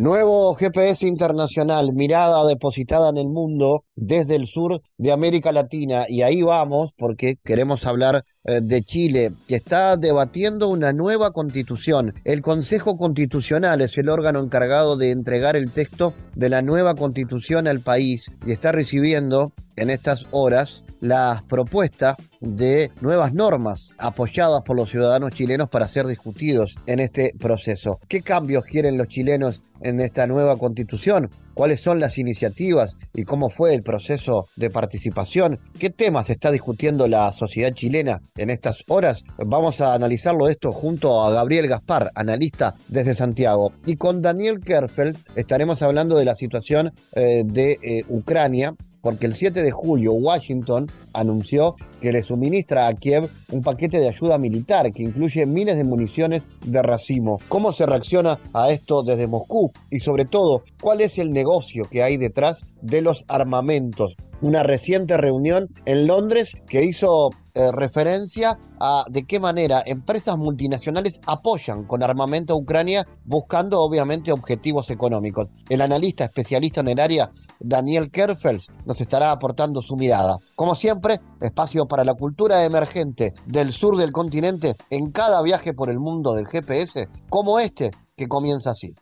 Nuevo 0.00 0.54
GPS 0.54 1.06
internacional, 1.06 1.92
mirada 1.92 2.48
depositada 2.48 3.10
en 3.10 3.18
el 3.18 3.28
mundo 3.28 3.84
desde 3.94 4.34
el 4.34 4.46
sur 4.46 4.80
de 4.96 5.12
América 5.12 5.52
Latina. 5.52 6.06
Y 6.08 6.22
ahí 6.22 6.40
vamos 6.40 6.92
porque 6.96 7.36
queremos 7.44 7.84
hablar 7.84 8.24
eh, 8.44 8.60
de 8.62 8.82
Chile, 8.82 9.32
que 9.46 9.56
está 9.56 9.98
debatiendo 9.98 10.68
una 10.68 10.94
nueva 10.94 11.32
constitución. 11.32 12.14
El 12.24 12.40
Consejo 12.40 12.96
Constitucional 12.96 13.82
es 13.82 13.98
el 13.98 14.08
órgano 14.08 14.40
encargado 14.40 14.96
de 14.96 15.10
entregar 15.10 15.54
el 15.54 15.70
texto 15.70 16.14
de 16.34 16.48
la 16.48 16.62
nueva 16.62 16.94
constitución 16.94 17.68
al 17.68 17.80
país 17.80 18.30
y 18.46 18.52
está 18.52 18.72
recibiendo 18.72 19.52
en 19.76 19.90
estas 19.90 20.24
horas 20.30 20.82
las 21.00 21.42
propuestas 21.42 22.16
de 22.40 22.90
nuevas 23.00 23.34
normas 23.34 23.90
apoyadas 23.98 24.62
por 24.62 24.76
los 24.76 24.90
ciudadanos 24.90 25.32
chilenos 25.32 25.68
para 25.68 25.86
ser 25.86 26.06
discutidos 26.06 26.74
en 26.86 27.00
este 27.00 27.34
proceso. 27.38 28.00
¿Qué 28.08 28.22
cambios 28.22 28.64
quieren 28.64 28.96
los 28.96 29.08
chilenos 29.08 29.62
en 29.82 30.00
esta 30.00 30.26
nueva 30.26 30.56
constitución? 30.56 31.30
¿Cuáles 31.54 31.80
son 31.80 32.00
las 32.00 32.16
iniciativas 32.16 32.96
y 33.12 33.24
cómo 33.24 33.50
fue 33.50 33.74
el 33.74 33.82
proceso 33.82 34.46
de 34.56 34.70
participación? 34.70 35.58
¿Qué 35.78 35.90
temas 35.90 36.30
está 36.30 36.50
discutiendo 36.50 37.06
la 37.08 37.30
sociedad 37.32 37.72
chilena 37.72 38.20
en 38.36 38.50
estas 38.50 38.84
horas? 38.88 39.22
Vamos 39.38 39.80
a 39.80 39.94
analizarlo 39.94 40.48
esto 40.48 40.72
junto 40.72 41.22
a 41.22 41.30
Gabriel 41.30 41.68
Gaspar, 41.68 42.10
analista 42.14 42.74
desde 42.88 43.14
Santiago. 43.14 43.72
Y 43.84 43.96
con 43.96 44.22
Daniel 44.22 44.60
Kerfeld 44.60 45.18
estaremos 45.34 45.82
hablando 45.82 46.16
de 46.16 46.24
la 46.24 46.34
situación 46.34 46.92
eh, 47.14 47.42
de 47.44 47.78
eh, 47.82 48.04
Ucrania 48.08 48.74
porque 49.00 49.26
el 49.26 49.34
7 49.34 49.62
de 49.62 49.70
julio 49.70 50.12
Washington 50.12 50.86
anunció 51.12 51.76
que 52.00 52.12
le 52.12 52.22
suministra 52.30 52.86
a 52.86 52.94
Kiev 52.94 53.28
un 53.50 53.60
paquete 53.60 53.98
de 53.98 54.08
ayuda 54.08 54.38
militar 54.38 54.92
que 54.92 55.02
incluye 55.02 55.46
miles 55.46 55.76
de 55.76 55.82
municiones 55.82 56.44
de 56.64 56.80
racimo. 56.80 57.40
¿Cómo 57.48 57.72
se 57.72 57.86
reacciona 57.86 58.38
a 58.54 58.70
esto 58.70 59.02
desde 59.02 59.26
Moscú? 59.26 59.72
Y 59.90 59.98
sobre 59.98 60.26
todo, 60.26 60.62
¿cuál 60.80 61.00
es 61.00 61.18
el 61.18 61.32
negocio 61.32 61.88
que 61.90 62.04
hay 62.04 62.18
detrás 62.18 62.60
de 62.82 63.00
los 63.02 63.24
armamentos? 63.26 64.14
Una 64.42 64.62
reciente 64.62 65.16
reunión 65.16 65.68
en 65.86 66.06
Londres 66.06 66.56
que 66.68 66.84
hizo 66.84 67.30
eh, 67.52 67.72
referencia 67.72 68.56
a 68.78 69.04
de 69.10 69.24
qué 69.24 69.40
manera 69.40 69.82
empresas 69.84 70.38
multinacionales 70.38 71.20
apoyan 71.26 71.84
con 71.84 72.04
armamento 72.04 72.54
a 72.54 72.56
Ucrania 72.56 73.08
buscando 73.24 73.80
obviamente 73.80 74.30
objetivos 74.30 74.88
económicos. 74.90 75.48
El 75.68 75.80
analista 75.80 76.24
especialista 76.24 76.80
en 76.80 76.88
el 76.88 77.00
área 77.00 77.30
Daniel 77.60 78.10
Kerfels 78.10 78.68
nos 78.86 79.00
estará 79.00 79.30
aportando 79.30 79.82
su 79.82 79.96
mirada. 79.96 80.38
Como 80.56 80.74
siempre, 80.74 81.20
espacio 81.40 81.86
para 81.86 82.04
la 82.04 82.14
cultura 82.14 82.64
emergente 82.64 83.34
del 83.46 83.72
sur 83.72 83.96
del 83.96 84.12
continente 84.12 84.76
en 84.88 85.10
cada 85.12 85.42
viaje 85.42 85.74
por 85.74 85.90
el 85.90 86.00
mundo 86.00 86.34
del 86.34 86.46
GPS, 86.46 87.08
como 87.28 87.60
este 87.60 87.90
que 88.16 88.28
comienza 88.28 88.70
así. 88.70 88.94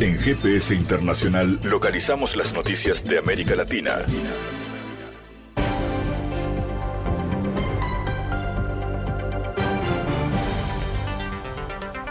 En 0.00 0.18
GPS 0.18 0.74
Internacional 0.74 1.60
localizamos 1.62 2.36
las 2.36 2.52
noticias 2.54 3.04
de 3.04 3.18
América 3.18 3.54
Latina. 3.54 3.92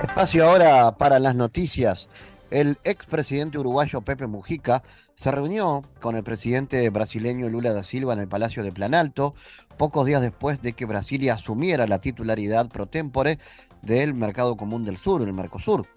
Espacio 0.01 0.45
ahora 0.45 0.95
para 0.95 1.19
las 1.19 1.35
noticias 1.35 2.07
el 2.53 2.77
expresidente 2.83 3.57
uruguayo 3.57 4.01
Pepe 4.01 4.27
Mujica 4.27 4.83
se 5.15 5.31
reunió 5.31 5.81
con 5.99 6.15
el 6.15 6.23
presidente 6.23 6.87
brasileño 6.91 7.49
Lula 7.49 7.73
da 7.73 7.81
Silva 7.81 8.13
en 8.13 8.19
el 8.19 8.27
Palacio 8.27 8.61
de 8.61 8.71
Planalto, 8.71 9.33
pocos 9.75 10.05
días 10.05 10.21
después 10.21 10.61
de 10.61 10.73
que 10.73 10.85
Brasilia 10.85 11.33
asumiera 11.33 11.87
la 11.87 11.97
titularidad 11.97 12.69
pro 12.69 12.85
tempore 12.85 13.39
del 13.81 14.13
Mercado 14.13 14.55
Común 14.55 14.85
del 14.85 14.97
Sur, 14.97 15.23
el 15.23 15.33
Mercosur. 15.33 15.87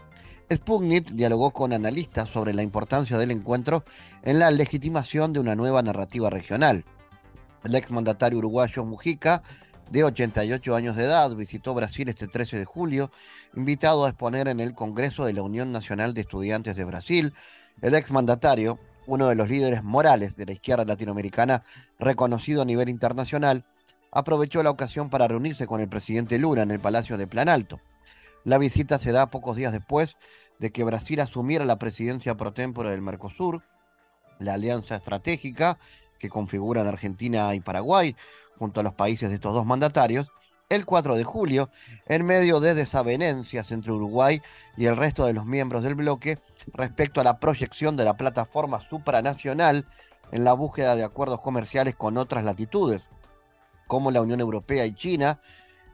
Sputnik 0.50 1.10
dialogó 1.10 1.50
con 1.50 1.74
analistas 1.74 2.30
sobre 2.30 2.54
la 2.54 2.62
importancia 2.62 3.18
del 3.18 3.32
encuentro 3.32 3.84
en 4.22 4.38
la 4.38 4.50
legitimación 4.50 5.34
de 5.34 5.40
una 5.40 5.56
nueva 5.56 5.82
narrativa 5.82 6.30
regional. 6.30 6.86
El 7.64 7.74
exmandatario 7.74 8.38
uruguayo 8.38 8.82
Mujica 8.86 9.42
de 9.90 10.04
88 10.04 10.74
años 10.74 10.96
de 10.96 11.04
edad, 11.04 11.34
visitó 11.34 11.74
Brasil 11.74 12.08
este 12.08 12.26
13 12.26 12.58
de 12.58 12.64
julio, 12.64 13.10
invitado 13.54 14.04
a 14.04 14.08
exponer 14.08 14.48
en 14.48 14.60
el 14.60 14.74
Congreso 14.74 15.24
de 15.24 15.32
la 15.32 15.42
Unión 15.42 15.72
Nacional 15.72 16.14
de 16.14 16.22
Estudiantes 16.22 16.76
de 16.76 16.84
Brasil. 16.84 17.32
El 17.82 17.94
exmandatario, 17.94 18.78
uno 19.06 19.28
de 19.28 19.36
los 19.36 19.48
líderes 19.48 19.84
morales 19.84 20.36
de 20.36 20.46
la 20.46 20.52
izquierda 20.52 20.84
latinoamericana 20.84 21.62
reconocido 21.98 22.62
a 22.62 22.64
nivel 22.64 22.88
internacional, 22.88 23.64
aprovechó 24.10 24.62
la 24.62 24.70
ocasión 24.70 25.10
para 25.10 25.28
reunirse 25.28 25.66
con 25.66 25.80
el 25.80 25.88
presidente 25.88 26.38
Lula 26.38 26.62
en 26.62 26.70
el 26.70 26.80
Palacio 26.80 27.16
de 27.16 27.26
Planalto. 27.26 27.80
La 28.44 28.58
visita 28.58 28.98
se 28.98 29.12
da 29.12 29.30
pocos 29.30 29.56
días 29.56 29.72
después 29.72 30.16
de 30.58 30.70
que 30.70 30.84
Brasil 30.84 31.20
asumiera 31.20 31.64
la 31.64 31.78
presidencia 31.78 32.36
pro 32.36 32.52
tempore 32.52 32.90
del 32.90 33.02
Mercosur, 33.02 33.62
la 34.38 34.54
alianza 34.54 34.96
estratégica 34.96 35.78
que 36.18 36.28
configuran 36.28 36.86
Argentina 36.86 37.54
y 37.54 37.60
Paraguay, 37.60 38.16
junto 38.58 38.80
a 38.80 38.82
los 38.82 38.94
países 38.94 39.28
de 39.28 39.36
estos 39.36 39.54
dos 39.54 39.66
mandatarios, 39.66 40.30
el 40.68 40.84
4 40.84 41.14
de 41.14 41.24
julio, 41.24 41.70
en 42.06 42.24
medio 42.24 42.60
de 42.60 42.74
desavenencias 42.74 43.70
entre 43.70 43.92
Uruguay 43.92 44.42
y 44.76 44.86
el 44.86 44.96
resto 44.96 45.24
de 45.26 45.32
los 45.32 45.46
miembros 45.46 45.82
del 45.82 45.94
bloque 45.94 46.38
respecto 46.72 47.20
a 47.20 47.24
la 47.24 47.38
proyección 47.38 47.96
de 47.96 48.04
la 48.04 48.16
plataforma 48.16 48.80
supranacional 48.88 49.86
en 50.32 50.44
la 50.44 50.54
búsqueda 50.54 50.96
de 50.96 51.04
acuerdos 51.04 51.40
comerciales 51.40 51.94
con 51.94 52.16
otras 52.16 52.44
latitudes, 52.44 53.02
como 53.86 54.10
la 54.10 54.22
Unión 54.22 54.40
Europea 54.40 54.84
y 54.86 54.94
China, 54.94 55.40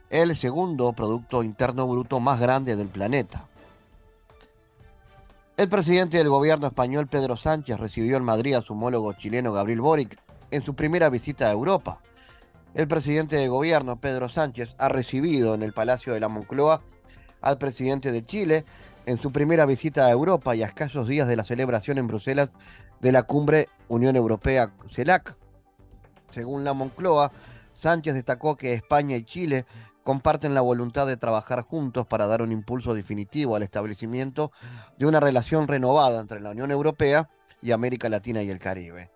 el 0.09 0.37
segundo 0.37 0.93
Producto 0.93 1.43
Interno 1.43 1.87
Bruto 1.87 2.21
más 2.21 2.41
grande 2.41 2.77
del 2.77 2.89
planeta. 2.89 3.47
El 5.56 5.69
presidente 5.69 6.17
del 6.17 6.31
gobierno 6.31 6.67
español, 6.67 7.09
Pedro 7.09 7.37
Sánchez, 7.37 7.79
recibió 7.79 8.17
en 8.17 8.25
Madrid 8.25 8.55
a 8.55 8.62
su 8.62 8.73
homólogo 8.73 9.12
chileno, 9.12 9.53
Gabriel 9.53 9.83
Boric, 9.83 10.19
en 10.50 10.62
su 10.62 10.75
primera 10.75 11.11
visita 11.11 11.47
a 11.47 11.53
Europa. 11.53 12.00
El 12.75 12.88
presidente 12.88 13.37
de 13.37 13.49
gobierno, 13.49 14.00
Pedro 14.00 14.31
Sánchez, 14.31 14.75
ha 14.78 14.88
recibido 14.88 15.55
en 15.55 15.62
el 15.62 15.75
Palacio 15.75 16.15
de 16.15 16.21
la 16.21 16.28
Moncloa 16.28 16.81
al 17.43 17.59
presidente 17.59 18.12
de 18.12 18.22
Chile 18.22 18.65
en 19.05 19.19
su 19.19 19.31
primera 19.31 19.66
visita 19.66 20.06
a 20.06 20.10
Europa 20.10 20.56
y 20.56 20.62
a 20.62 20.66
escasos 20.66 21.06
días 21.06 21.28
de 21.28 21.37
la 21.37 21.44
celebración 21.44 21.99
en 21.99 22.06
Bruselas 22.06 22.49
de 23.00 23.12
la 23.12 23.25
cumbre 23.25 23.69
Unión 23.88 24.16
Europea-CELAC. 24.16 25.37
Según 26.31 26.65
la 26.65 26.72
Moncloa, 26.72 27.31
Sánchez 27.75 28.15
destacó 28.15 28.56
que 28.56 28.72
España 28.72 29.16
y 29.16 29.25
Chile 29.25 29.66
comparten 30.03 30.55
la 30.55 30.62
voluntad 30.62 31.06
de 31.06 31.19
trabajar 31.19 31.61
juntos 31.61 32.06
para 32.06 32.27
dar 32.27 32.41
un 32.41 32.53
impulso 32.53 32.94
definitivo 32.94 33.55
al 33.55 33.65
establecimiento 33.65 34.50
de 34.97 35.05
una 35.05 35.21
relación 35.21 35.69
renovada 35.69 36.22
entre 36.22 36.41
la 36.41 36.50
Unión 36.53 36.71
Europea 36.71 37.28
y 37.61 37.72
América 37.72 38.09
Latina 38.09 38.43
y 38.43 38.49
el 38.49 38.59
Caribe. 38.59 39.11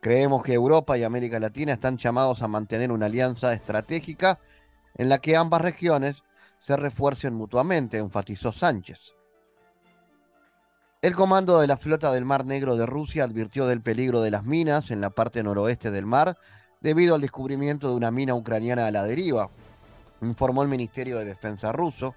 Creemos 0.00 0.42
que 0.42 0.54
Europa 0.54 0.96
y 0.96 1.04
América 1.04 1.38
Latina 1.38 1.74
están 1.74 1.98
llamados 1.98 2.42
a 2.42 2.48
mantener 2.48 2.90
una 2.90 3.06
alianza 3.06 3.52
estratégica 3.52 4.38
en 4.96 5.10
la 5.10 5.18
que 5.18 5.36
ambas 5.36 5.60
regiones 5.60 6.22
se 6.60 6.76
refuercen 6.76 7.34
mutuamente, 7.34 7.98
enfatizó 7.98 8.52
Sánchez. 8.52 8.98
El 11.02 11.14
comando 11.14 11.60
de 11.60 11.66
la 11.66 11.76
flota 11.76 12.12
del 12.12 12.24
Mar 12.24 12.44
Negro 12.44 12.76
de 12.76 12.86
Rusia 12.86 13.24
advirtió 13.24 13.66
del 13.66 13.80
peligro 13.82 14.20
de 14.20 14.30
las 14.30 14.44
minas 14.44 14.90
en 14.90 15.00
la 15.00 15.10
parte 15.10 15.42
noroeste 15.42 15.90
del 15.90 16.04
mar 16.04 16.36
debido 16.80 17.14
al 17.14 17.20
descubrimiento 17.20 17.88
de 17.88 17.96
una 17.96 18.10
mina 18.10 18.34
ucraniana 18.34 18.86
a 18.86 18.90
la 18.90 19.04
deriva, 19.04 19.48
informó 20.22 20.62
el 20.62 20.68
Ministerio 20.68 21.18
de 21.18 21.24
Defensa 21.26 21.72
ruso. 21.72 22.14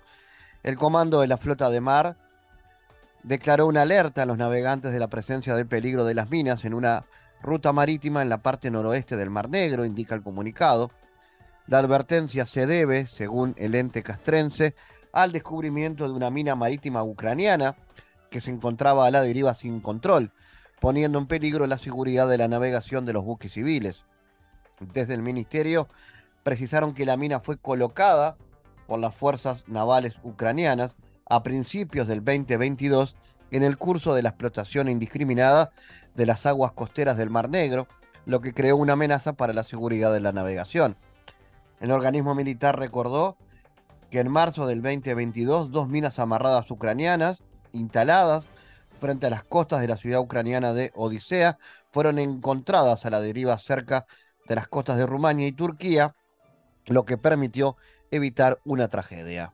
El 0.63 0.78
comando 0.78 1.22
de 1.22 1.28
la 1.28 1.38
flota 1.38 1.69
de 1.69 1.81
mar 1.81 2.18
declaró 3.24 3.68
una 3.68 3.84
alerta 3.84 4.24
a 4.24 4.25
los 4.25 4.38
navegantes 4.38 4.92
de 4.92 5.00
la 5.00 5.08
presencia 5.08 5.56
del 5.56 5.68
peligro 5.68 6.06
de 6.06 6.13
las 6.13 6.30
minas 6.30 6.66
en 6.66 6.74
una 6.74 7.06
ruta 7.44 7.72
marítima 7.74 8.22
en 8.22 8.30
la 8.30 8.42
parte 8.42 8.72
noroeste 8.72 9.16
del 9.16 9.30
Mar 9.30 9.50
Negro, 9.50 9.86
indica 9.86 10.16
el 10.16 10.24
comunicado. 10.24 10.92
La 11.68 11.80
advertencia 11.80 12.45
se 12.45 12.66
debe, 12.66 13.06
según 13.07 13.54
el 13.57 13.75
ente 13.75 14.01
castrense, 14.01 14.75
al 15.12 15.31
descubrimiento 15.31 16.07
de 16.07 16.13
una 16.13 16.31
mina 16.31 16.56
marítima 16.56 17.04
ucraniana 17.04 17.75
que 18.31 18.42
se 18.42 18.50
encontraba 18.50 19.06
a 19.06 19.12
la 19.12 19.22
deriva 19.22 19.54
sin 19.54 19.80
control, 19.80 20.31
poniendo 20.81 21.19
en 21.19 21.28
peligro 21.28 21.68
la 21.68 21.78
seguridad 21.78 22.28
de 22.28 22.40
la 22.40 22.48
navegación 22.48 23.06
de 23.06 23.13
los 23.13 23.24
buques 23.24 23.54
civiles. 23.54 24.04
Desde 24.80 25.13
el 25.13 25.22
ministerio 25.22 25.88
precisaron 26.42 26.94
que 26.94 27.06
la 27.06 27.16
mina 27.16 27.39
fue 27.39 27.57
colocada 27.57 28.38
por 28.88 29.00
las 29.00 29.16
fuerzas 29.16 29.63
navales 29.68 30.16
ucranianas 30.24 30.96
a 31.30 31.44
principios 31.44 32.07
del 32.07 32.24
2022 32.24 33.16
en 33.51 33.63
el 33.63 33.78
curso 33.78 34.16
de 34.16 34.24
la 34.24 34.30
explotación 34.30 34.89
indiscriminada 34.89 35.72
de 36.15 36.25
las 36.25 36.45
aguas 36.45 36.71
costeras 36.74 37.18
del 37.18 37.30
Mar 37.30 37.50
Negro, 37.50 37.88
lo 38.25 38.42
que 38.42 38.54
creó 38.54 38.77
una 38.77 38.94
amenaza 38.94 39.33
para 39.33 39.54
la 39.54 39.63
seguridad 39.63 40.13
de 40.13 40.21
la 40.21 40.31
navegación. 40.31 40.95
El 41.80 41.92
organismo 41.92 42.36
militar 42.36 42.77
recordó 42.80 43.38
que 44.10 44.19
en 44.19 44.31
marzo 44.31 44.68
del 44.68 44.81
2022 44.81 45.71
dos 45.71 45.89
minas 45.89 46.19
amarradas 46.19 46.69
ucranianas, 46.71 47.44
instaladas 47.71 48.45
frente 49.01 49.27
a 49.27 49.30
las 49.30 49.44
costas 49.44 49.81
de 49.81 49.88
la 49.88 49.98
ciudad 49.98 50.21
ucraniana 50.21 50.74
de 50.74 50.92
Odisea, 50.95 51.57
fueron 51.92 52.19
encontradas 52.19 53.06
a 53.06 53.10
la 53.10 53.19
deriva 53.19 53.57
cerca 53.57 54.06
de 54.48 54.56
las 54.56 54.68
costas 54.68 54.98
de 54.98 55.06
Rumania 55.06 55.48
y 55.48 55.51
Turquía, 55.51 56.15
lo 56.86 57.06
que 57.06 57.18
permitió 57.18 57.75
evitar 58.12 58.60
una 58.65 58.88
tragedia. 58.88 59.54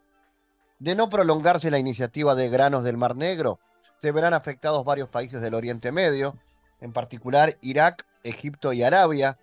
De 0.79 0.95
no 0.95 1.09
prolongarse 1.09 1.71
la 1.71 1.79
iniciativa 1.79 2.35
de 2.35 2.49
granos 2.49 2.83
del 2.83 2.97
Mar 2.97 3.15
Negro, 3.15 3.59
se 4.01 4.11
verán 4.11 4.33
afectados 4.33 4.85
varios 4.85 5.09
países 5.09 5.41
del 5.41 5.53
Oriente 5.53 5.91
Medio, 5.91 6.35
en 6.81 6.93
particular 6.93 7.57
Irak, 7.61 8.05
Egipto 8.23 8.73
y 8.73 8.83
Arabia, 8.83 9.37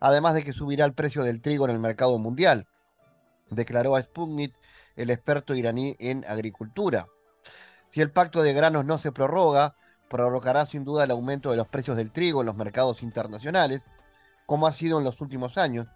además 0.00 0.34
de 0.34 0.44
que 0.44 0.52
subirá 0.52 0.84
el 0.84 0.94
precio 0.94 1.22
del 1.22 1.40
trigo 1.40 1.64
en 1.64 1.70
el 1.70 1.78
mercado 1.78 2.18
mundial, 2.18 2.66
declaró 3.50 3.96
a 3.96 4.02
Sputnik 4.02 4.54
el 4.96 5.10
experto 5.10 5.54
iraní 5.54 5.96
en 5.98 6.24
agricultura. 6.26 7.06
Si 7.90 8.00
el 8.00 8.10
pacto 8.10 8.42
de 8.42 8.52
granos 8.52 8.84
no 8.84 8.98
se 8.98 9.12
prorroga, 9.12 9.74
provocará 10.08 10.66
sin 10.66 10.84
duda 10.84 11.04
el 11.04 11.10
aumento 11.10 11.50
de 11.50 11.56
los 11.56 11.68
precios 11.68 11.96
del 11.96 12.10
trigo 12.10 12.40
en 12.40 12.46
los 12.46 12.56
mercados 12.56 13.02
internacionales, 13.02 13.82
como 14.46 14.66
ha 14.66 14.72
sido 14.72 14.98
en 14.98 15.04
los 15.04 15.20
últimos 15.20 15.56
años, 15.56 15.86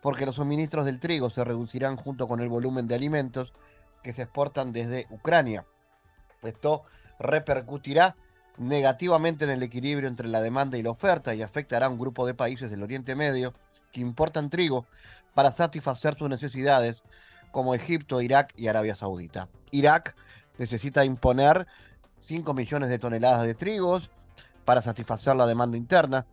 porque 0.00 0.26
los 0.26 0.36
suministros 0.36 0.84
del 0.84 1.00
trigo 1.00 1.30
se 1.30 1.44
reducirán 1.44 1.96
junto 1.96 2.28
con 2.28 2.40
el 2.40 2.48
volumen 2.48 2.86
de 2.86 2.94
alimentos 2.94 3.52
que 4.02 4.12
se 4.12 4.22
exportan 4.22 4.72
desde 4.72 5.06
Ucrania. 5.10 5.66
Esto 6.42 6.84
repercutirá 7.18 8.16
negativamente 8.58 9.44
en 9.44 9.50
el 9.50 9.62
equilibrio 9.62 10.08
entre 10.08 10.28
la 10.28 10.40
demanda 10.40 10.76
y 10.76 10.82
la 10.82 10.90
oferta 10.90 11.34
y 11.34 11.42
afectará 11.42 11.86
a 11.86 11.88
un 11.88 11.98
grupo 11.98 12.26
de 12.26 12.34
países 12.34 12.70
del 12.70 12.82
Oriente 12.82 13.14
Medio 13.14 13.54
que 13.92 14.00
importan 14.00 14.50
trigo 14.50 14.86
para 15.34 15.52
satisfacer 15.52 16.16
sus 16.18 16.28
necesidades, 16.28 17.00
como 17.52 17.74
Egipto, 17.74 18.20
Irak 18.20 18.52
y 18.56 18.66
Arabia 18.66 18.96
Saudita. 18.96 19.48
Irak 19.70 20.14
necesita 20.58 21.04
imponer 21.04 21.66
5 22.22 22.52
millones 22.52 22.90
de 22.90 22.98
toneladas 22.98 23.46
de 23.46 23.54
trigos 23.54 24.10
para 24.64 24.82
satisfacer 24.82 25.36
la 25.36 25.46
demanda 25.46 25.76
interna, 25.76 26.26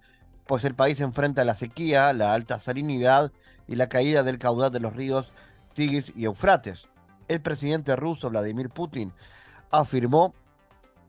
pues 0.45 0.63
el 0.63 0.75
país 0.75 0.99
enfrenta 0.99 1.45
la 1.45 1.55
sequía, 1.55 2.11
la 2.13 2.33
alta 2.33 2.59
salinidad 2.59 3.31
y 3.67 3.75
la 3.75 3.87
caída 3.87 4.23
del 4.23 4.39
caudal 4.39 4.71
de 4.71 4.79
los 4.79 4.93
ríos 4.95 5.31
Tigris 5.73 6.11
y 6.15 6.25
Eufrates. 6.25 6.87
El 7.27 7.41
presidente 7.41 7.95
ruso 7.95 8.29
Vladimir 8.29 8.69
Putin 8.69 9.13
afirmó 9.71 10.33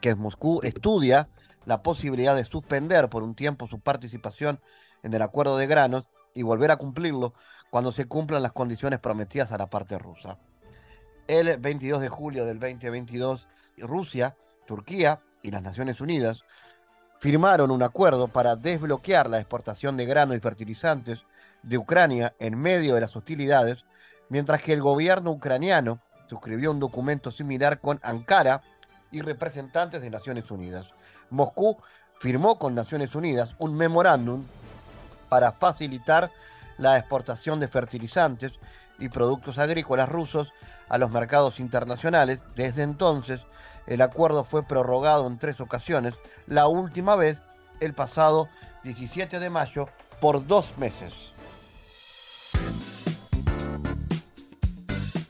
que 0.00 0.14
Moscú 0.14 0.60
estudia 0.62 1.28
la 1.64 1.82
posibilidad 1.82 2.36
de 2.36 2.44
suspender 2.44 3.08
por 3.08 3.22
un 3.22 3.34
tiempo 3.34 3.66
su 3.66 3.80
participación 3.80 4.60
en 5.02 5.14
el 5.14 5.22
acuerdo 5.22 5.58
de 5.58 5.66
granos 5.66 6.08
y 6.34 6.42
volver 6.42 6.70
a 6.70 6.76
cumplirlo 6.76 7.34
cuando 7.70 7.92
se 7.92 8.06
cumplan 8.06 8.42
las 8.42 8.52
condiciones 8.52 9.00
prometidas 9.00 9.52
a 9.52 9.58
la 9.58 9.66
parte 9.66 9.98
rusa. 9.98 10.38
El 11.26 11.56
22 11.58 12.00
de 12.00 12.08
julio 12.08 12.44
del 12.44 12.60
2022, 12.60 13.48
Rusia, 13.78 14.36
Turquía 14.66 15.20
y 15.42 15.50
las 15.50 15.62
Naciones 15.62 16.00
Unidas 16.00 16.44
firmaron 17.18 17.70
un 17.70 17.82
acuerdo 17.82 18.28
para 18.28 18.56
desbloquear 18.56 19.28
la 19.28 19.38
exportación 19.38 19.96
de 19.96 20.06
grano 20.06 20.34
y 20.34 20.40
fertilizantes 20.40 21.24
de 21.62 21.78
Ucrania 21.78 22.34
en 22.38 22.56
medio 22.58 22.94
de 22.94 23.00
las 23.00 23.16
hostilidades, 23.16 23.84
mientras 24.28 24.62
que 24.62 24.72
el 24.72 24.82
gobierno 24.82 25.32
ucraniano 25.32 26.00
suscribió 26.28 26.70
un 26.70 26.80
documento 26.80 27.30
similar 27.30 27.80
con 27.80 27.98
Ankara 28.02 28.62
y 29.10 29.20
representantes 29.20 30.02
de 30.02 30.10
Naciones 30.10 30.50
Unidas. 30.50 30.86
Moscú 31.30 31.76
firmó 32.20 32.58
con 32.58 32.74
Naciones 32.74 33.14
Unidas 33.14 33.50
un 33.58 33.76
memorándum 33.76 34.44
para 35.28 35.52
facilitar 35.52 36.30
la 36.78 36.98
exportación 36.98 37.60
de 37.60 37.68
fertilizantes 37.68 38.52
y 38.98 39.08
productos 39.08 39.58
agrícolas 39.58 40.08
rusos 40.08 40.52
a 40.88 40.98
los 40.98 41.10
mercados 41.10 41.60
internacionales. 41.60 42.40
Desde 42.54 42.82
entonces, 42.82 43.40
el 43.86 44.02
acuerdo 44.02 44.44
fue 44.44 44.62
prorrogado 44.62 45.26
en 45.26 45.38
tres 45.38 45.60
ocasiones, 45.60 46.14
la 46.46 46.66
última 46.66 47.16
vez 47.16 47.38
el 47.80 47.94
pasado 47.94 48.48
17 48.84 49.38
de 49.38 49.50
mayo 49.50 49.88
por 50.20 50.46
dos 50.46 50.76
meses. 50.78 51.32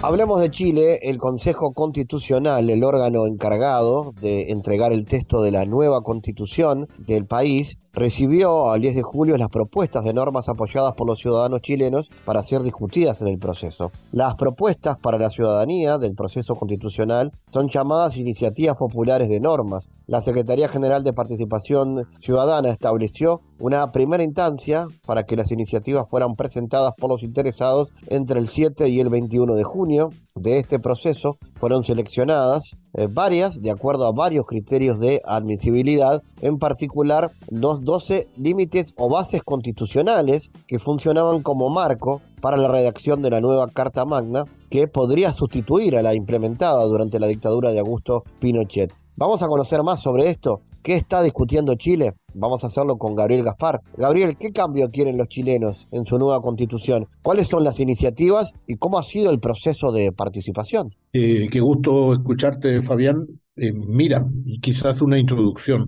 Hablemos 0.07 0.41
de 0.41 0.53
Chile. 0.53 1.01
El 1.03 1.19
Consejo 1.19 1.73
Constitucional, 1.73 2.71
el 2.71 2.85
órgano 2.85 3.27
encargado 3.27 4.13
de 4.21 4.53
entregar 4.53 4.93
el 4.93 5.05
texto 5.05 5.43
de 5.43 5.51
la 5.51 5.65
nueva 5.65 6.03
constitución 6.03 6.87
del 6.97 7.27
país, 7.27 7.77
recibió 7.97 8.71
al 8.71 8.83
10 8.83 8.95
de 8.95 9.03
julio 9.03 9.39
las 9.39 9.49
propuestas 9.49 10.05
de 10.05 10.13
normas 10.13 10.51
apoyadas 10.51 10.95
por 10.95 11.07
los 11.07 11.19
ciudadanos 11.19 11.63
chilenos 11.63 12.11
para 12.27 12.43
ser 12.43 12.63
discutidas 12.63 13.23
en 13.23 13.29
el 13.29 13.39
proceso. 13.39 13.91
Las 14.13 14.35
propuestas 14.35 14.99
para 14.99 15.19
la 15.19 15.31
ciudadanía 15.31 15.97
del 15.97 16.15
proceso 16.15 16.55
constitucional 16.55 17.33
son 17.51 17.71
llamadas 17.71 18.17
iniciativas 18.19 18.77
populares 18.77 19.31
de 19.31 19.41
normas. 19.41 19.89
La 20.07 20.21
Secretaría 20.21 20.69
General 20.69 21.03
de 21.03 21.15
Participación 21.15 22.07
Ciudadana 22.21 22.69
estableció 22.69 23.41
una 23.59 23.91
primera 23.91 24.23
instancia 24.23 24.87
para 25.07 25.25
que 25.25 25.35
las 25.35 25.51
iniciativas 25.51 26.07
fueran 26.09 26.37
presentadas 26.37 26.93
por 26.97 27.11
los 27.11 27.23
interesados 27.23 27.89
entre 28.09 28.39
el 28.39 28.49
7 28.49 28.89
y 28.89 29.01
el 29.01 29.09
21 29.09 29.55
de 29.55 29.65
junio. 29.65 30.11
De 30.35 30.59
este 30.59 30.79
proceso 30.79 31.39
fueron 31.55 31.83
seleccionadas 31.83 32.77
eh, 32.93 33.09
varias 33.11 33.61
de 33.61 33.71
acuerdo 33.71 34.07
a 34.07 34.13
varios 34.13 34.47
criterios 34.47 35.01
de 35.01 35.21
admisibilidad, 35.25 36.23
en 36.41 36.59
particular 36.59 37.31
los 37.51 37.85
12 37.87 38.29
límites 38.37 38.93
o 38.99 39.09
bases 39.09 39.43
constitucionales 39.45 40.51
que 40.67 40.81
funcionaban 40.81 41.41
como 41.43 41.71
marco 41.71 42.21
para 42.43 42.57
la 42.57 42.69
redacción 42.69 43.23
de 43.23 43.31
la 43.31 43.41
nueva 43.41 43.69
Carta 43.69 44.05
Magna 44.05 44.45
que 44.69 44.89
podría 44.89 45.33
sustituir 45.33 45.97
a 45.97 46.03
la 46.03 46.13
implementada 46.13 46.85
durante 46.85 47.21
la 47.21 47.29
dictadura 47.29 47.71
de 47.71 47.79
Augusto 47.79 48.25
Pinochet. 48.41 48.93
Vamos 49.15 49.43
a 49.43 49.47
conocer 49.47 49.83
más 49.85 50.03
sobre 50.03 50.29
esto. 50.29 50.63
¿Qué 50.83 50.97
está 50.97 51.23
discutiendo 51.23 51.77
Chile? 51.77 52.15
Vamos 52.35 52.63
a 52.65 52.67
hacerlo 52.67 52.99
con 52.99 53.15
Gabriel 53.15 53.45
Gaspar. 53.45 53.81
Gabriel, 53.97 54.37
¿qué 54.37 54.51
cambio 54.51 54.89
quieren 54.89 55.17
los 55.17 55.29
chilenos 55.29 55.87
en 55.93 56.07
su 56.07 56.19
nueva 56.19 56.43
constitución? 56.43 57.07
¿Cuáles 57.23 57.47
son 57.47 57.63
las 57.63 57.79
iniciativas 57.79 58.53
y 58.67 58.77
cómo 58.77 58.99
ha 58.99 59.05
sido 59.05 59.31
el 59.31 59.39
proceso 59.39 59.93
de 59.93 60.11
participación? 60.11 60.93
Eh, 61.13 61.49
qué 61.51 61.61
gusto 61.61 62.13
escucharte, 62.13 62.83
Fabián. 62.83 63.27
Eh, 63.57 63.73
mira, 63.73 64.27
quizás 64.61 65.01
una 65.01 65.19
introducción. 65.19 65.87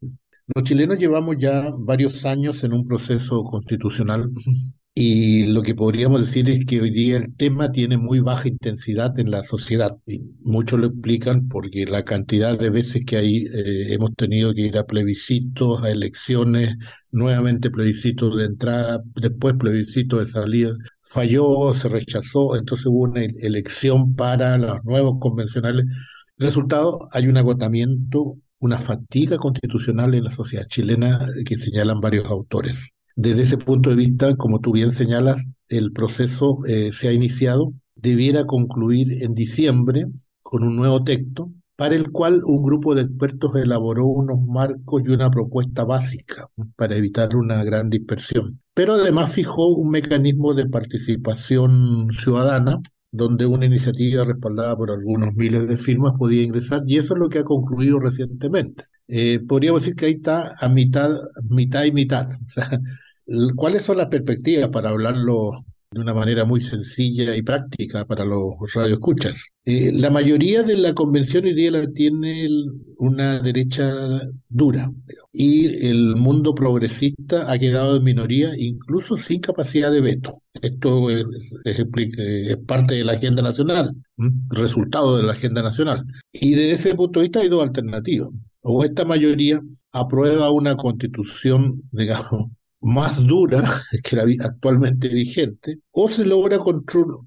Los 0.54 0.64
chilenos 0.64 0.98
llevamos 0.98 1.36
ya 1.38 1.70
varios 1.76 2.24
años 2.24 2.64
en 2.64 2.72
un 2.72 2.86
proceso 2.86 3.44
constitucional 3.44 4.30
y 4.94 5.44
lo 5.46 5.62
que 5.62 5.76
podríamos 5.76 6.22
decir 6.22 6.50
es 6.50 6.64
que 6.66 6.80
hoy 6.80 6.90
día 6.90 7.18
el 7.18 7.36
tema 7.36 7.70
tiene 7.70 7.96
muy 7.98 8.18
baja 8.18 8.48
intensidad 8.48 9.16
en 9.20 9.30
la 9.30 9.44
sociedad. 9.44 9.96
Y 10.06 10.20
muchos 10.40 10.80
lo 10.80 10.88
explican 10.88 11.48
porque 11.48 11.86
la 11.86 12.04
cantidad 12.04 12.58
de 12.58 12.70
veces 12.70 13.04
que 13.06 13.16
ahí 13.16 13.46
eh, 13.46 13.92
hemos 13.94 14.14
tenido 14.16 14.52
que 14.54 14.62
ir 14.62 14.76
a 14.78 14.86
plebiscitos, 14.86 15.84
a 15.84 15.90
elecciones, 15.90 16.76
nuevamente 17.12 17.70
plebiscitos 17.70 18.36
de 18.36 18.46
entrada, 18.46 19.02
después 19.14 19.54
plebiscitos 19.54 20.20
de 20.20 20.26
salida, 20.26 20.72
falló, 21.02 21.74
se 21.74 21.88
rechazó, 21.88 22.56
entonces 22.56 22.86
hubo 22.86 23.02
una 23.02 23.22
elección 23.22 24.14
para 24.16 24.58
los 24.58 24.84
nuevos 24.84 25.18
convencionales. 25.20 25.84
Resultado, 26.38 27.08
hay 27.12 27.28
un 27.28 27.36
agotamiento, 27.36 28.36
una 28.60 28.78
fatiga 28.78 29.38
constitucional 29.38 30.14
en 30.14 30.24
la 30.24 30.32
sociedad 30.32 30.66
chilena 30.66 31.28
que 31.44 31.58
señalan 31.58 32.00
varios 32.00 32.26
autores. 32.26 32.90
Desde 33.14 33.42
ese 33.42 33.58
punto 33.58 33.90
de 33.90 33.96
vista, 33.96 34.36
como 34.36 34.60
tú 34.60 34.72
bien 34.72 34.92
señalas, 34.92 35.44
el 35.68 35.92
proceso 35.92 36.60
eh, 36.66 36.90
se 36.92 37.08
ha 37.08 37.12
iniciado, 37.12 37.72
debiera 37.94 38.46
concluir 38.46 39.22
en 39.22 39.34
diciembre 39.34 40.06
con 40.42 40.62
un 40.62 40.76
nuevo 40.76 41.02
texto 41.02 41.50
para 41.76 41.94
el 41.94 42.10
cual 42.10 42.42
un 42.44 42.64
grupo 42.64 42.94
de 42.94 43.02
expertos 43.02 43.54
elaboró 43.54 44.06
unos 44.06 44.40
marcos 44.42 45.02
y 45.04 45.10
una 45.10 45.30
propuesta 45.30 45.84
básica 45.84 46.48
para 46.74 46.96
evitar 46.96 47.36
una 47.36 47.62
gran 47.62 47.88
dispersión. 47.88 48.60
Pero 48.74 48.94
además 48.94 49.32
fijó 49.32 49.68
un 49.68 49.90
mecanismo 49.90 50.54
de 50.54 50.66
participación 50.66 52.08
ciudadana 52.12 52.80
donde 53.10 53.46
una 53.46 53.66
iniciativa 53.66 54.24
respaldada 54.24 54.76
por 54.76 54.90
algunos 54.90 55.34
miles 55.34 55.66
de 55.68 55.76
firmas 55.76 56.12
podía 56.18 56.42
ingresar, 56.42 56.82
y 56.86 56.98
eso 56.98 57.14
es 57.14 57.20
lo 57.20 57.28
que 57.28 57.38
ha 57.40 57.44
concluido 57.44 57.98
recientemente. 58.00 58.84
Eh, 59.08 59.40
podríamos 59.40 59.82
decir 59.82 59.96
que 59.96 60.06
ahí 60.06 60.12
está 60.14 60.54
a 60.60 60.68
mitad, 60.68 61.10
mitad 61.48 61.84
y 61.84 61.92
mitad. 61.92 62.28
¿Cuáles 63.56 63.84
son 63.84 63.98
las 63.98 64.08
perspectivas 64.08 64.70
para 64.70 64.90
hablarlo 64.90 65.64
de 65.90 66.00
una 66.00 66.12
manera 66.14 66.44
muy 66.44 66.60
sencilla 66.60 67.34
y 67.36 67.42
práctica 67.42 68.04
para 68.04 68.24
los 68.24 68.54
radioescuchas? 68.74 69.50
Eh, 69.64 69.92
la 69.92 70.10
mayoría 70.10 70.62
de 70.62 70.76
la 70.76 70.94
convención 70.94 71.44
hoy 71.44 71.54
día 71.54 71.70
la 71.70 71.86
tiene 71.88 72.48
una 72.96 73.40
derecha 73.40 74.20
dura 74.48 74.90
y 75.32 75.86
el 75.86 76.16
mundo 76.16 76.54
progresista 76.54 77.50
ha 77.50 77.58
quedado 77.58 77.96
en 77.96 78.04
minoría, 78.04 78.56
incluso 78.56 79.16
sin 79.16 79.40
capacidad 79.40 79.90
de 79.90 80.00
veto. 80.00 80.42
Esto 80.60 81.10
es, 81.10 81.24
es 81.64 82.56
parte 82.66 82.94
de 82.94 83.04
la 83.04 83.12
agenda 83.12 83.42
nacional, 83.42 83.94
resultado 84.50 85.16
de 85.16 85.22
la 85.22 85.32
agenda 85.32 85.62
nacional. 85.62 86.04
Y 86.32 86.50
desde 86.50 86.72
ese 86.72 86.94
punto 86.94 87.20
de 87.20 87.24
vista 87.24 87.40
hay 87.40 87.48
dos 87.48 87.62
alternativas 87.62 88.28
o 88.60 88.84
esta 88.84 89.04
mayoría 89.04 89.60
aprueba 89.92 90.50
una 90.50 90.76
constitución, 90.76 91.82
digamos, 91.92 92.50
más 92.80 93.26
dura 93.26 93.62
que 94.04 94.16
la 94.16 94.24
actualmente 94.44 95.08
vigente, 95.08 95.80
o 95.90 96.08
se 96.08 96.24
logra 96.24 96.58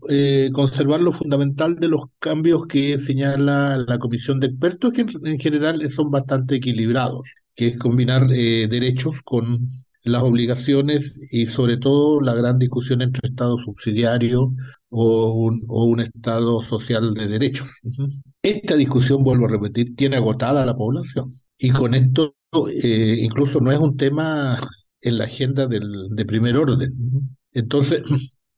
eh, 0.09 0.49
conservar 0.53 1.01
lo 1.01 1.11
fundamental 1.11 1.75
de 1.75 1.87
los 1.87 2.01
cambios 2.19 2.65
que 2.67 2.97
señala 2.97 3.77
la 3.77 3.99
comisión 3.99 4.39
de 4.39 4.47
expertos, 4.47 4.91
que 4.91 5.05
en, 5.23 5.39
general 5.39 5.89
son 5.89 6.11
bastante 6.11 6.55
equilibrados, 6.55 7.21
que 7.55 7.69
es 7.69 7.77
combinar 7.77 8.27
eh, 8.31 8.67
derechos 8.69 9.21
con 9.23 9.67
las 10.03 10.23
obligaciones 10.23 11.15
y 11.29 11.47
sobre 11.47 11.77
todo 11.77 12.21
la 12.21 12.33
gran 12.33 12.57
discusión 12.57 13.01
entre 13.01 13.29
Estado 13.29 13.57
subsidiario 13.59 14.51
o 14.89 15.31
un, 15.31 15.63
o 15.67 15.85
un 15.85 15.99
Estado 15.99 16.61
social 16.63 17.13
de 17.13 17.27
derechos. 17.27 17.69
Esta 18.41 18.75
discusión, 18.75 19.23
vuelvo 19.23 19.45
a 19.45 19.49
repetir, 19.49 19.95
tiene 19.95 20.17
agotada 20.17 20.63
a 20.63 20.65
la 20.65 20.75
población. 20.75 21.33
Y 21.57 21.69
con 21.69 21.93
esto 21.93 22.33
eh, 22.83 23.17
incluso 23.21 23.59
no 23.59 23.71
es 23.71 23.77
un 23.77 23.95
tema 23.95 24.57
en 25.01 25.17
la 25.17 25.25
agenda 25.25 25.67
del, 25.67 26.09
de 26.09 26.25
primer 26.25 26.57
orden. 26.57 26.93
Entonces, 27.53 28.03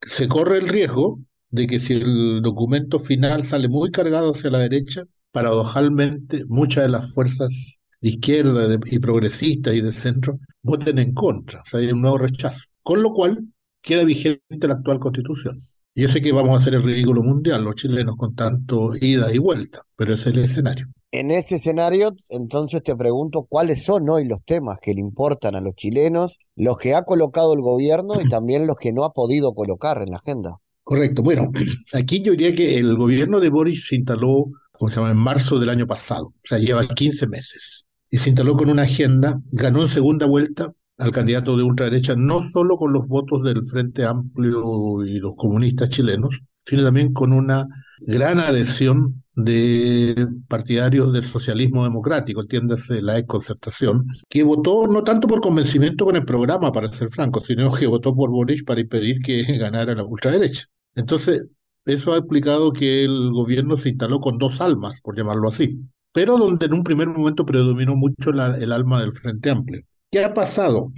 se 0.00 0.28
corre 0.28 0.58
el 0.58 0.68
riesgo 0.68 1.20
de 1.50 1.66
que 1.66 1.80
si 1.80 1.94
el 1.94 2.42
documento 2.42 2.98
final 2.98 3.44
sale 3.44 3.68
muy 3.68 3.90
cargado 3.90 4.32
hacia 4.32 4.50
la 4.50 4.58
derecha, 4.58 5.04
paradojalmente 5.30 6.44
muchas 6.46 6.84
de 6.84 6.90
las 6.90 7.12
fuerzas 7.12 7.78
de 8.00 8.08
izquierda 8.08 8.78
y 8.86 8.98
progresistas 8.98 9.74
y 9.74 9.80
de 9.80 9.92
centro 9.92 10.38
voten 10.62 10.98
en 10.98 11.14
contra, 11.14 11.60
o 11.60 11.64
sea, 11.64 11.80
hay 11.80 11.90
un 11.92 12.02
nuevo 12.02 12.18
rechazo. 12.18 12.60
Con 12.82 13.02
lo 13.02 13.12
cual 13.12 13.44
queda 13.80 14.04
vigente 14.04 14.68
la 14.68 14.74
actual 14.74 14.98
constitución. 14.98 15.60
Yo 15.94 16.08
sé 16.08 16.20
que 16.20 16.32
vamos 16.32 16.56
a 16.56 16.60
hacer 16.60 16.74
el 16.74 16.82
ridículo 16.82 17.22
mundial, 17.22 17.62
los 17.62 17.76
chilenos 17.76 18.16
con 18.16 18.34
tanto 18.34 18.96
ida 19.00 19.32
y 19.32 19.38
vuelta, 19.38 19.82
pero 19.96 20.14
ese 20.14 20.30
es 20.30 20.36
el 20.36 20.42
escenario. 20.44 20.88
En 21.16 21.30
ese 21.30 21.54
escenario, 21.54 22.16
entonces 22.28 22.82
te 22.82 22.96
pregunto 22.96 23.46
cuáles 23.48 23.84
son 23.84 24.08
hoy 24.08 24.26
los 24.26 24.44
temas 24.44 24.80
que 24.82 24.94
le 24.94 25.00
importan 25.00 25.54
a 25.54 25.60
los 25.60 25.76
chilenos, 25.76 26.40
los 26.56 26.76
que 26.76 26.92
ha 26.92 27.04
colocado 27.04 27.54
el 27.54 27.60
gobierno 27.60 28.20
y 28.20 28.28
también 28.28 28.66
los 28.66 28.74
que 28.74 28.92
no 28.92 29.04
ha 29.04 29.12
podido 29.12 29.54
colocar 29.54 30.02
en 30.02 30.10
la 30.10 30.16
agenda. 30.16 30.56
Correcto. 30.82 31.22
Bueno, 31.22 31.52
aquí 31.92 32.20
yo 32.20 32.32
diría 32.32 32.52
que 32.52 32.78
el 32.78 32.96
gobierno 32.96 33.38
de 33.38 33.48
Boris 33.48 33.86
se 33.86 33.94
instaló, 33.94 34.46
como 34.72 34.90
se 34.90 34.96
llama, 34.96 35.12
en 35.12 35.18
marzo 35.18 35.60
del 35.60 35.68
año 35.68 35.86
pasado, 35.86 36.32
o 36.34 36.42
sea, 36.42 36.58
lleva 36.58 36.84
15 36.84 37.28
meses, 37.28 37.84
y 38.10 38.18
se 38.18 38.30
instaló 38.30 38.56
con 38.56 38.68
una 38.68 38.82
agenda, 38.82 39.40
ganó 39.52 39.82
en 39.82 39.88
segunda 39.88 40.26
vuelta 40.26 40.72
al 40.98 41.12
candidato 41.12 41.56
de 41.56 41.62
ultraderecha, 41.62 42.16
no 42.16 42.42
solo 42.42 42.76
con 42.76 42.92
los 42.92 43.06
votos 43.06 43.44
del 43.44 43.64
Frente 43.66 44.04
Amplio 44.04 45.04
y 45.04 45.20
los 45.20 45.36
comunistas 45.36 45.90
chilenos, 45.90 46.40
sino 46.66 46.82
también 46.82 47.12
con 47.12 47.32
una 47.32 47.68
gran 48.00 48.40
adhesión 48.40 49.23
de 49.34 50.28
partidarios 50.48 51.12
del 51.12 51.24
socialismo 51.24 51.84
democrático, 51.84 52.42
entiéndase 52.42 53.02
la 53.02 53.22
concertación, 53.24 54.06
que 54.28 54.42
votó 54.42 54.86
no 54.86 55.02
tanto 55.02 55.26
por 55.26 55.40
convencimiento 55.40 56.04
con 56.04 56.16
el 56.16 56.24
programa, 56.24 56.72
para 56.72 56.92
ser 56.92 57.10
franco, 57.10 57.40
sino 57.40 57.72
que 57.72 57.86
votó 57.86 58.14
por 58.14 58.30
Boris 58.30 58.62
para 58.62 58.80
impedir 58.80 59.20
que 59.20 59.42
ganara 59.58 59.94
la 59.94 60.04
ultraderecha. 60.04 60.66
Entonces, 60.94 61.46
eso 61.84 62.14
ha 62.14 62.18
explicado 62.18 62.72
que 62.72 63.04
el 63.04 63.30
gobierno 63.32 63.76
se 63.76 63.90
instaló 63.90 64.20
con 64.20 64.38
dos 64.38 64.60
almas, 64.60 65.00
por 65.00 65.16
llamarlo 65.16 65.48
así, 65.48 65.78
pero 66.12 66.38
donde 66.38 66.66
en 66.66 66.74
un 66.74 66.84
primer 66.84 67.08
momento 67.08 67.44
predominó 67.44 67.96
mucho 67.96 68.30
el 68.30 68.72
alma 68.72 69.00
del 69.00 69.12
Frente 69.12 69.50
Amplio. 69.50 69.82
¿Qué 70.10 70.24
ha 70.24 70.32
pasado? 70.32 70.92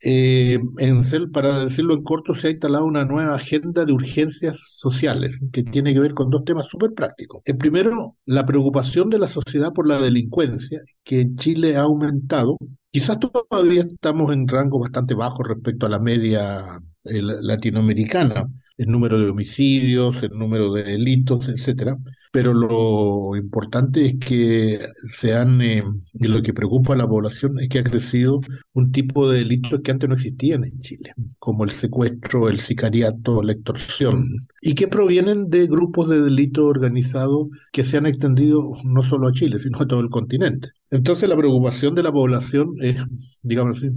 Eh, 0.00 0.60
en, 0.78 1.32
para 1.32 1.58
decirlo 1.58 1.94
en 1.94 2.02
corto, 2.04 2.34
se 2.34 2.48
ha 2.48 2.50
instalado 2.50 2.84
una 2.84 3.04
nueva 3.04 3.34
agenda 3.34 3.84
de 3.84 3.92
urgencias 3.92 4.58
sociales 4.76 5.40
que 5.52 5.64
tiene 5.64 5.92
que 5.92 6.00
ver 6.00 6.14
con 6.14 6.30
dos 6.30 6.44
temas 6.44 6.66
súper 6.68 6.92
prácticos. 6.94 7.42
El 7.44 7.56
primero, 7.56 8.16
la 8.24 8.46
preocupación 8.46 9.10
de 9.10 9.18
la 9.18 9.28
sociedad 9.28 9.72
por 9.72 9.88
la 9.88 10.00
delincuencia, 10.00 10.82
que 11.02 11.22
en 11.22 11.36
Chile 11.36 11.76
ha 11.76 11.82
aumentado. 11.82 12.56
Quizás 12.90 13.18
todavía 13.18 13.82
estamos 13.82 14.32
en 14.32 14.46
rango 14.46 14.78
bastante 14.78 15.14
bajo 15.14 15.42
respecto 15.42 15.86
a 15.86 15.90
la 15.90 15.98
media 15.98 16.80
eh, 17.04 17.20
latinoamericana, 17.22 18.46
el 18.76 18.88
número 18.88 19.18
de 19.18 19.30
homicidios, 19.30 20.22
el 20.22 20.30
número 20.30 20.72
de 20.72 20.84
delitos, 20.84 21.48
etcétera. 21.48 21.96
Pero 22.32 22.52
lo 22.52 23.36
importante 23.36 24.06
es 24.06 24.14
que 24.18 24.86
se 25.06 25.34
han, 25.34 25.60
eh, 25.62 25.82
lo 26.14 26.42
que 26.42 26.52
preocupa 26.52 26.94
a 26.94 26.96
la 26.96 27.08
población 27.08 27.58
es 27.58 27.68
que 27.68 27.78
ha 27.78 27.84
crecido 27.84 28.40
un 28.74 28.92
tipo 28.92 29.30
de 29.30 29.38
delitos 29.38 29.80
que 29.82 29.90
antes 29.90 30.08
no 30.08 30.14
existían 30.14 30.64
en 30.64 30.80
Chile, 30.80 31.12
como 31.38 31.64
el 31.64 31.70
secuestro, 31.70 32.48
el 32.48 32.60
sicariato, 32.60 33.42
la 33.42 33.52
extorsión, 33.52 34.48
y 34.60 34.74
que 34.74 34.88
provienen 34.88 35.48
de 35.48 35.66
grupos 35.66 36.08
de 36.08 36.20
delito 36.20 36.66
organizado 36.66 37.48
que 37.72 37.84
se 37.84 37.96
han 37.96 38.06
extendido 38.06 38.72
no 38.84 39.02
solo 39.02 39.28
a 39.28 39.32
Chile, 39.32 39.58
sino 39.58 39.78
a 39.80 39.86
todo 39.86 40.00
el 40.00 40.10
continente. 40.10 40.70
Entonces 40.90 41.28
la 41.28 41.36
preocupación 41.36 41.94
de 41.94 42.02
la 42.02 42.12
población 42.12 42.74
es, 42.80 42.96
digamos 43.42 43.78
así, 43.78 43.90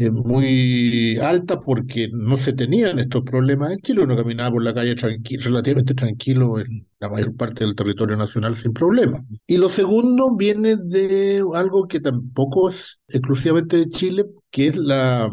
eh, 0.00 0.12
muy 0.12 1.18
alta 1.18 1.58
porque 1.58 2.08
no 2.12 2.38
se 2.38 2.52
tenían 2.52 3.00
estos 3.00 3.24
problemas 3.24 3.72
en 3.72 3.80
Chile. 3.80 4.04
Uno 4.04 4.16
caminaba 4.16 4.52
por 4.52 4.62
la 4.62 4.72
calle 4.72 4.94
relativamente 4.94 5.92
tranquilo 5.92 6.60
en 6.60 6.86
la 7.00 7.08
mayor 7.08 7.34
parte 7.34 7.64
del 7.64 7.74
territorio 7.74 8.16
nacional 8.16 8.56
sin 8.56 8.72
problema. 8.72 9.24
Y 9.48 9.56
lo 9.56 9.68
segundo 9.68 10.36
viene 10.36 10.76
de 10.76 11.42
algo 11.52 11.88
que 11.88 11.98
tampoco 11.98 12.70
es 12.70 13.00
exclusivamente 13.08 13.76
de 13.76 13.90
Chile, 13.90 14.26
que 14.52 14.68
es 14.68 14.76
la, 14.76 15.28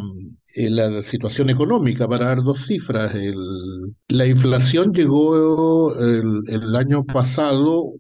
eh, 0.56 0.72
la 0.72 1.04
situación 1.04 1.52
económica, 1.52 2.08
para 2.08 2.26
dar 2.26 2.42
dos 2.42 2.66
cifras. 2.66 3.14
El, 3.14 3.36
la 4.08 4.26
inflación 4.26 4.94
llegó 4.94 5.96
el, 5.96 6.42
el 6.48 6.76
año 6.76 7.06
pasado, 7.06 7.92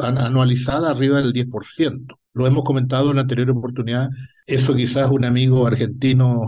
anualizada, 0.00 0.90
arriba 0.90 1.20
del 1.20 1.32
10% 1.32 2.14
lo 2.34 2.46
hemos 2.46 2.64
comentado 2.64 3.10
en 3.10 3.16
la 3.16 3.22
anterior 3.22 3.50
oportunidad, 3.50 4.10
eso 4.46 4.74
quizás 4.74 5.10
un 5.10 5.24
amigo 5.24 5.66
argentino 5.66 6.42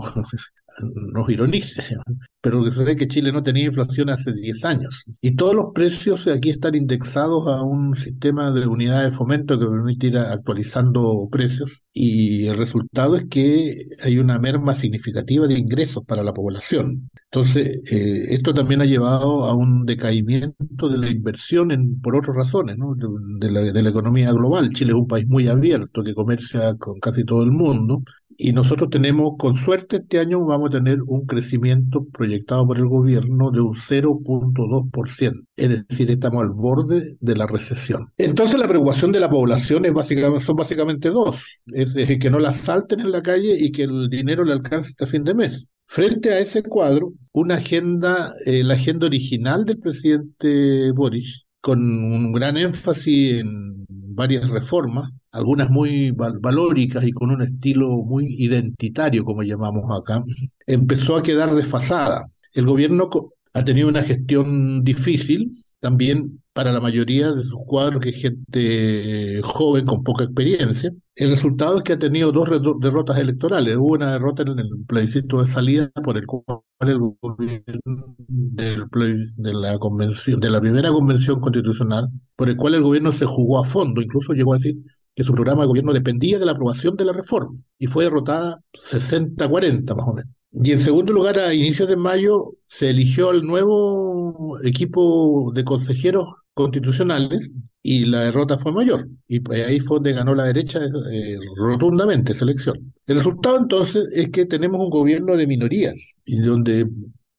nos 0.81 1.29
ironice, 1.29 1.81
pero 2.41 2.61
ve 2.63 2.95
que 2.95 3.07
Chile 3.07 3.31
no 3.31 3.43
tenía 3.43 3.65
inflación 3.65 4.09
hace 4.09 4.33
10 4.33 4.65
años. 4.65 5.03
Y 5.21 5.35
todos 5.35 5.55
los 5.55 5.67
precios 5.73 6.27
aquí 6.27 6.49
están 6.49 6.75
indexados 6.75 7.47
a 7.47 7.61
un 7.61 7.95
sistema 7.95 8.51
de 8.51 8.67
unidades 8.67 9.11
de 9.11 9.17
fomento 9.17 9.59
que 9.59 9.65
permite 9.65 10.07
ir 10.07 10.17
actualizando 10.17 11.27
precios 11.31 11.81
y 11.93 12.45
el 12.45 12.57
resultado 12.57 13.15
es 13.15 13.25
que 13.25 13.87
hay 14.03 14.19
una 14.19 14.37
merma 14.37 14.75
significativa 14.75 15.47
de 15.47 15.57
ingresos 15.57 16.03
para 16.05 16.23
la 16.23 16.33
población. 16.33 17.09
Entonces, 17.31 17.79
eh, 17.91 18.25
esto 18.29 18.53
también 18.53 18.81
ha 18.81 18.85
llevado 18.85 19.45
a 19.45 19.55
un 19.55 19.85
decaimiento 19.85 20.89
de 20.89 20.97
la 20.97 21.09
inversión 21.09 21.71
en, 21.71 21.99
por 21.99 22.15
otras 22.15 22.35
razones, 22.35 22.77
de 22.77 23.81
la 23.81 23.89
economía 23.89 24.31
global. 24.31 24.69
Chile 24.73 24.91
es 24.91 24.97
un 24.97 25.07
país 25.07 25.27
muy 25.27 25.47
abierto 25.47 26.03
que 26.03 26.13
comercia 26.13 26.75
con 26.75 26.99
casi 26.99 27.25
todo 27.25 27.43
el 27.43 27.51
mundo 27.51 28.03
y 28.37 28.53
nosotros 28.53 28.91
tenemos, 28.91 29.33
con 29.37 29.55
suerte, 29.55 29.97
este 29.97 30.19
año 30.19 30.45
vamos 30.45 30.69
a 30.69 30.73
tener 30.73 30.99
un 31.07 31.25
crecimiento 31.25 32.05
proyectado 32.05 32.67
por 32.67 32.77
el 32.77 32.85
gobierno 32.85 33.49
de 33.49 33.61
un 33.61 33.73
0.2%. 33.73 35.45
Es 35.55 35.87
decir, 35.87 36.11
estamos 36.11 36.43
al 36.43 36.51
borde 36.51 37.17
de 37.19 37.35
la 37.35 37.47
recesión. 37.47 38.11
Entonces, 38.15 38.59
la 38.59 38.67
preocupación 38.67 39.11
de 39.11 39.19
la 39.19 39.29
población 39.29 39.85
es 39.85 39.93
básicamente, 39.93 40.45
son 40.45 40.55
básicamente 40.55 41.09
dos. 41.09 41.43
Es, 41.73 41.95
que 41.95 42.29
no 42.29 42.37
la 42.37 42.51
salten 42.51 42.99
en 42.99 43.11
la 43.11 43.23
calle 43.23 43.57
y 43.59 43.71
que 43.71 43.83
el 43.83 44.07
dinero 44.07 44.43
le 44.43 44.53
alcance 44.53 44.89
hasta 44.91 45.07
fin 45.07 45.23
de 45.23 45.33
mes. 45.33 45.65
Frente 45.87 46.31
a 46.31 46.39
ese 46.39 46.61
cuadro, 46.61 47.13
una 47.31 47.55
agenda, 47.55 48.35
eh, 48.45 48.63
la 48.63 48.75
agenda 48.75 49.07
original 49.07 49.65
del 49.65 49.79
presidente 49.79 50.91
Boris, 50.91 51.45
con 51.59 51.79
un 51.79 52.33
gran 52.33 52.55
énfasis 52.55 53.41
en 53.41 53.85
varias 54.17 54.49
reformas, 54.49 55.11
algunas 55.31 55.69
muy 55.69 56.09
valóricas 56.11 57.03
y 57.03 57.11
con 57.11 57.29
un 57.29 57.43
estilo 57.43 57.89
muy 57.97 58.35
identitario, 58.39 59.23
como 59.23 59.43
llamamos 59.43 59.85
acá, 59.95 60.23
empezó 60.65 61.15
a 61.15 61.21
quedar 61.21 61.53
desfasada. 61.53 62.27
El 62.51 62.65
gobierno 62.65 63.09
ha 63.53 63.63
tenido 63.63 63.87
una 63.87 64.01
gestión 64.01 64.83
difícil, 64.83 65.63
también 65.79 66.41
para 66.53 66.71
la 66.71 66.81
mayoría 66.81 67.31
de 67.31 67.43
sus 67.43 67.59
cuadros, 67.65 68.01
que 68.01 68.09
es 68.09 68.21
gente 68.21 69.41
joven 69.43 69.85
con 69.85 70.03
poca 70.03 70.23
experiencia. 70.23 70.91
El 71.13 71.29
resultado 71.29 71.77
es 71.77 71.83
que 71.83 71.93
ha 71.93 71.99
tenido 71.99 72.31
dos 72.31 72.49
derrotas 72.79 73.17
electorales. 73.19 73.77
Hubo 73.77 73.93
una 73.93 74.11
derrota 74.13 74.41
en 74.41 74.59
el 74.59 74.69
plebiscito 74.87 75.39
de 75.39 75.47
salida 75.47 75.91
por 76.03 76.17
el 76.17 76.25
cual 76.25 76.45
el 76.79 76.99
gobierno 76.99 78.15
de 78.17 79.53
la 79.53 79.77
convención, 79.77 80.39
de 80.39 80.49
la 80.49 80.59
primera 80.59 80.89
convención 80.89 81.39
constitucional, 81.39 82.09
por 82.35 82.49
el 82.49 82.57
cual 82.57 82.75
el 82.75 82.83
gobierno 82.83 83.11
se 83.11 83.25
jugó 83.25 83.59
a 83.59 83.65
fondo, 83.65 84.01
incluso 84.01 84.33
llegó 84.33 84.53
a 84.53 84.57
decir 84.57 84.77
que 85.15 85.23
su 85.23 85.33
programa 85.33 85.61
de 85.63 85.67
gobierno 85.67 85.93
dependía 85.93 86.37
de 86.39 86.45
la 86.45 86.51
aprobación 86.53 86.95
de 86.95 87.05
la 87.05 87.13
reforma 87.13 87.57
y 87.79 87.87
fue 87.87 88.03
derrotada 88.03 88.59
60-40 88.73 89.95
más 89.95 90.07
o 90.07 90.13
menos. 90.13 90.31
Y 90.51 90.71
en 90.71 90.79
segundo 90.79 91.13
lugar, 91.13 91.39
a 91.39 91.53
inicios 91.53 91.89
de 91.89 91.95
mayo 91.95 92.53
se 92.65 92.89
eligió 92.89 93.31
el 93.31 93.43
nuevo 93.43 94.57
equipo 94.63 95.51
de 95.53 95.63
consejeros 95.63 96.33
constitucionales 96.53 97.51
y 97.83 98.05
la 98.05 98.21
derrota 98.23 98.57
fue 98.57 98.71
mayor. 98.71 99.07
Y 99.27 99.39
pues 99.41 99.65
ahí 99.65 99.79
fue 99.79 99.97
donde 99.97 100.13
ganó 100.13 100.35
la 100.35 100.45
derecha 100.45 100.79
eh, 100.83 101.37
rotundamente 101.55 102.33
esa 102.33 102.45
elección. 102.45 102.93
El 103.05 103.17
resultado 103.17 103.57
entonces 103.57 104.07
es 104.11 104.29
que 104.29 104.45
tenemos 104.45 104.81
un 104.81 104.89
gobierno 104.89 105.37
de 105.37 105.47
minorías 105.47 105.95
y 106.25 106.37
donde 106.37 106.87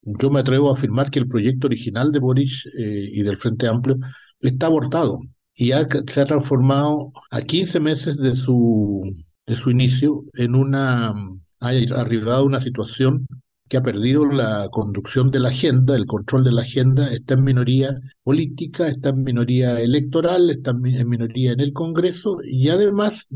yo 0.02 0.30
me 0.30 0.40
atrevo 0.40 0.70
a 0.70 0.74
afirmar 0.74 1.10
que 1.10 1.18
el 1.18 1.28
proyecto 1.28 1.66
original 1.66 2.12
de 2.12 2.18
Boris 2.20 2.64
eh, 2.78 3.08
y 3.12 3.22
del 3.22 3.36
Frente 3.36 3.68
Amplio 3.68 3.98
está 4.40 4.66
abortado. 4.66 5.20
y 5.54 5.72
se 6.06 6.20
ha 6.20 6.24
transformado 6.24 7.12
a 7.30 7.42
15 7.42 7.80
meses 7.80 8.16
de 8.16 8.36
su, 8.36 9.02
de 9.46 9.56
su 9.56 9.70
inicio 9.70 10.24
en 10.34 10.54
una, 10.54 11.12
ha 11.60 11.68
arribado 11.68 12.40
a 12.40 12.44
una 12.44 12.60
situación 12.60 13.26
que 13.68 13.76
ha 13.76 13.82
perdido 13.82 14.24
la 14.24 14.68
conducción 14.70 15.30
de 15.30 15.40
la 15.40 15.50
agenda, 15.50 15.94
el 15.94 16.06
control 16.06 16.44
de 16.44 16.52
la 16.52 16.62
agenda, 16.62 17.12
está 17.12 17.34
en 17.34 17.44
minoría 17.44 18.00
política, 18.22 18.88
está 18.88 19.10
en 19.10 19.22
minoría 19.22 19.78
electoral, 19.80 20.50
está 20.50 20.70
en 20.70 21.08
minoría 21.08 21.52
en 21.52 21.60
el 21.60 21.72
Congreso 21.72 22.38
y 22.42 22.70
además 22.70 23.26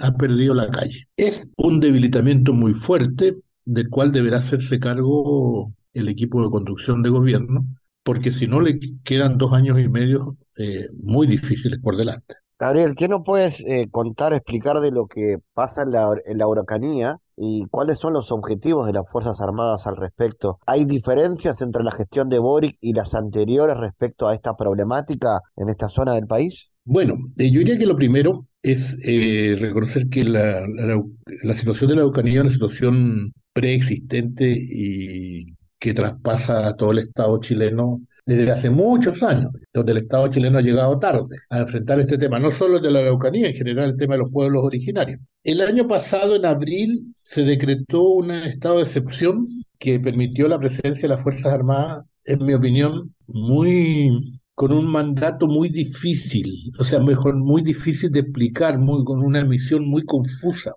ha 0.00 0.12
perdido 0.12 0.54
la 0.54 0.68
calle. 0.70 1.08
Es 1.16 1.46
un 1.56 1.80
debilitamiento 1.80 2.52
muy 2.52 2.74
fuerte 2.74 3.36
del 3.64 3.88
cual 3.88 4.12
deberá 4.12 4.38
hacerse 4.38 4.78
cargo 4.80 5.72
el 5.94 6.08
equipo 6.08 6.42
de 6.42 6.50
conducción 6.50 7.02
de 7.02 7.10
gobierno, 7.10 7.64
porque 8.02 8.32
si 8.32 8.46
no 8.46 8.60
le 8.60 8.78
quedan 9.04 9.38
dos 9.38 9.52
años 9.52 9.78
y 9.80 9.88
medio 9.88 10.36
eh, 10.56 10.86
muy 11.02 11.26
difíciles 11.26 11.78
por 11.80 11.96
delante. 11.96 12.34
Gabriel, 12.58 12.94
¿qué 12.96 13.08
nos 13.08 13.22
puedes 13.24 13.60
eh, 13.60 13.88
contar, 13.90 14.32
explicar 14.32 14.80
de 14.80 14.90
lo 14.90 15.06
que 15.06 15.38
pasa 15.52 15.82
en 15.82 15.92
la, 15.92 16.08
en 16.24 16.38
la 16.38 16.48
huracanía 16.48 17.18
y 17.36 17.64
cuáles 17.70 17.98
son 17.98 18.14
los 18.14 18.32
objetivos 18.32 18.86
de 18.86 18.92
las 18.92 19.04
Fuerzas 19.10 19.40
Armadas 19.40 19.86
al 19.86 19.96
respecto? 19.96 20.58
¿Hay 20.66 20.84
diferencias 20.84 21.60
entre 21.60 21.82
la 21.82 21.92
gestión 21.92 22.28
de 22.28 22.38
Boric 22.38 22.76
y 22.80 22.92
las 22.92 23.14
anteriores 23.14 23.76
respecto 23.76 24.26
a 24.26 24.34
esta 24.34 24.54
problemática 24.54 25.40
en 25.56 25.68
esta 25.68 25.88
zona 25.88 26.14
del 26.14 26.26
país? 26.26 26.68
Bueno, 26.84 27.14
eh, 27.36 27.50
yo 27.50 27.58
diría 27.58 27.78
que 27.78 27.86
lo 27.86 27.96
primero 27.96 28.46
es 28.62 28.96
eh, 29.02 29.56
reconocer 29.58 30.08
que 30.08 30.24
la, 30.24 30.60
situación 31.54 31.90
de 31.90 31.96
la 31.96 32.02
Araucanía 32.02 32.34
es 32.34 32.40
una 32.42 32.52
situación 32.52 33.32
preexistente 33.52 34.56
y 34.56 35.56
que 35.78 35.94
traspasa 35.94 36.66
a 36.66 36.76
todo 36.76 36.92
el 36.92 36.98
Estado 36.98 37.38
chileno 37.40 38.00
desde 38.26 38.50
hace 38.50 38.70
muchos 38.70 39.22
años, 39.22 39.52
donde 39.72 39.92
el 39.92 39.98
Estado 39.98 40.28
chileno 40.28 40.58
ha 40.58 40.62
llegado 40.62 40.98
tarde 40.98 41.38
a 41.48 41.60
enfrentar 41.60 42.00
este 42.00 42.18
tema, 42.18 42.40
no 42.40 42.50
solo 42.50 42.76
el 42.76 42.82
de 42.82 42.90
la 42.90 42.98
Araucanía, 42.98 43.48
en 43.48 43.54
general 43.54 43.90
el 43.90 43.96
tema 43.96 44.14
de 44.14 44.20
los 44.20 44.32
pueblos 44.32 44.64
originarios. 44.64 45.20
El 45.44 45.60
año 45.60 45.86
pasado, 45.86 46.34
en 46.34 46.44
abril, 46.44 47.14
se 47.22 47.44
decretó 47.44 48.02
un 48.02 48.32
estado 48.32 48.76
de 48.76 48.82
excepción 48.82 49.46
que 49.78 50.00
permitió 50.00 50.48
la 50.48 50.58
presencia 50.58 51.02
de 51.02 51.14
las 51.14 51.22
Fuerzas 51.22 51.52
Armadas, 51.52 52.04
en 52.24 52.44
mi 52.44 52.54
opinión, 52.54 53.14
muy 53.28 54.40
con 54.56 54.72
un 54.72 54.86
mandato 54.86 55.46
muy 55.46 55.68
difícil, 55.68 56.72
o 56.78 56.84
sea, 56.84 56.98
mejor 56.98 57.36
muy 57.36 57.60
difícil 57.60 58.10
de 58.10 58.20
explicar, 58.20 58.78
muy, 58.78 59.04
con 59.04 59.22
una 59.22 59.44
misión 59.44 59.86
muy 59.86 60.02
confusa, 60.06 60.72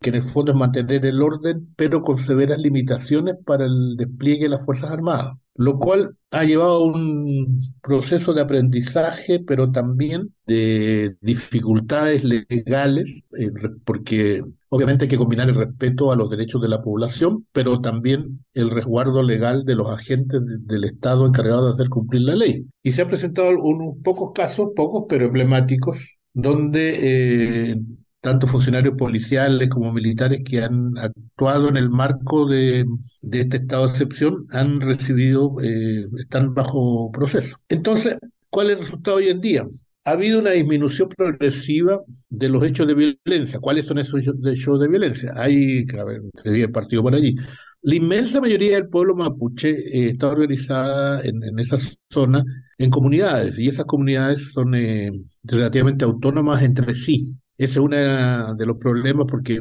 que 0.00 0.10
en 0.10 0.16
el 0.16 0.22
fondo 0.22 0.52
es 0.52 0.58
mantener 0.58 1.04
el 1.04 1.20
orden, 1.20 1.74
pero 1.76 2.00
con 2.02 2.16
severas 2.16 2.60
limitaciones 2.60 3.34
para 3.44 3.64
el 3.66 3.96
despliegue 3.96 4.44
de 4.44 4.50
las 4.50 4.64
Fuerzas 4.64 4.92
Armadas 4.92 5.36
lo 5.58 5.80
cual 5.80 6.16
ha 6.30 6.44
llevado 6.44 6.76
a 6.76 6.84
un 6.84 7.62
proceso 7.82 8.32
de 8.32 8.42
aprendizaje, 8.42 9.40
pero 9.40 9.72
también 9.72 10.32
de 10.46 11.16
dificultades 11.20 12.22
legales, 12.22 13.24
eh, 13.36 13.50
porque 13.84 14.40
obviamente 14.68 15.04
hay 15.04 15.08
que 15.08 15.18
combinar 15.18 15.48
el 15.48 15.56
respeto 15.56 16.12
a 16.12 16.16
los 16.16 16.30
derechos 16.30 16.62
de 16.62 16.68
la 16.68 16.80
población, 16.80 17.44
pero 17.50 17.80
también 17.80 18.44
el 18.54 18.70
resguardo 18.70 19.20
legal 19.24 19.64
de 19.64 19.74
los 19.74 19.90
agentes 19.90 20.40
del 20.44 20.84
Estado 20.84 21.26
encargados 21.26 21.66
de 21.66 21.74
hacer 21.74 21.88
cumplir 21.88 22.22
la 22.22 22.36
ley. 22.36 22.64
Y 22.84 22.92
se 22.92 23.02
han 23.02 23.08
presentado 23.08 23.50
unos 23.60 23.96
pocos 24.04 24.30
casos, 24.32 24.68
pocos 24.76 25.06
pero 25.08 25.26
emblemáticos, 25.26 25.98
donde 26.34 27.70
eh, 27.72 27.80
tanto 28.20 28.46
funcionarios 28.46 28.94
policiales 28.96 29.68
como 29.68 29.92
militares 29.92 30.40
que 30.44 30.62
han 30.62 30.96
actuado 30.98 31.68
en 31.68 31.76
el 31.76 31.90
marco 31.90 32.46
de, 32.46 32.84
este 33.30 33.58
estado 33.58 33.86
de 33.86 33.92
excepción 33.92 34.46
han 34.50 34.80
recibido, 34.80 35.56
eh, 35.62 36.06
están 36.18 36.54
bajo 36.54 37.10
proceso. 37.12 37.58
Entonces, 37.68 38.16
¿cuál 38.50 38.68
es 38.68 38.72
el 38.74 38.78
resultado 38.80 39.16
hoy 39.18 39.28
en 39.28 39.40
día? 39.40 39.66
Ha 40.04 40.12
habido 40.12 40.38
una 40.40 40.52
disminución 40.52 41.08
progresiva 41.10 42.00
de 42.28 42.48
los 42.48 42.64
hechos 42.64 42.86
de 42.86 42.94
violencia. 42.94 43.60
¿Cuáles 43.60 43.86
son 43.86 43.98
esos 43.98 44.20
hechos 44.46 44.80
de 44.80 44.88
violencia? 44.88 45.32
Hay, 45.36 45.86
a 45.98 46.04
ver, 46.04 46.22
el 46.44 46.70
partido 46.72 47.02
por 47.02 47.14
allí. 47.14 47.36
La 47.82 47.94
inmensa 47.94 48.40
mayoría 48.40 48.74
del 48.74 48.88
pueblo 48.88 49.14
mapuche 49.14 49.70
eh, 49.70 50.08
está 50.10 50.28
organizada 50.28 51.20
en, 51.22 51.42
en, 51.44 51.58
esa 51.58 51.78
zona 52.10 52.44
en 52.76 52.90
comunidades 52.90 53.58
y 53.58 53.68
esas 53.68 53.86
comunidades 53.86 54.50
son 54.52 54.74
eh, 54.74 55.12
relativamente 55.44 56.04
autónomas 56.04 56.62
entre 56.62 56.94
sí. 56.94 57.34
Ese 57.58 57.72
es 57.72 57.76
uno 57.78 58.54
de 58.54 58.66
los 58.66 58.76
problemas 58.78 59.26
porque 59.28 59.60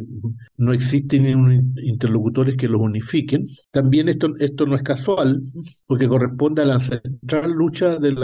no 0.58 0.72
existen 0.72 1.74
interlocutores 1.82 2.56
que 2.56 2.68
los 2.68 2.80
unifiquen. 2.80 3.48
También 3.72 4.08
esto, 4.08 4.36
esto 4.38 4.68
no 4.68 4.76
es 4.76 4.84
casual, 4.84 5.42
porque 5.88 6.08
corresponde 6.08 6.62
a 6.62 6.66
la 6.66 6.80
central 6.80 7.52
lucha 7.54 7.98
del 7.98 8.18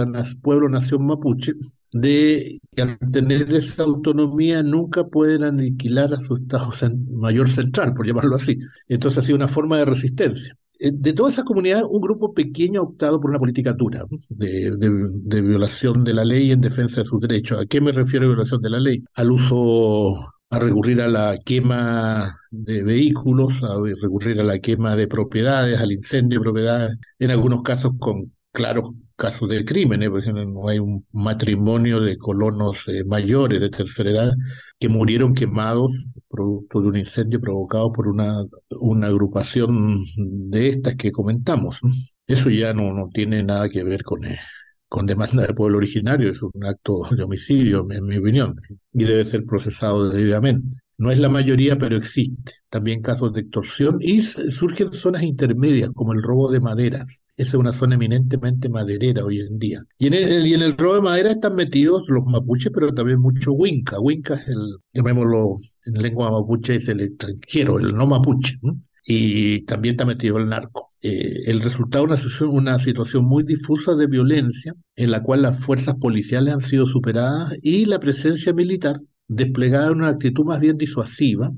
pueblo-nación 0.43 1.07
mapuche, 1.07 1.53
de 1.91 2.59
que 2.75 2.81
al 2.83 2.99
tener 3.12 3.51
esa 3.51 3.83
autonomía 3.83 4.62
nunca 4.62 5.07
pueden 5.07 5.43
aniquilar 5.43 6.13
a 6.13 6.21
su 6.21 6.36
Estado 6.36 6.71
mayor 7.12 7.49
central, 7.49 7.95
por 7.95 8.05
llamarlo 8.05 8.36
así. 8.36 8.59
Entonces 8.88 9.17
ha 9.17 9.21
sido 9.23 9.38
una 9.38 9.47
forma 9.47 9.77
de 9.77 9.86
resistencia. 9.86 10.55
Eh, 10.83 10.91
de 10.93 11.13
todas 11.13 11.35
esas 11.35 11.45
comunidades, 11.45 11.85
un 11.89 12.01
grupo 12.01 12.33
pequeño 12.33 12.81
ha 12.81 12.83
optado 12.83 13.21
por 13.21 13.29
una 13.29 13.39
política 13.39 13.71
dura 13.71 14.05
de, 14.27 14.75
de, 14.75 15.41
violación 15.41 16.03
de 16.03 16.13
la 16.13 16.25
ley 16.25 16.51
en 16.51 16.59
defensa 16.59 16.99
de 16.99 17.05
sus 17.05 17.21
derechos. 17.21 17.57
¿A 17.61 17.65
qué 17.65 17.79
me 17.79 17.93
refiero 17.93 18.25
a 18.25 18.29
violación 18.29 18.61
de 18.61 18.69
la 18.69 18.79
ley? 18.81 19.01
Al 19.13 19.31
uso, 19.31 20.13
a 20.49 20.59
recurrir 20.59 21.01
a 21.01 21.07
la 21.07 21.37
quema 21.37 22.37
de 22.51 22.83
vehículos, 22.83 23.63
a 23.63 23.75
recurrir 24.01 24.41
a 24.41 24.43
la 24.43 24.59
quema 24.59 24.97
de 24.97 25.07
propiedades, 25.07 25.79
al 25.79 25.93
incendio 25.93 26.39
de 26.39 26.43
propiedades, 26.43 26.97
en 27.17 27.31
algunos 27.31 27.61
casos 27.61 27.93
con 27.97 28.33
claros 28.51 28.91
casos 29.15 29.49
de 29.49 29.65
crímenes, 29.65 30.10
por 30.10 30.19
ejemplo, 30.19 30.45
no 30.45 30.67
hay 30.67 30.80
un 30.80 31.06
matrimonio 31.12 31.99
de 31.99 32.17
colonos 32.17 32.88
eh, 32.88 33.04
mayores 33.06 33.60
de 33.62 33.69
tercera 33.69 34.10
edad 34.10 34.34
que 34.80 34.89
murieron 34.89 35.34
quemados 35.34 35.91
producto 36.30 36.82
de 36.82 36.88
un 36.88 36.97
incendio 36.97 37.39
provocado 37.39 37.91
por 37.91 38.08
una, 38.08 38.43
una 38.80 39.08
agrupación 39.08 40.04
de 40.17 40.69
estas 40.69 40.95
que 40.95 41.12
comentamos. 41.12 41.80
Eso 42.28 42.49
ya 42.49 42.73
no, 42.73 42.93
no 42.93 43.10
tiene 43.13 43.43
nada 43.43 43.69
que 43.69 43.84
ver 43.84 44.04
con, 44.04 44.26
eh, 44.26 44.39
con 44.88 45.06
demanda 45.06 45.45
de 45.45 45.54
pueblo 45.54 45.78
originario, 45.78 46.32
es 46.32 46.41
un 46.41 46.65
acto 46.65 47.04
de 47.12 47.23
homicidio, 47.23 47.86
en 47.91 48.06
mi 48.06 48.17
opinión, 48.17 48.56
y 48.93 49.04
debe 49.04 49.26
ser 49.26 49.45
procesado 49.45 50.10
debidamente. 50.10 50.82
No 51.03 51.11
es 51.11 51.19
la 51.19 51.27
mayoría, 51.27 51.77
pero 51.77 51.97
existe. 51.97 52.53
También 52.69 53.01
casos 53.01 53.33
de 53.33 53.41
extorsión 53.41 53.97
y 53.99 54.21
surgen 54.21 54.93
zonas 54.93 55.21
intermedias 55.23 55.89
como 55.93 56.13
el 56.13 56.23
robo 56.23 56.49
de 56.49 56.61
maderas. 56.61 57.21
Esa 57.35 57.49
es 57.49 57.53
una 57.55 57.73
zona 57.73 57.95
eminentemente 57.95 58.69
maderera 58.69 59.25
hoy 59.25 59.41
en 59.41 59.59
día. 59.59 59.83
Y 59.97 60.07
en 60.07 60.13
el, 60.13 60.47
y 60.47 60.53
en 60.53 60.61
el 60.61 60.77
robo 60.77 60.95
de 60.95 61.01
madera 61.01 61.31
están 61.31 61.55
metidos 61.55 62.03
los 62.07 62.23
mapuches, 62.25 62.71
pero 62.73 62.93
también 62.93 63.19
mucho 63.19 63.51
huinca. 63.51 63.99
Huinca 63.99 64.35
es 64.35 64.47
el, 64.47 64.77
llamémoslo 64.93 65.57
en 65.85 65.93
lengua 66.01 66.31
mapuche, 66.31 66.75
es 66.75 66.87
el 66.87 67.01
extranjero, 67.01 67.79
el 67.79 67.93
no 67.93 68.07
mapuche. 68.07 68.57
Y 69.05 69.65
también 69.65 69.95
está 69.95 70.05
metido 70.05 70.37
el 70.37 70.47
narco. 70.47 70.91
Eh, 71.01 71.41
el 71.47 71.59
resultado 71.59 72.13
es 72.13 72.39
una, 72.39 72.49
una 72.49 72.79
situación 72.79 73.25
muy 73.25 73.43
difusa 73.43 73.93
de 73.95 74.07
violencia 74.07 74.73
en 74.95 75.11
la 75.11 75.21
cual 75.21 75.41
las 75.41 75.59
fuerzas 75.59 75.95
policiales 75.95 76.53
han 76.53 76.61
sido 76.61 76.85
superadas 76.85 77.55
y 77.61 77.83
la 77.87 77.99
presencia 77.99 78.53
militar 78.53 79.01
desplegada 79.27 79.88
en 79.88 79.97
una 79.97 80.09
actitud 80.09 80.45
más 80.45 80.59
bien 80.59 80.77
disuasiva, 80.77 81.51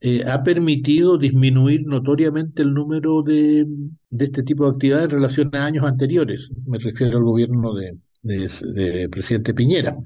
eh, 0.00 0.22
ha 0.26 0.42
permitido 0.42 1.16
disminuir 1.16 1.86
notoriamente 1.86 2.62
el 2.62 2.74
número 2.74 3.22
de, 3.22 3.64
de, 4.10 4.24
este 4.26 4.42
tipo 4.42 4.64
de 4.64 4.70
actividades 4.70 5.06
en 5.06 5.10
relación 5.10 5.50
a 5.54 5.64
años 5.64 5.86
anteriores. 5.86 6.50
Me 6.66 6.78
refiero 6.78 7.16
al 7.16 7.24
gobierno 7.24 7.72
de, 7.74 7.96
de, 8.24 9.08
presidente 9.08 9.54
Piñera. 9.54 9.96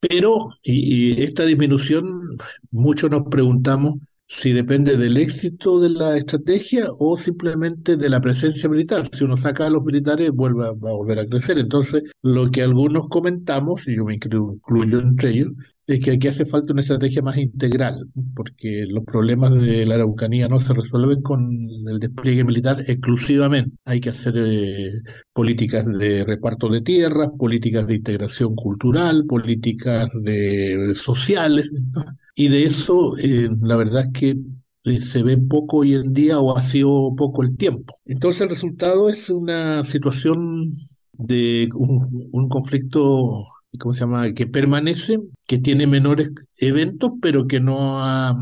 Pero 0.00 0.50
y, 0.62 1.22
esta 1.22 1.44
disminución, 1.44 2.36
muchos 2.70 3.10
nos 3.10 3.24
preguntamos 3.28 3.94
si 4.28 4.52
depende 4.52 4.96
del 4.96 5.16
éxito 5.16 5.78
de 5.78 5.90
la 5.90 6.16
estrategia 6.16 6.88
o 6.98 7.16
simplemente 7.16 7.96
de 7.96 8.08
la 8.08 8.20
presencia 8.20 8.68
militar. 8.68 9.08
Si 9.12 9.22
uno 9.22 9.36
saca 9.36 9.66
a 9.66 9.70
los 9.70 9.84
militares, 9.84 10.32
vuelve 10.32 10.66
a 10.66 10.70
volver 10.72 11.20
a 11.20 11.26
crecer. 11.26 11.58
Entonces, 11.58 12.02
lo 12.22 12.50
que 12.50 12.62
algunos 12.62 13.08
comentamos, 13.08 13.86
y 13.86 13.96
yo 13.96 14.04
me 14.04 14.14
incluyo 14.14 14.98
entre 14.98 15.30
ellos, 15.30 15.52
es 15.86 16.00
que 16.00 16.12
aquí 16.12 16.26
hace 16.28 16.44
falta 16.44 16.72
una 16.72 16.82
estrategia 16.82 17.22
más 17.22 17.36
integral, 17.36 18.08
porque 18.34 18.86
los 18.88 19.04
problemas 19.04 19.52
de 19.52 19.86
la 19.86 19.94
Araucanía 19.94 20.48
no 20.48 20.58
se 20.58 20.74
resuelven 20.74 21.22
con 21.22 21.48
el 21.88 22.00
despliegue 22.00 22.44
militar 22.44 22.82
exclusivamente. 22.86 23.76
Hay 23.84 24.00
que 24.00 24.10
hacer 24.10 24.34
eh, 24.36 25.00
políticas 25.32 25.86
de 25.86 26.24
reparto 26.24 26.68
de 26.68 26.80
tierras, 26.80 27.30
políticas 27.38 27.86
de 27.86 27.94
integración 27.96 28.56
cultural, 28.56 29.26
políticas 29.26 30.08
de 30.14 30.94
sociales, 30.96 31.70
y 32.34 32.48
de 32.48 32.64
eso 32.64 33.16
eh, 33.18 33.48
la 33.62 33.76
verdad 33.76 34.06
es 34.06 34.12
que 34.12 34.36
eh, 34.84 35.00
se 35.00 35.22
ve 35.22 35.36
poco 35.36 35.78
hoy 35.78 35.94
en 35.94 36.12
día 36.12 36.40
o 36.40 36.56
ha 36.56 36.62
sido 36.62 37.14
poco 37.16 37.42
el 37.42 37.56
tiempo. 37.56 37.98
Entonces 38.04 38.40
el 38.40 38.48
resultado 38.48 39.08
es 39.08 39.30
una 39.30 39.84
situación 39.84 40.72
de 41.12 41.70
un 41.72 42.48
conflicto 42.48 43.46
¿cómo 43.78 43.94
se 43.94 44.00
llama? 44.00 44.32
que 44.32 44.46
permanece, 44.46 45.18
que 45.46 45.58
tiene 45.58 45.86
menores 45.86 46.30
eventos, 46.56 47.12
pero 47.20 47.46
que 47.46 47.60
no 47.60 48.04
ha, 48.04 48.34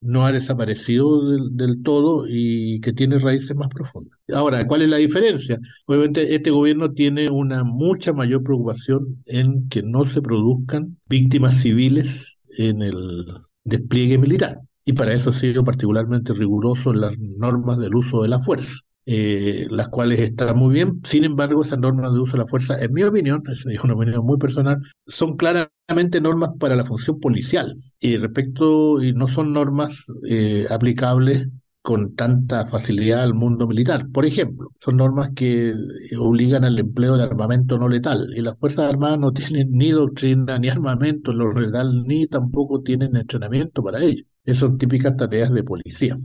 no 0.00 0.26
ha 0.26 0.32
desaparecido 0.32 1.48
del, 1.50 1.82
todo 1.82 2.26
y 2.28 2.80
que 2.80 2.92
tiene 2.92 3.18
raíces 3.18 3.56
más 3.56 3.68
profundas. 3.68 4.18
Ahora, 4.32 4.66
¿cuál 4.66 4.82
es 4.82 4.88
la 4.88 4.98
diferencia? 4.98 5.58
Obviamente 5.86 6.34
este 6.34 6.50
gobierno 6.50 6.92
tiene 6.92 7.30
una 7.30 7.64
mucha 7.64 8.12
mayor 8.12 8.42
preocupación 8.42 9.22
en 9.24 9.68
que 9.68 9.82
no 9.82 10.04
se 10.06 10.20
produzcan 10.20 10.98
víctimas 11.08 11.60
civiles 11.60 12.36
en 12.58 12.82
el 12.82 13.24
despliegue 13.64 14.18
militar. 14.18 14.60
Y 14.84 14.92
para 14.92 15.14
eso 15.14 15.30
ha 15.30 15.32
sido 15.32 15.64
particularmente 15.64 16.34
riguroso 16.34 16.92
en 16.92 17.00
las 17.00 17.18
normas 17.18 17.78
del 17.78 17.94
uso 17.94 18.22
de 18.22 18.28
la 18.28 18.40
fuerza. 18.40 18.74
Eh, 19.06 19.66
las 19.70 19.88
cuales 19.88 20.20
están 20.20 20.56
muy 20.56 20.74
bien. 20.74 21.00
Sin 21.04 21.24
embargo, 21.24 21.62
esas 21.62 21.78
normas 21.78 22.12
de 22.12 22.20
uso 22.20 22.32
de 22.32 22.38
la 22.38 22.46
fuerza, 22.46 22.80
en 22.80 22.92
mi 22.92 23.02
opinión, 23.02 23.42
es 23.50 23.84
una 23.84 23.94
opinión 23.94 24.24
muy 24.24 24.38
personal, 24.38 24.80
son 25.06 25.36
claramente 25.36 26.20
normas 26.20 26.50
para 26.58 26.76
la 26.76 26.84
función 26.84 27.20
policial 27.20 27.76
y 28.00 28.16
respecto, 28.16 29.02
y 29.02 29.12
no 29.12 29.28
son 29.28 29.52
normas 29.52 30.06
eh, 30.26 30.66
aplicables 30.70 31.48
con 31.82 32.14
tanta 32.14 32.64
facilidad 32.64 33.22
al 33.22 33.34
mundo 33.34 33.66
militar. 33.66 34.08
Por 34.10 34.24
ejemplo, 34.24 34.70
son 34.80 34.96
normas 34.96 35.32
que 35.36 35.74
obligan 36.18 36.64
al 36.64 36.78
empleo 36.78 37.18
de 37.18 37.24
armamento 37.24 37.76
no 37.76 37.90
letal 37.90 38.32
y 38.34 38.40
las 38.40 38.58
Fuerzas 38.58 38.90
Armadas 38.90 39.18
no 39.18 39.32
tienen 39.32 39.70
ni 39.70 39.90
doctrina, 39.90 40.58
ni 40.58 40.70
armamento 40.70 41.32
en 41.32 41.38
lo 41.38 41.52
letal, 41.52 42.04
ni 42.06 42.26
tampoco 42.26 42.80
tienen 42.80 43.16
entrenamiento 43.16 43.82
para 43.82 44.02
ello. 44.02 44.24
Esas 44.46 44.60
son 44.60 44.78
típicas 44.78 45.14
tareas 45.16 45.52
de 45.52 45.62
policía. 45.62 46.18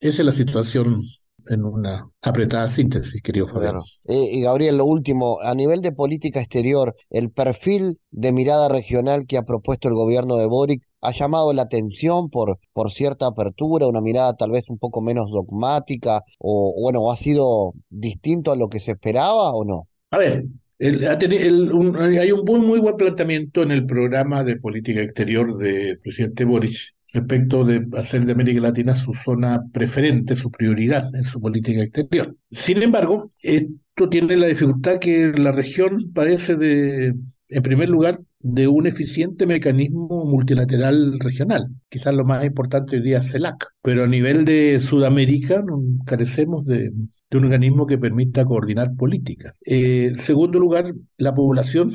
Esa 0.00 0.20
es 0.20 0.26
la 0.26 0.32
situación 0.32 1.00
en 1.48 1.64
una 1.64 2.08
apretada 2.22 2.68
síntesis, 2.68 3.22
querido 3.22 3.46
Fabián. 3.48 3.76
Eh, 4.04 4.30
y 4.32 4.42
Gabriel, 4.42 4.78
lo 4.78 4.86
último, 4.86 5.38
a 5.40 5.54
nivel 5.54 5.80
de 5.80 5.92
política 5.92 6.40
exterior, 6.40 6.94
el 7.10 7.30
perfil 7.30 7.98
de 8.10 8.32
mirada 8.32 8.68
regional 8.68 9.26
que 9.26 9.38
ha 9.38 9.42
propuesto 9.42 9.88
el 9.88 9.94
gobierno 9.94 10.36
de 10.36 10.46
Boric 10.46 10.82
ha 11.00 11.12
llamado 11.12 11.52
la 11.52 11.62
atención 11.62 12.30
por, 12.30 12.58
por 12.72 12.90
cierta 12.90 13.26
apertura, 13.26 13.86
una 13.86 14.00
mirada 14.00 14.34
tal 14.34 14.50
vez 14.50 14.64
un 14.68 14.78
poco 14.78 15.00
menos 15.00 15.30
dogmática, 15.30 16.22
o 16.38 16.74
bueno, 16.80 17.10
ha 17.12 17.16
sido 17.16 17.74
distinto 17.88 18.50
a 18.50 18.56
lo 18.56 18.68
que 18.68 18.80
se 18.80 18.92
esperaba 18.92 19.52
o 19.52 19.64
no? 19.64 19.88
A 20.10 20.18
ver, 20.18 20.44
hay 20.78 22.32
un 22.32 22.66
muy 22.66 22.80
buen 22.80 22.96
planteamiento 22.96 23.62
en 23.62 23.70
el 23.70 23.86
programa 23.86 24.44
de 24.44 24.56
política 24.56 25.00
exterior 25.00 25.56
del 25.56 25.98
presidente 26.00 26.44
Boric 26.44 26.95
respecto 27.12 27.64
de 27.64 27.86
hacer 27.94 28.24
de 28.24 28.32
América 28.32 28.60
Latina 28.60 28.94
su 28.94 29.14
zona 29.14 29.62
preferente, 29.72 30.36
su 30.36 30.50
prioridad 30.50 31.14
en 31.14 31.24
su 31.24 31.40
política 31.40 31.82
exterior. 31.82 32.36
Sin 32.50 32.82
embargo, 32.82 33.32
esto 33.40 34.08
tiene 34.10 34.36
la 34.36 34.46
dificultad 34.46 34.98
que 34.98 35.32
la 35.32 35.52
región 35.52 36.12
padece 36.12 36.56
de, 36.56 37.14
en 37.48 37.62
primer 37.62 37.88
lugar, 37.88 38.20
de 38.40 38.68
un 38.68 38.86
eficiente 38.86 39.46
mecanismo 39.46 40.24
multilateral 40.24 41.18
regional. 41.18 41.68
Quizás 41.88 42.14
lo 42.14 42.24
más 42.24 42.44
importante 42.44 42.96
hoy 42.96 43.02
día 43.02 43.18
es 43.18 43.32
CELAC, 43.32 43.66
pero 43.82 44.04
a 44.04 44.06
nivel 44.06 44.44
de 44.44 44.80
Sudamérica 44.80 45.64
carecemos 46.04 46.64
de, 46.64 46.92
un 47.32 47.44
organismo 47.44 47.86
que 47.86 47.98
permita 47.98 48.44
coordinar 48.44 48.94
políticas. 48.94 49.54
En 49.62 50.14
eh, 50.14 50.16
segundo 50.16 50.58
lugar, 50.58 50.94
la 51.18 51.34
población 51.34 51.90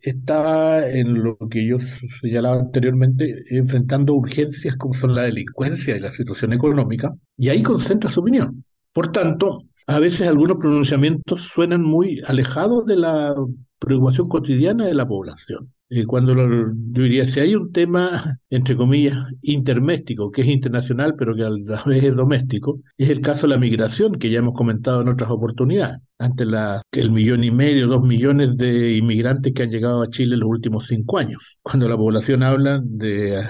está 0.00 0.90
en 0.90 1.22
lo 1.22 1.36
que 1.50 1.66
yo 1.66 1.76
señalaba 2.20 2.56
anteriormente, 2.56 3.44
enfrentando 3.50 4.14
urgencias 4.14 4.76
como 4.76 4.94
son 4.94 5.14
la 5.14 5.22
delincuencia 5.22 5.96
y 5.96 6.00
la 6.00 6.10
situación 6.10 6.52
económica, 6.52 7.12
y 7.36 7.48
ahí 7.48 7.62
concentra 7.62 8.10
su 8.10 8.20
opinión. 8.20 8.64
Por 8.92 9.12
tanto, 9.12 9.64
a 9.86 9.98
veces 9.98 10.28
algunos 10.28 10.58
pronunciamientos 10.58 11.42
suenan 11.42 11.82
muy 11.82 12.20
alejados 12.26 12.84
de 12.86 12.96
la 12.96 13.34
preocupación 13.78 14.28
cotidiana 14.28 14.86
de 14.86 14.94
la 14.94 15.06
población. 15.06 15.72
Eh, 15.90 16.04
cuando 16.04 16.34
yo 16.34 17.02
diría, 17.02 17.24
si 17.26 17.40
hay 17.40 17.54
un 17.54 17.72
tema, 17.72 18.38
entre 18.50 18.76
comillas, 18.76 19.16
interméstico, 19.42 20.30
que 20.30 20.42
es 20.42 20.48
internacional, 20.48 21.14
pero 21.16 21.34
que 21.34 21.42
a 21.44 21.50
la 21.50 21.82
vez 21.86 22.04
es 22.04 22.14
doméstico, 22.14 22.80
es 22.96 23.08
el 23.10 23.20
caso 23.20 23.46
de 23.46 23.54
la 23.54 23.60
migración, 23.60 24.12
que 24.16 24.30
ya 24.30 24.40
hemos 24.40 24.54
comentado 24.54 25.00
en 25.02 25.08
otras 25.08 25.30
oportunidades. 25.30 25.98
Ante 26.18 26.44
la, 26.44 26.82
el 26.92 27.10
millón 27.10 27.44
y 27.44 27.50
medio, 27.50 27.86
dos 27.86 28.02
millones 28.02 28.56
de 28.56 28.96
inmigrantes 28.96 29.52
que 29.54 29.62
han 29.62 29.70
llegado 29.70 30.02
a 30.02 30.10
Chile 30.10 30.34
en 30.34 30.40
los 30.40 30.50
últimos 30.50 30.86
cinco 30.86 31.18
años. 31.18 31.58
Cuando 31.62 31.88
la 31.88 31.96
población 31.96 32.42
habla 32.42 32.80
de 32.84 33.40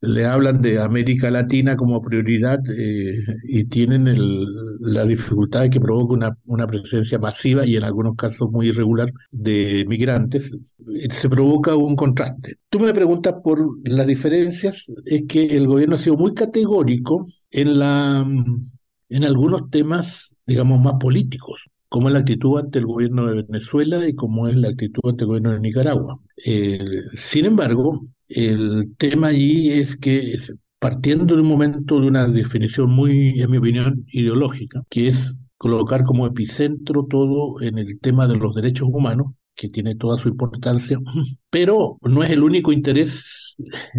le 0.00 0.26
hablan 0.26 0.62
de 0.62 0.80
América 0.80 1.30
Latina 1.30 1.76
como 1.76 2.00
prioridad 2.00 2.60
eh, 2.70 3.18
y 3.44 3.64
tienen 3.64 4.14
la 4.80 5.04
dificultad 5.04 5.68
que 5.70 5.80
provoca 5.80 6.36
una, 6.44 6.66
presencia 6.66 7.18
masiva 7.18 7.66
y 7.66 7.76
en 7.76 7.84
algunos 7.84 8.14
casos 8.16 8.50
muy 8.50 8.68
irregular 8.68 9.10
de 9.30 9.84
migrantes, 9.88 10.52
se 11.10 11.28
provoca 11.28 11.74
un 11.74 11.96
contraste. 11.96 12.56
Tú 12.68 12.78
me 12.78 12.94
preguntas 12.94 13.34
por 13.42 13.60
las 13.88 14.06
diferencias, 14.06 14.86
es 15.04 15.22
que 15.28 15.44
el 15.44 15.66
gobierno 15.66 15.96
ha 15.96 15.98
sido 15.98 16.16
muy 16.16 16.34
categórico 16.34 17.26
en, 17.50 17.78
la, 17.78 18.24
en 19.08 19.24
algunos 19.24 19.68
temas, 19.70 20.34
digamos, 20.46 20.80
más 20.80 20.94
políticos 21.00 21.64
como 21.88 22.08
es 22.08 22.12
la 22.12 22.20
actitud 22.20 22.58
ante 22.58 22.78
el 22.78 22.84
gobierno 22.86 23.26
de 23.26 23.42
Venezuela 23.44 24.06
y 24.06 24.14
como 24.14 24.46
es 24.46 24.56
la 24.56 24.68
actitud 24.68 25.08
ante 25.08 25.24
el 25.24 25.28
gobierno 25.28 25.52
de 25.52 25.60
Nicaragua. 25.60 26.20
Eh, 26.44 26.78
sin 27.14 27.46
embargo, 27.46 28.06
el 28.28 28.94
tema 28.98 29.28
allí 29.28 29.70
es 29.70 29.96
que 29.96 30.34
partiendo 30.78 31.34
de 31.34 31.42
un 31.42 31.48
momento 31.48 32.00
de 32.00 32.06
una 32.06 32.26
definición 32.28 32.90
muy, 32.90 33.40
en 33.40 33.50
mi 33.50 33.58
opinión, 33.58 34.04
ideológica, 34.08 34.82
que 34.88 35.08
es 35.08 35.36
colocar 35.56 36.04
como 36.04 36.26
epicentro 36.26 37.06
todo 37.08 37.60
en 37.60 37.78
el 37.78 37.98
tema 38.00 38.26
de 38.28 38.36
los 38.36 38.54
derechos 38.54 38.88
humanos, 38.90 39.34
que 39.54 39.68
tiene 39.68 39.96
toda 39.96 40.18
su 40.18 40.28
importancia, 40.28 40.98
pero 41.50 41.98
no 42.02 42.22
es 42.22 42.30
el 42.30 42.42
único 42.44 42.72
interés 42.72 43.56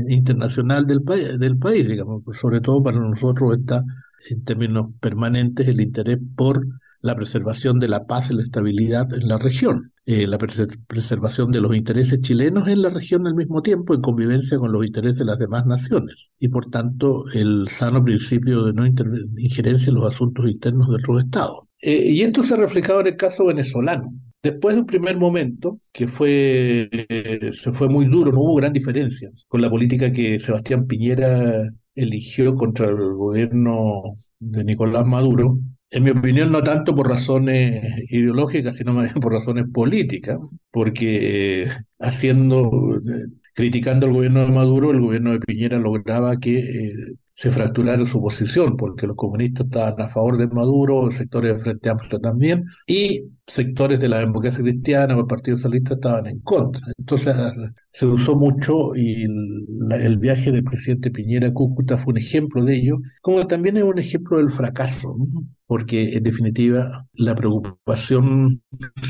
internacional 0.07 0.87
del, 0.87 1.01
del 1.37 1.57
país, 1.57 1.87
digamos, 1.87 2.23
sobre 2.39 2.61
todo 2.61 2.81
para 2.81 2.99
nosotros 2.99 3.57
está 3.57 3.83
en 4.29 4.43
términos 4.43 4.91
permanentes 5.01 5.67
el 5.67 5.81
interés 5.81 6.19
por 6.35 6.65
la 7.01 7.15
preservación 7.15 7.79
de 7.79 7.87
la 7.87 8.05
paz 8.05 8.29
y 8.29 8.33
la 8.33 8.43
estabilidad 8.43 9.13
en 9.13 9.27
la 9.27 9.37
región, 9.37 9.93
eh, 10.05 10.27
la 10.27 10.37
preservación 10.37 11.51
de 11.51 11.61
los 11.61 11.75
intereses 11.75 12.19
chilenos 12.21 12.67
en 12.67 12.81
la 12.81 12.89
región 12.89 13.25
al 13.27 13.35
mismo 13.35 13.61
tiempo 13.61 13.93
en 13.93 14.01
convivencia 14.01 14.57
con 14.57 14.71
los 14.71 14.85
intereses 14.85 15.19
de 15.19 15.25
las 15.25 15.39
demás 15.39 15.65
naciones 15.65 16.29
y 16.39 16.49
por 16.49 16.69
tanto 16.69 17.25
el 17.33 17.67
sano 17.69 18.03
principio 18.03 18.65
de 18.65 18.73
no 18.73 18.85
injerencia 18.85 19.89
en 19.89 19.95
los 19.95 20.09
asuntos 20.09 20.49
internos 20.49 20.89
de 20.89 20.95
otros 20.95 21.23
estados. 21.23 21.59
Eh, 21.81 22.11
y 22.11 22.21
esto 22.21 22.43
se 22.43 22.55
ha 22.55 22.57
reflejado 22.57 23.01
en 23.01 23.07
el 23.07 23.15
caso 23.15 23.45
venezolano. 23.45 24.11
Después 24.41 24.75
de 24.75 24.81
un 24.81 24.87
primer 24.87 25.17
momento, 25.17 25.79
que 25.91 26.07
fue, 26.07 26.89
eh, 26.91 27.51
se 27.53 27.71
fue 27.73 27.89
muy 27.89 28.05
duro, 28.05 28.31
no 28.31 28.41
hubo 28.41 28.55
gran 28.55 28.71
diferencia 28.71 29.29
con 29.47 29.61
la 29.61 29.69
política 29.69 30.13
que 30.13 30.39
Sebastián 30.39 30.87
Piñera 30.87 31.69
eligió 31.93 32.55
contra 32.55 32.87
el 32.87 33.13
gobierno 33.15 34.17
de 34.39 34.63
Nicolás 34.63 35.05
Maduro, 35.05 35.59
en 35.91 36.03
mi 36.03 36.11
opinión, 36.11 36.51
no 36.51 36.63
tanto 36.63 36.95
por 36.95 37.07
razones 37.09 37.83
ideológicas, 38.09 38.75
sino 38.77 38.93
más 38.93 39.05
bien 39.11 39.21
por 39.21 39.33
razones 39.33 39.65
políticas, 39.73 40.37
porque 40.71 41.63
eh, 41.63 41.71
haciendo, 41.99 42.97
eh, 42.97 43.27
criticando 43.55 44.05
al 44.07 44.13
gobierno 44.13 44.41
de 44.45 44.51
Maduro, 44.51 44.91
el 44.91 45.01
gobierno 45.01 45.31
de 45.31 45.39
Piñera 45.39 45.79
lograba 45.79 46.37
que 46.39 46.59
eh, 46.59 46.93
se 47.39 47.51
fracturara 47.51 48.05
su 48.05 48.21
posición, 48.21 48.75
porque 48.75 49.07
los 49.07 49.15
comunistas 49.15 49.65
estaban 49.65 50.01
a 50.01 50.09
favor 50.09 50.37
de 50.37 50.49
Maduro, 50.49 51.09
sectores 51.09 51.53
de 51.53 51.59
Frente 51.59 51.89
Amplio 51.89 52.19
también, 52.19 52.65
y 52.85 53.29
sectores 53.47 54.01
de 54.01 54.09
la 54.09 54.19
democracia 54.19 54.61
cristiana 54.61 55.15
o 55.15 55.21
el 55.21 55.25
Partido 55.25 55.55
Socialista 55.55 55.93
estaban 55.93 56.27
en 56.27 56.39
contra. 56.41 56.81
Entonces 56.97 57.37
se 57.91 58.05
usó 58.05 58.35
mucho 58.35 58.93
y 58.93 59.23
el, 59.23 60.17
viaje 60.17 60.51
del 60.51 60.65
presidente 60.65 61.11
Piñera 61.11 61.47
a 61.47 61.53
Cúcuta 61.53 61.97
fue 61.97 62.11
un 62.11 62.17
ejemplo 62.17 62.61
de 62.65 62.75
ello, 62.75 62.97
como 63.21 63.47
también 63.47 63.77
es 63.77 63.83
un 63.83 63.99
ejemplo 63.99 64.35
del 64.35 64.51
fracaso, 64.51 65.15
porque 65.65 66.17
en 66.17 66.23
definitiva 66.23 67.07
la 67.13 67.35
preocupación, 67.35 68.63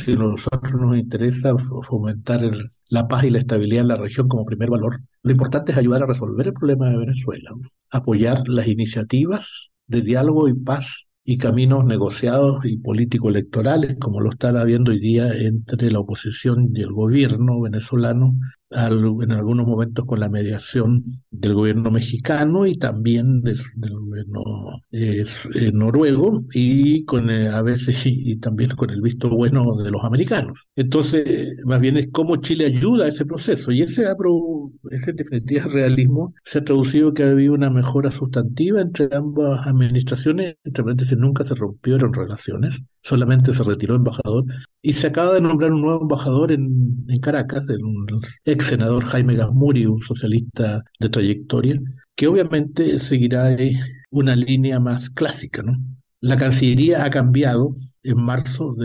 si 0.06 0.16
nosotros 0.16 0.74
nos 0.80 1.00
interesa 1.00 1.56
fomentar 1.82 2.42
la 2.90 3.08
paz 3.08 3.24
y 3.24 3.32
la 3.32 3.40
estabilidad 3.40 3.82
en 3.82 3.88
la 3.88 3.96
región 3.96 4.28
como 4.28 4.46
primer 4.46 4.70
valor, 4.70 5.02
lo 5.24 5.32
importante 5.32 5.72
es 5.72 5.78
ayudar 5.78 6.04
a 6.04 6.08
resolver 6.08 6.48
el 6.48 6.54
problema 6.54 6.90
de 6.90 6.98
Venezuela, 6.98 7.52
apoyar 7.92 8.48
las 8.48 8.68
iniciativas 8.68 9.72
de 9.88 10.02
diálogo 10.02 10.48
y 10.48 10.54
paz 10.54 11.08
y 11.24 11.38
caminos 11.38 11.86
negociados 11.86 12.62
y 12.64 12.78
político-electorales, 12.78 13.98
como 14.00 14.22
lo 14.22 14.32
están 14.32 14.58
habiendo 14.58 14.92
hoy 14.92 15.00
día 15.00 15.32
entre 15.34 15.92
la 15.92 16.00
oposición 16.00 16.70
y 16.74 16.82
el 16.82 16.92
gobierno 16.92 17.60
venezolano, 17.62 18.36
en 18.72 19.32
algunos 19.32 19.66
momentos 19.66 20.06
con 20.06 20.20
la 20.20 20.30
mediación 20.30 21.04
del 21.32 21.54
gobierno 21.56 21.90
mexicano 21.90 22.68
y 22.68 22.78
también 22.78 23.42
del 23.42 23.60
gobierno 23.76 24.42
eh, 24.92 25.26
noruego 25.74 26.44
y 26.54 27.04
con 27.06 27.30
eh, 27.30 27.50
a 27.50 27.62
veces 27.62 28.02
y, 28.06 28.38
también 28.38 28.72
con 28.72 28.92
el 28.92 29.02
visto 29.02 29.30
bueno 29.30 29.76
de 29.78 29.92
los 29.92 30.04
americanos. 30.04 30.68
Entonces, 30.76 31.56
más 31.66 31.80
bien 31.80 31.98
es 31.98 32.10
cómo 32.12 32.38
Chile 32.38 32.66
ayuda 32.66 33.06
a 33.06 33.10
ese 33.10 33.26
proceso 33.26 33.72
y 33.72 33.82
ese, 33.82 34.06
ese 34.92 35.10
en 35.10 35.16
definitiva 35.16 35.66
realismo 35.66 36.34
se 36.44 36.60
ha 36.60 36.64
traducido 36.64 37.14
que 37.14 37.24
ha 37.24 37.30
habido 37.32 37.54
una 37.54 37.70
mejora 37.70 38.12
sustantiva 38.12 38.82
entre 38.82 39.10
ambas 39.16 39.66
administraciones, 39.66 40.56
entre 40.64 40.84
nunca 41.18 41.44
se 41.44 41.56
rompieron 41.56 42.14
relaciones, 42.14 42.80
solamente 43.02 43.54
se 43.54 43.64
retiró 43.64 43.96
embajador 43.96 44.46
y 44.82 44.94
se 44.94 45.08
acaba 45.08 45.34
de 45.34 45.42
nombrar 45.42 45.72
un 45.72 45.82
nuevo 45.82 46.02
embajador 46.02 46.52
en, 46.52 47.06
en 47.08 47.20
Caracas, 47.20 47.66
el 48.46 48.59
senador 48.62 49.06
Jaime 49.06 49.36
Gasmuri, 49.36 49.86
un 49.86 50.02
socialista 50.02 50.84
de 51.00 51.10
trayectoria, 51.10 51.80
que 52.16 52.28
obviamente 52.28 53.00
seguirá 53.00 53.56
una 54.12 54.36
línea 54.36 54.80
más 54.80 55.10
clásica. 55.10 55.64
La 56.22 56.38
Cancillería 56.38 57.06
ha 57.06 57.10
cambiado 57.10 57.76
en 58.04 58.18
marzo 58.18 58.76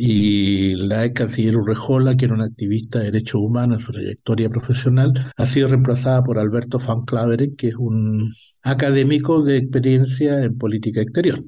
y 0.00 0.76
la 0.76 1.12
canciller 1.12 1.56
Urrejola, 1.56 2.16
que 2.16 2.26
era 2.26 2.34
una 2.34 2.44
activista 2.44 3.00
de 3.00 3.06
derechos 3.06 3.40
humanos 3.40 3.80
en 3.80 3.86
su 3.86 3.92
trayectoria 3.92 4.48
profesional, 4.48 5.32
ha 5.36 5.46
sido 5.46 5.66
reemplazada 5.66 6.22
por 6.22 6.38
Alberto 6.38 6.78
Van 6.78 7.02
Claveren, 7.04 7.56
que 7.56 7.68
es 7.68 7.74
un 7.74 8.32
académico 8.62 9.42
de 9.42 9.56
experiencia 9.56 10.44
en 10.44 10.56
política 10.56 11.00
exterior. 11.00 11.42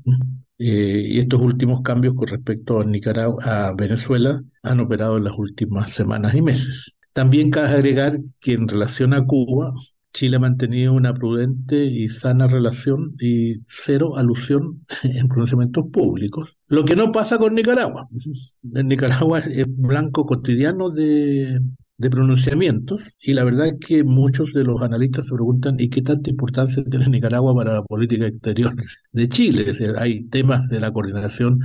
Eh, 0.58 1.04
y 1.06 1.18
estos 1.20 1.40
últimos 1.40 1.82
cambios 1.82 2.14
con 2.16 2.26
respecto 2.26 2.80
a 2.80 2.84
Nicaragua, 2.84 3.68
a 3.68 3.72
Venezuela, 3.74 4.42
han 4.64 4.80
operado 4.80 5.16
en 5.16 5.24
las 5.24 5.38
últimas 5.38 5.92
semanas 5.92 6.34
y 6.34 6.42
meses. 6.42 6.92
También 7.12 7.50
cabe 7.50 7.68
agregar 7.68 8.18
que 8.40 8.52
en 8.52 8.68
relación 8.68 9.14
a 9.14 9.24
Cuba, 9.24 9.72
Chile 10.12 10.36
ha 10.36 10.40
mantenido 10.40 10.92
una 10.92 11.14
prudente 11.14 11.84
y 11.84 12.08
sana 12.08 12.46
relación 12.46 13.14
y 13.20 13.60
cero 13.68 14.16
alusión 14.16 14.84
en 15.02 15.28
pronunciamientos 15.28 15.86
públicos. 15.92 16.56
Lo 16.66 16.84
que 16.84 16.96
no 16.96 17.12
pasa 17.12 17.38
con 17.38 17.54
Nicaragua. 17.54 18.08
En 18.74 18.88
Nicaragua 18.88 19.40
es 19.40 19.66
blanco 19.68 20.24
cotidiano 20.24 20.90
de, 20.90 21.60
de 22.00 22.08
pronunciamientos 22.08 23.02
y 23.20 23.34
la 23.34 23.44
verdad 23.44 23.66
es 23.66 23.74
que 23.78 24.04
muchos 24.04 24.54
de 24.54 24.64
los 24.64 24.80
analistas 24.80 25.26
se 25.26 25.34
preguntan 25.34 25.78
¿y 25.78 25.90
qué 25.90 26.00
tanta 26.00 26.30
importancia 26.30 26.82
tiene 26.82 27.08
Nicaragua 27.08 27.54
para 27.54 27.74
la 27.74 27.82
política 27.82 28.26
exterior 28.26 28.74
de 29.12 29.28
Chile? 29.28 29.66
hay 29.98 30.24
temas 30.24 30.66
de 30.70 30.80
la 30.80 30.90
coordinación 30.94 31.60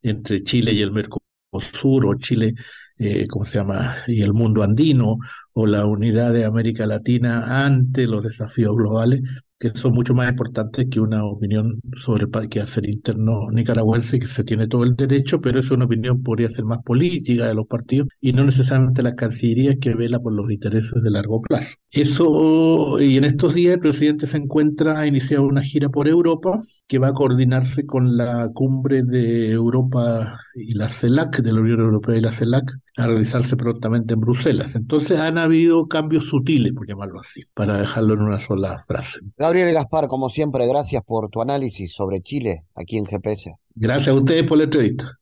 entre 0.00 0.44
Chile 0.44 0.72
y 0.74 0.82
el 0.82 0.92
Mercosur 0.92 2.06
o 2.06 2.14
Chile 2.18 2.54
eh, 3.00 3.26
¿cómo 3.28 3.44
se 3.46 3.58
llama? 3.58 3.96
y 4.06 4.22
el 4.22 4.34
mundo 4.34 4.62
andino 4.62 5.18
o 5.54 5.66
la 5.66 5.86
unidad 5.86 6.32
de 6.32 6.44
América 6.44 6.86
Latina 6.86 7.64
ante 7.64 8.06
los 8.06 8.22
desafíos 8.22 8.76
globales 8.76 9.22
que 9.60 9.72
son 9.74 9.92
mucho 9.92 10.14
más 10.14 10.30
importantes 10.30 10.86
que 10.90 11.00
una 11.00 11.22
opinión 11.22 11.80
sobre 11.94 12.24
el 12.24 12.48
que 12.48 12.60
hacer 12.60 12.88
interno 12.88 13.48
nicaragüense, 13.52 14.18
que 14.18 14.26
se 14.26 14.42
tiene 14.42 14.66
todo 14.66 14.84
el 14.84 14.96
derecho, 14.96 15.42
pero 15.42 15.60
es 15.60 15.70
una 15.70 15.84
opinión 15.84 16.22
podría 16.22 16.48
ser 16.48 16.64
más 16.64 16.78
política 16.82 17.46
de 17.46 17.54
los 17.54 17.66
partidos 17.66 18.08
y 18.20 18.32
no 18.32 18.42
necesariamente 18.42 19.02
la 19.02 19.14
Cancillería 19.14 19.76
que 19.78 19.94
vela 19.94 20.18
por 20.18 20.32
los 20.32 20.50
intereses 20.50 21.02
de 21.02 21.10
largo 21.10 21.42
plazo. 21.42 21.76
Eso, 21.90 22.98
y 23.00 23.18
en 23.18 23.24
estos 23.24 23.52
días 23.52 23.74
el 23.74 23.80
presidente 23.80 24.26
se 24.26 24.38
encuentra, 24.38 24.98
ha 24.98 25.06
iniciado 25.06 25.44
una 25.44 25.62
gira 25.62 25.90
por 25.90 26.08
Europa 26.08 26.60
que 26.88 26.98
va 26.98 27.08
a 27.08 27.12
coordinarse 27.12 27.84
con 27.84 28.16
la 28.16 28.48
cumbre 28.54 29.02
de 29.02 29.50
Europa 29.50 30.38
y 30.54 30.72
la 30.72 30.88
CELAC, 30.88 31.42
de 31.42 31.52
la 31.52 31.60
Unión 31.60 31.80
Europea 31.80 32.16
y 32.16 32.20
la 32.20 32.32
CELAC, 32.32 32.72
a 32.96 33.06
realizarse 33.06 33.56
prontamente 33.56 34.14
en 34.14 34.20
Bruselas. 34.20 34.74
Entonces 34.74 35.18
han 35.20 35.38
habido 35.38 35.86
cambios 35.86 36.24
sutiles, 36.24 36.72
por 36.72 36.86
llamarlo 36.86 37.20
así, 37.20 37.42
para 37.54 37.78
dejarlo 37.78 38.14
en 38.14 38.22
una 38.22 38.38
sola 38.38 38.78
frase. 38.86 39.20
Gabriel 39.50 39.74
Gaspar, 39.74 40.06
como 40.06 40.30
siempre, 40.30 40.64
gracias 40.68 41.02
por 41.04 41.28
tu 41.28 41.42
análisis 41.42 41.92
sobre 41.92 42.22
Chile 42.22 42.66
aquí 42.76 42.98
en 42.98 43.04
GPS. 43.04 43.56
Gracias 43.74 44.06
a 44.06 44.14
ustedes 44.14 44.44
por 44.44 44.56
la 44.56 44.62
entrevista. 44.62 45.18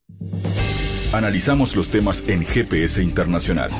Analizamos 1.15 1.75
los 1.75 1.89
temas 1.89 2.29
en 2.29 2.45
GPS 2.45 3.03
Internacional. 3.03 3.71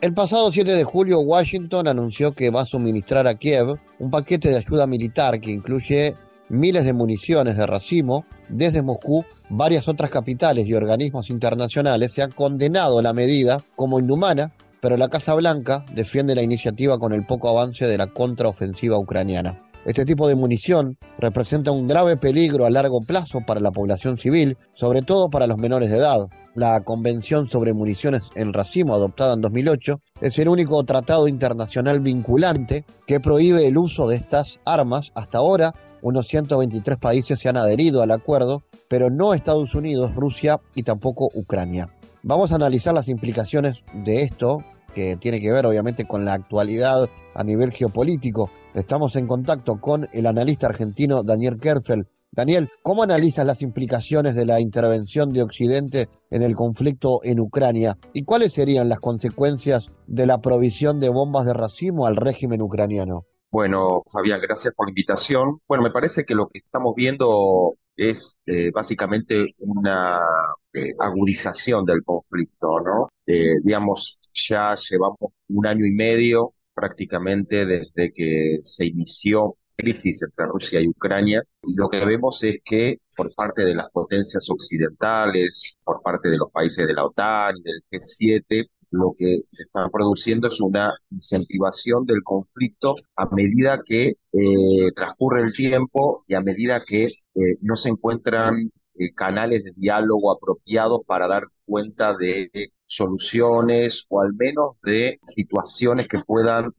El 0.00 0.12
pasado 0.12 0.50
7 0.50 0.72
de 0.72 0.82
julio, 0.82 1.20
Washington 1.20 1.86
anunció 1.86 2.32
que 2.34 2.50
va 2.50 2.62
a 2.62 2.66
suministrar 2.66 3.28
a 3.28 3.36
Kiev 3.36 3.76
un 4.00 4.10
paquete 4.10 4.48
de 4.48 4.56
ayuda 4.56 4.88
militar 4.88 5.40
que 5.40 5.52
incluye 5.52 6.16
miles 6.48 6.84
de 6.84 6.92
municiones 6.92 7.56
de 7.56 7.66
racimo. 7.66 8.26
Desde 8.48 8.82
Moscú, 8.82 9.24
varias 9.50 9.88
otras 9.88 10.10
capitales 10.10 10.66
y 10.66 10.74
organismos 10.74 11.28
internacionales 11.28 12.12
se 12.12 12.22
han 12.22 12.30
condenado 12.30 13.02
la 13.02 13.12
medida 13.12 13.60
como 13.76 13.98
inhumana, 13.98 14.52
pero 14.80 14.96
la 14.96 15.08
Casa 15.08 15.34
Blanca 15.34 15.84
defiende 15.92 16.34
la 16.34 16.42
iniciativa 16.42 16.98
con 16.98 17.12
el 17.12 17.26
poco 17.26 17.50
avance 17.50 17.86
de 17.86 17.98
la 17.98 18.06
contraofensiva 18.06 18.98
ucraniana. 18.98 19.58
Este 19.84 20.04
tipo 20.04 20.28
de 20.28 20.34
munición 20.34 20.98
representa 21.18 21.70
un 21.70 21.88
grave 21.88 22.16
peligro 22.16 22.66
a 22.66 22.70
largo 22.70 23.00
plazo 23.00 23.40
para 23.46 23.60
la 23.60 23.70
población 23.70 24.18
civil, 24.18 24.56
sobre 24.74 25.02
todo 25.02 25.30
para 25.30 25.46
los 25.46 25.58
menores 25.58 25.90
de 25.90 25.96
edad. 25.96 26.28
La 26.54 26.80
Convención 26.82 27.48
sobre 27.48 27.72
Municiones 27.72 28.24
en 28.34 28.52
Racimo, 28.52 28.94
adoptada 28.94 29.34
en 29.34 29.40
2008, 29.40 30.00
es 30.20 30.38
el 30.38 30.48
único 30.48 30.82
tratado 30.84 31.28
internacional 31.28 32.00
vinculante 32.00 32.84
que 33.06 33.20
prohíbe 33.20 33.66
el 33.66 33.78
uso 33.78 34.06
de 34.06 34.16
estas 34.16 34.58
armas 34.64 35.12
hasta 35.14 35.38
ahora 35.38 35.74
unos 36.02 36.28
123 36.28 36.98
países 36.98 37.38
se 37.38 37.48
han 37.48 37.56
adherido 37.56 38.02
al 38.02 38.10
acuerdo, 38.10 38.62
pero 38.90 39.08
no 39.08 39.34
Estados 39.34 39.76
Unidos, 39.76 40.16
Rusia 40.16 40.60
y 40.74 40.82
tampoco 40.82 41.30
Ucrania. 41.32 41.88
Vamos 42.24 42.50
a 42.50 42.56
analizar 42.56 42.92
las 42.92 43.08
implicaciones 43.08 43.84
de 43.94 44.22
esto, 44.22 44.64
que 44.92 45.16
tiene 45.16 45.40
que 45.40 45.52
ver 45.52 45.64
obviamente 45.64 46.08
con 46.08 46.24
la 46.24 46.32
actualidad 46.32 47.08
a 47.36 47.44
nivel 47.44 47.70
geopolítico. 47.70 48.50
Estamos 48.74 49.14
en 49.14 49.28
contacto 49.28 49.80
con 49.80 50.08
el 50.12 50.26
analista 50.26 50.66
argentino 50.66 51.22
Daniel 51.22 51.60
Kerfel. 51.60 52.08
Daniel, 52.32 52.68
¿cómo 52.82 53.04
analizas 53.04 53.46
las 53.46 53.62
implicaciones 53.62 54.34
de 54.34 54.44
la 54.44 54.60
intervención 54.60 55.30
de 55.30 55.42
Occidente 55.42 56.08
en 56.28 56.42
el 56.42 56.56
conflicto 56.56 57.20
en 57.22 57.38
Ucrania? 57.38 57.96
¿Y 58.12 58.24
cuáles 58.24 58.52
serían 58.52 58.88
las 58.88 58.98
consecuencias 58.98 59.88
de 60.08 60.26
la 60.26 60.38
provisión 60.38 60.98
de 60.98 61.10
bombas 61.10 61.46
de 61.46 61.54
racimo 61.54 62.06
al 62.06 62.16
régimen 62.16 62.60
ucraniano? 62.60 63.24
Bueno, 63.52 64.02
Fabián, 64.12 64.40
gracias 64.40 64.74
por 64.74 64.86
la 64.86 64.90
invitación. 64.90 65.60
Bueno, 65.68 65.84
me 65.84 65.90
parece 65.90 66.24
que 66.24 66.34
lo 66.34 66.48
que 66.48 66.58
estamos 66.58 66.94
viendo 66.96 67.74
es 68.00 68.34
eh, 68.46 68.70
básicamente 68.72 69.54
una 69.58 70.20
eh, 70.72 70.94
agudización 70.98 71.84
del 71.84 72.02
conflicto, 72.02 72.80
¿no? 72.80 73.08
Eh, 73.26 73.56
digamos, 73.62 74.18
ya 74.32 74.74
llevamos 74.76 75.18
un 75.48 75.66
año 75.66 75.84
y 75.84 75.90
medio 75.92 76.54
prácticamente 76.74 77.66
desde 77.66 78.12
que 78.12 78.60
se 78.64 78.86
inició 78.86 79.56
crisis 79.76 80.22
entre 80.22 80.46
Rusia 80.46 80.80
y 80.80 80.88
Ucrania. 80.88 81.42
Y 81.62 81.74
lo 81.74 81.88
que 81.90 82.04
vemos 82.04 82.42
es 82.42 82.60
que 82.64 82.98
por 83.16 83.34
parte 83.34 83.64
de 83.64 83.74
las 83.74 83.90
potencias 83.90 84.48
occidentales, 84.48 85.76
por 85.84 86.02
parte 86.02 86.30
de 86.30 86.38
los 86.38 86.50
países 86.50 86.86
de 86.86 86.94
la 86.94 87.04
OTAN 87.04 87.56
y 87.58 87.62
del 87.62 87.82
G7, 87.90 88.66
lo 88.90 89.14
que 89.16 89.42
se 89.48 89.64
está 89.64 89.88
produciendo 89.88 90.48
es 90.48 90.60
una 90.60 90.92
incentivación 91.10 92.04
del 92.06 92.22
conflicto 92.22 92.96
a 93.16 93.26
medida 93.34 93.82
que 93.84 94.16
eh, 94.32 94.92
transcurre 94.94 95.42
el 95.42 95.52
tiempo 95.52 96.24
y 96.26 96.34
a 96.34 96.40
medida 96.40 96.82
que 96.84 97.04
eh, 97.06 97.56
no 97.60 97.76
se 97.76 97.90
encuentran 97.90 98.70
eh, 98.98 99.12
canales 99.14 99.64
de 99.64 99.72
diálogo 99.76 100.32
apropiados 100.32 101.02
para 101.06 101.28
dar 101.28 101.44
cuenta 101.64 102.16
de 102.16 102.50
soluciones 102.86 104.04
o 104.08 104.20
al 104.20 104.34
menos 104.34 104.76
de 104.82 105.20
situaciones 105.34 106.08
que 106.08 106.18
puedan 106.26 106.72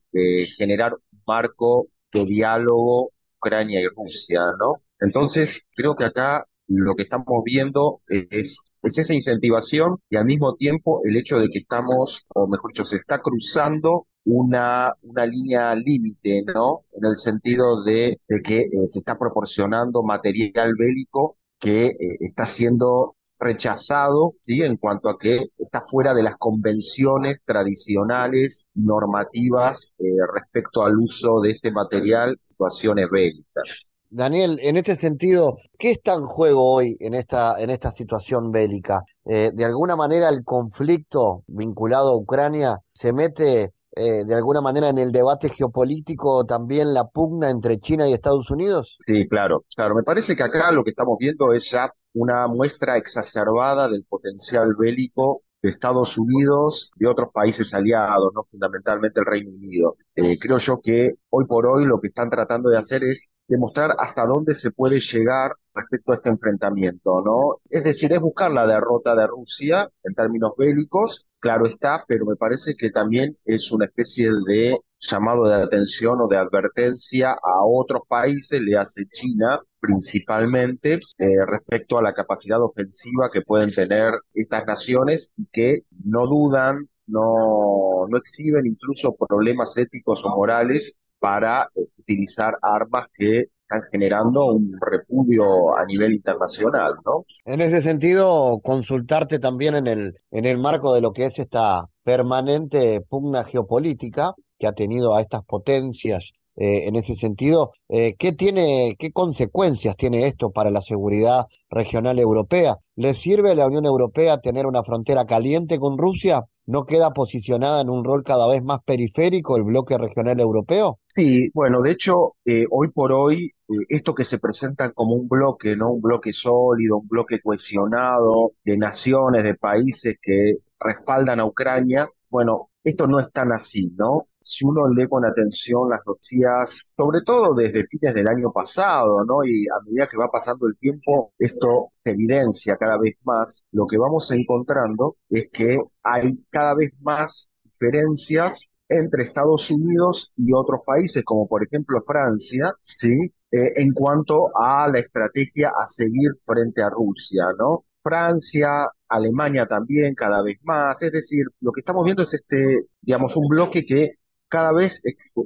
generar 0.57 0.93
un 0.93 1.21
marco 1.25 1.87
de 2.11 2.25
diálogo 2.25 3.11
Ucrania 3.37 3.81
y 3.81 3.87
Rusia, 3.87 4.41
¿no? 4.59 4.81
Entonces, 4.99 5.63
creo 5.75 5.95
que 5.95 6.05
acá 6.05 6.45
lo 6.67 6.95
que 6.95 7.03
estamos 7.03 7.43
viendo 7.43 8.01
es 8.07 8.57
es 8.83 8.97
esa 8.97 9.13
incentivación 9.13 9.97
y 10.09 10.15
al 10.17 10.25
mismo 10.25 10.55
tiempo 10.55 11.01
el 11.05 11.17
hecho 11.17 11.37
de 11.37 11.49
que 11.49 11.59
estamos, 11.59 12.21
o 12.35 12.47
mejor 12.47 12.71
dicho, 12.71 12.85
se 12.85 12.97
está 12.97 13.19
cruzando 13.19 14.07
una, 14.25 14.93
una 15.01 15.25
línea 15.25 15.75
límite, 15.75 16.43
¿no? 16.53 16.81
En 16.93 17.05
el 17.05 17.17
sentido 17.17 17.83
de, 17.83 18.19
que 18.43 18.61
eh, 18.61 18.87
se 18.87 18.99
está 18.99 19.17
proporcionando 19.17 20.03
material 20.03 20.73
bélico 20.77 21.37
que 21.59 21.87
eh, 21.87 22.17
está 22.19 22.45
siendo 22.45 23.15
rechazado, 23.39 24.35
¿sí? 24.43 24.61
En 24.61 24.77
cuanto 24.77 25.09
a 25.09 25.17
que 25.17 25.47
está 25.57 25.81
fuera 25.89 26.13
de 26.13 26.23
las 26.23 26.37
convenciones 26.37 27.39
tradicionales, 27.45 28.63
normativas 28.75 29.91
eh, 29.99 30.03
respecto 30.33 30.83
al 30.83 30.97
uso 30.97 31.41
de 31.41 31.51
este 31.51 31.71
material 31.71 32.31
en 32.31 32.37
situaciones 32.49 33.09
bélicas. 33.09 33.90
Daniel, 34.13 34.59
en 34.61 34.75
este 34.75 34.95
sentido, 34.95 35.57
¿qué 35.79 35.91
está 35.91 36.15
en 36.15 36.25
juego 36.25 36.73
hoy 36.73 36.97
en 36.99 37.13
esta, 37.13 37.55
en 37.57 37.69
esta 37.69 37.91
situación 37.91 38.51
bélica? 38.51 39.03
Eh, 39.23 39.51
¿De 39.53 39.63
alguna 39.63 39.95
manera 39.95 40.27
el 40.27 40.43
conflicto 40.43 41.43
vinculado 41.47 42.09
a 42.09 42.17
Ucrania 42.17 42.77
se 42.91 43.13
mete 43.13 43.71
eh, 43.95 44.25
de 44.25 44.35
alguna 44.35 44.59
manera 44.59 44.89
en 44.89 44.97
el 44.97 45.13
debate 45.13 45.47
geopolítico 45.47 46.43
también 46.43 46.93
la 46.93 47.05
pugna 47.05 47.49
entre 47.49 47.79
China 47.79 48.05
y 48.09 48.13
Estados 48.13 48.51
Unidos? 48.51 48.97
Sí, 49.05 49.29
claro, 49.29 49.63
claro. 49.73 49.95
Me 49.95 50.03
parece 50.03 50.35
que 50.35 50.43
acá 50.43 50.73
lo 50.73 50.83
que 50.83 50.89
estamos 50.89 51.15
viendo 51.17 51.53
es 51.53 51.71
ya 51.71 51.93
una 52.13 52.47
muestra 52.47 52.97
exacerbada 52.97 53.87
del 53.87 54.03
potencial 54.03 54.75
bélico 54.77 55.43
de 55.61 55.69
Estados 55.69 56.17
Unidos, 56.17 56.91
de 56.95 57.07
otros 57.07 57.29
países 57.33 57.73
aliados, 57.73 58.31
no 58.33 58.43
fundamentalmente 58.49 59.19
el 59.19 59.25
Reino 59.25 59.51
Unido. 59.51 59.95
Eh, 60.15 60.37
creo 60.39 60.57
yo 60.57 60.79
que 60.81 61.13
hoy 61.29 61.45
por 61.45 61.65
hoy 61.67 61.85
lo 61.85 61.99
que 62.01 62.07
están 62.07 62.29
tratando 62.29 62.69
de 62.69 62.77
hacer 62.77 63.03
es 63.03 63.27
demostrar 63.47 63.91
hasta 63.99 64.25
dónde 64.25 64.55
se 64.55 64.71
puede 64.71 64.99
llegar 64.99 65.51
respecto 65.73 66.11
a 66.11 66.15
este 66.15 66.29
enfrentamiento, 66.29 67.21
¿no? 67.21 67.57
Es 67.69 67.83
decir, 67.83 68.13
es 68.13 68.19
buscar 68.19 68.51
la 68.51 68.65
derrota 68.65 69.15
de 69.15 69.27
Rusia 69.27 69.89
en 70.03 70.13
términos 70.15 70.53
bélicos, 70.57 71.25
claro 71.39 71.65
está, 71.65 72.03
pero 72.07 72.25
me 72.25 72.35
parece 72.35 72.75
que 72.75 72.89
también 72.91 73.37
es 73.45 73.71
una 73.71 73.85
especie 73.85 74.29
de 74.47 74.79
llamado 74.99 75.47
de 75.47 75.55
atención 75.55 76.21
o 76.21 76.27
de 76.27 76.37
advertencia 76.37 77.31
a 77.31 77.63
otros 77.65 78.03
países, 78.07 78.61
le 78.61 78.77
hace 78.77 79.05
China, 79.11 79.59
principalmente 79.81 80.99
eh, 81.17 81.45
respecto 81.45 81.97
a 81.97 82.03
la 82.03 82.13
capacidad 82.13 82.61
ofensiva 82.61 83.29
que 83.33 83.41
pueden 83.41 83.73
tener 83.73 84.13
estas 84.33 84.65
naciones 84.65 85.29
y 85.35 85.47
que 85.51 85.81
no 86.05 86.27
dudan, 86.27 86.87
no, 87.07 88.05
no 88.07 88.17
exhiben 88.17 88.67
incluso 88.67 89.15
problemas 89.15 89.75
éticos 89.75 90.23
o 90.23 90.29
morales 90.29 90.93
para 91.19 91.67
eh, 91.75 91.81
utilizar 91.97 92.57
armas 92.61 93.07
que 93.13 93.47
están 93.71 93.81
generando 93.91 94.53
un 94.53 94.77
repudio 94.79 95.77
a 95.77 95.85
nivel 95.85 96.13
internacional, 96.13 96.95
¿no? 97.05 97.25
En 97.45 97.61
ese 97.61 97.81
sentido, 97.81 98.59
consultarte 98.61 99.39
también 99.39 99.75
en 99.75 99.87
el, 99.87 100.15
en 100.29 100.45
el 100.45 100.57
marco 100.57 100.93
de 100.93 101.01
lo 101.01 101.11
que 101.13 101.25
es 101.25 101.39
esta 101.39 101.85
permanente 102.03 103.01
pugna 103.01 103.43
geopolítica 103.45 104.33
que 104.57 104.67
ha 104.67 104.73
tenido 104.73 105.15
a 105.15 105.21
estas 105.21 105.43
potencias 105.45 106.33
eh, 106.55 106.87
en 106.87 106.95
ese 106.95 107.15
sentido, 107.15 107.71
eh, 107.87 108.15
¿qué 108.17 108.33
tiene, 108.33 108.95
qué 108.99 109.11
consecuencias 109.11 109.95
tiene 109.95 110.27
esto 110.27 110.51
para 110.51 110.69
la 110.69 110.81
seguridad 110.81 111.45
regional 111.69 112.19
europea? 112.19 112.77
¿Le 112.95 113.13
sirve 113.13 113.51
a 113.51 113.55
la 113.55 113.67
Unión 113.67 113.85
Europea 113.85 114.39
tener 114.39 114.65
una 114.65 114.83
frontera 114.83 115.25
caliente 115.25 115.79
con 115.79 115.97
Rusia? 115.97 116.43
¿No 116.65 116.85
queda 116.85 117.11
posicionada 117.11 117.81
en 117.81 117.89
un 117.89 118.03
rol 118.03 118.23
cada 118.23 118.47
vez 118.47 118.63
más 118.63 118.81
periférico 118.83 119.55
el 119.57 119.63
bloque 119.63 119.97
regional 119.97 120.39
europeo? 120.39 120.99
Sí, 121.15 121.49
bueno, 121.53 121.81
de 121.81 121.91
hecho, 121.91 122.35
eh, 122.45 122.65
hoy 122.69 122.89
por 122.89 123.11
hoy, 123.11 123.51
esto 123.89 124.13
que 124.13 124.25
se 124.25 124.37
presenta 124.37 124.91
como 124.91 125.15
un 125.15 125.27
bloque, 125.27 125.75
¿no? 125.75 125.91
Un 125.91 126.01
bloque 126.01 126.31
sólido, 126.33 126.97
un 126.97 127.07
bloque 127.07 127.41
cohesionado 127.41 128.53
de 128.63 128.77
naciones, 128.77 129.43
de 129.43 129.55
países 129.55 130.17
que 130.21 130.57
respaldan 130.79 131.39
a 131.39 131.45
Ucrania, 131.45 132.09
bueno, 132.29 132.69
esto 132.83 133.07
no 133.07 133.19
es 133.19 133.31
tan 133.31 133.51
así, 133.51 133.91
¿no? 133.97 134.27
Si 134.41 134.65
uno 134.65 134.87
lee 134.89 135.07
con 135.07 135.25
atención 135.25 135.89
las 135.89 136.01
noticias, 136.05 136.81
sobre 136.95 137.21
todo 137.21 137.53
desde 137.53 137.85
fines 137.87 138.13
del 138.13 138.27
año 138.27 138.51
pasado, 138.51 139.23
¿no? 139.25 139.43
Y 139.43 139.67
a 139.67 139.81
medida 139.85 140.07
que 140.09 140.17
va 140.17 140.29
pasando 140.31 140.67
el 140.67 140.77
tiempo, 140.77 141.33
esto 141.37 141.91
se 142.03 142.11
evidencia 142.11 142.77
cada 142.77 142.97
vez 142.97 143.15
más. 143.23 143.63
Lo 143.71 143.87
que 143.87 143.97
vamos 143.97 144.29
encontrando 144.31 145.17
es 145.29 145.49
que 145.51 145.79
hay 146.03 146.37
cada 146.49 146.75
vez 146.75 146.91
más 147.01 147.47
diferencias 147.63 148.61
entre 148.89 149.23
Estados 149.23 149.69
Unidos 149.71 150.31
y 150.35 150.51
otros 150.53 150.81
países, 150.85 151.23
como 151.23 151.47
por 151.47 151.63
ejemplo 151.63 152.01
Francia, 152.05 152.73
¿sí? 152.81 153.33
Eh, 153.51 153.73
en 153.75 153.93
cuanto 153.93 154.49
a 154.57 154.87
la 154.87 154.99
estrategia 154.99 155.69
a 155.69 155.87
seguir 155.87 156.31
frente 156.45 156.81
a 156.81 156.89
Rusia, 156.89 157.45
¿no? 157.57 157.85
Francia, 158.03 158.87
Alemania 159.07 159.67
también 159.67 160.15
cada 160.15 160.41
vez 160.41 160.57
más, 160.63 161.01
es 161.01 161.11
decir, 161.11 161.45
lo 161.59 161.71
que 161.71 161.81
estamos 161.81 162.03
viendo 162.05 162.23
es 162.23 162.33
este, 162.33 162.85
digamos, 163.01 163.35
un 163.35 163.47
bloque 163.47 163.85
que 163.85 164.15
cada 164.51 164.73
vez 164.73 165.01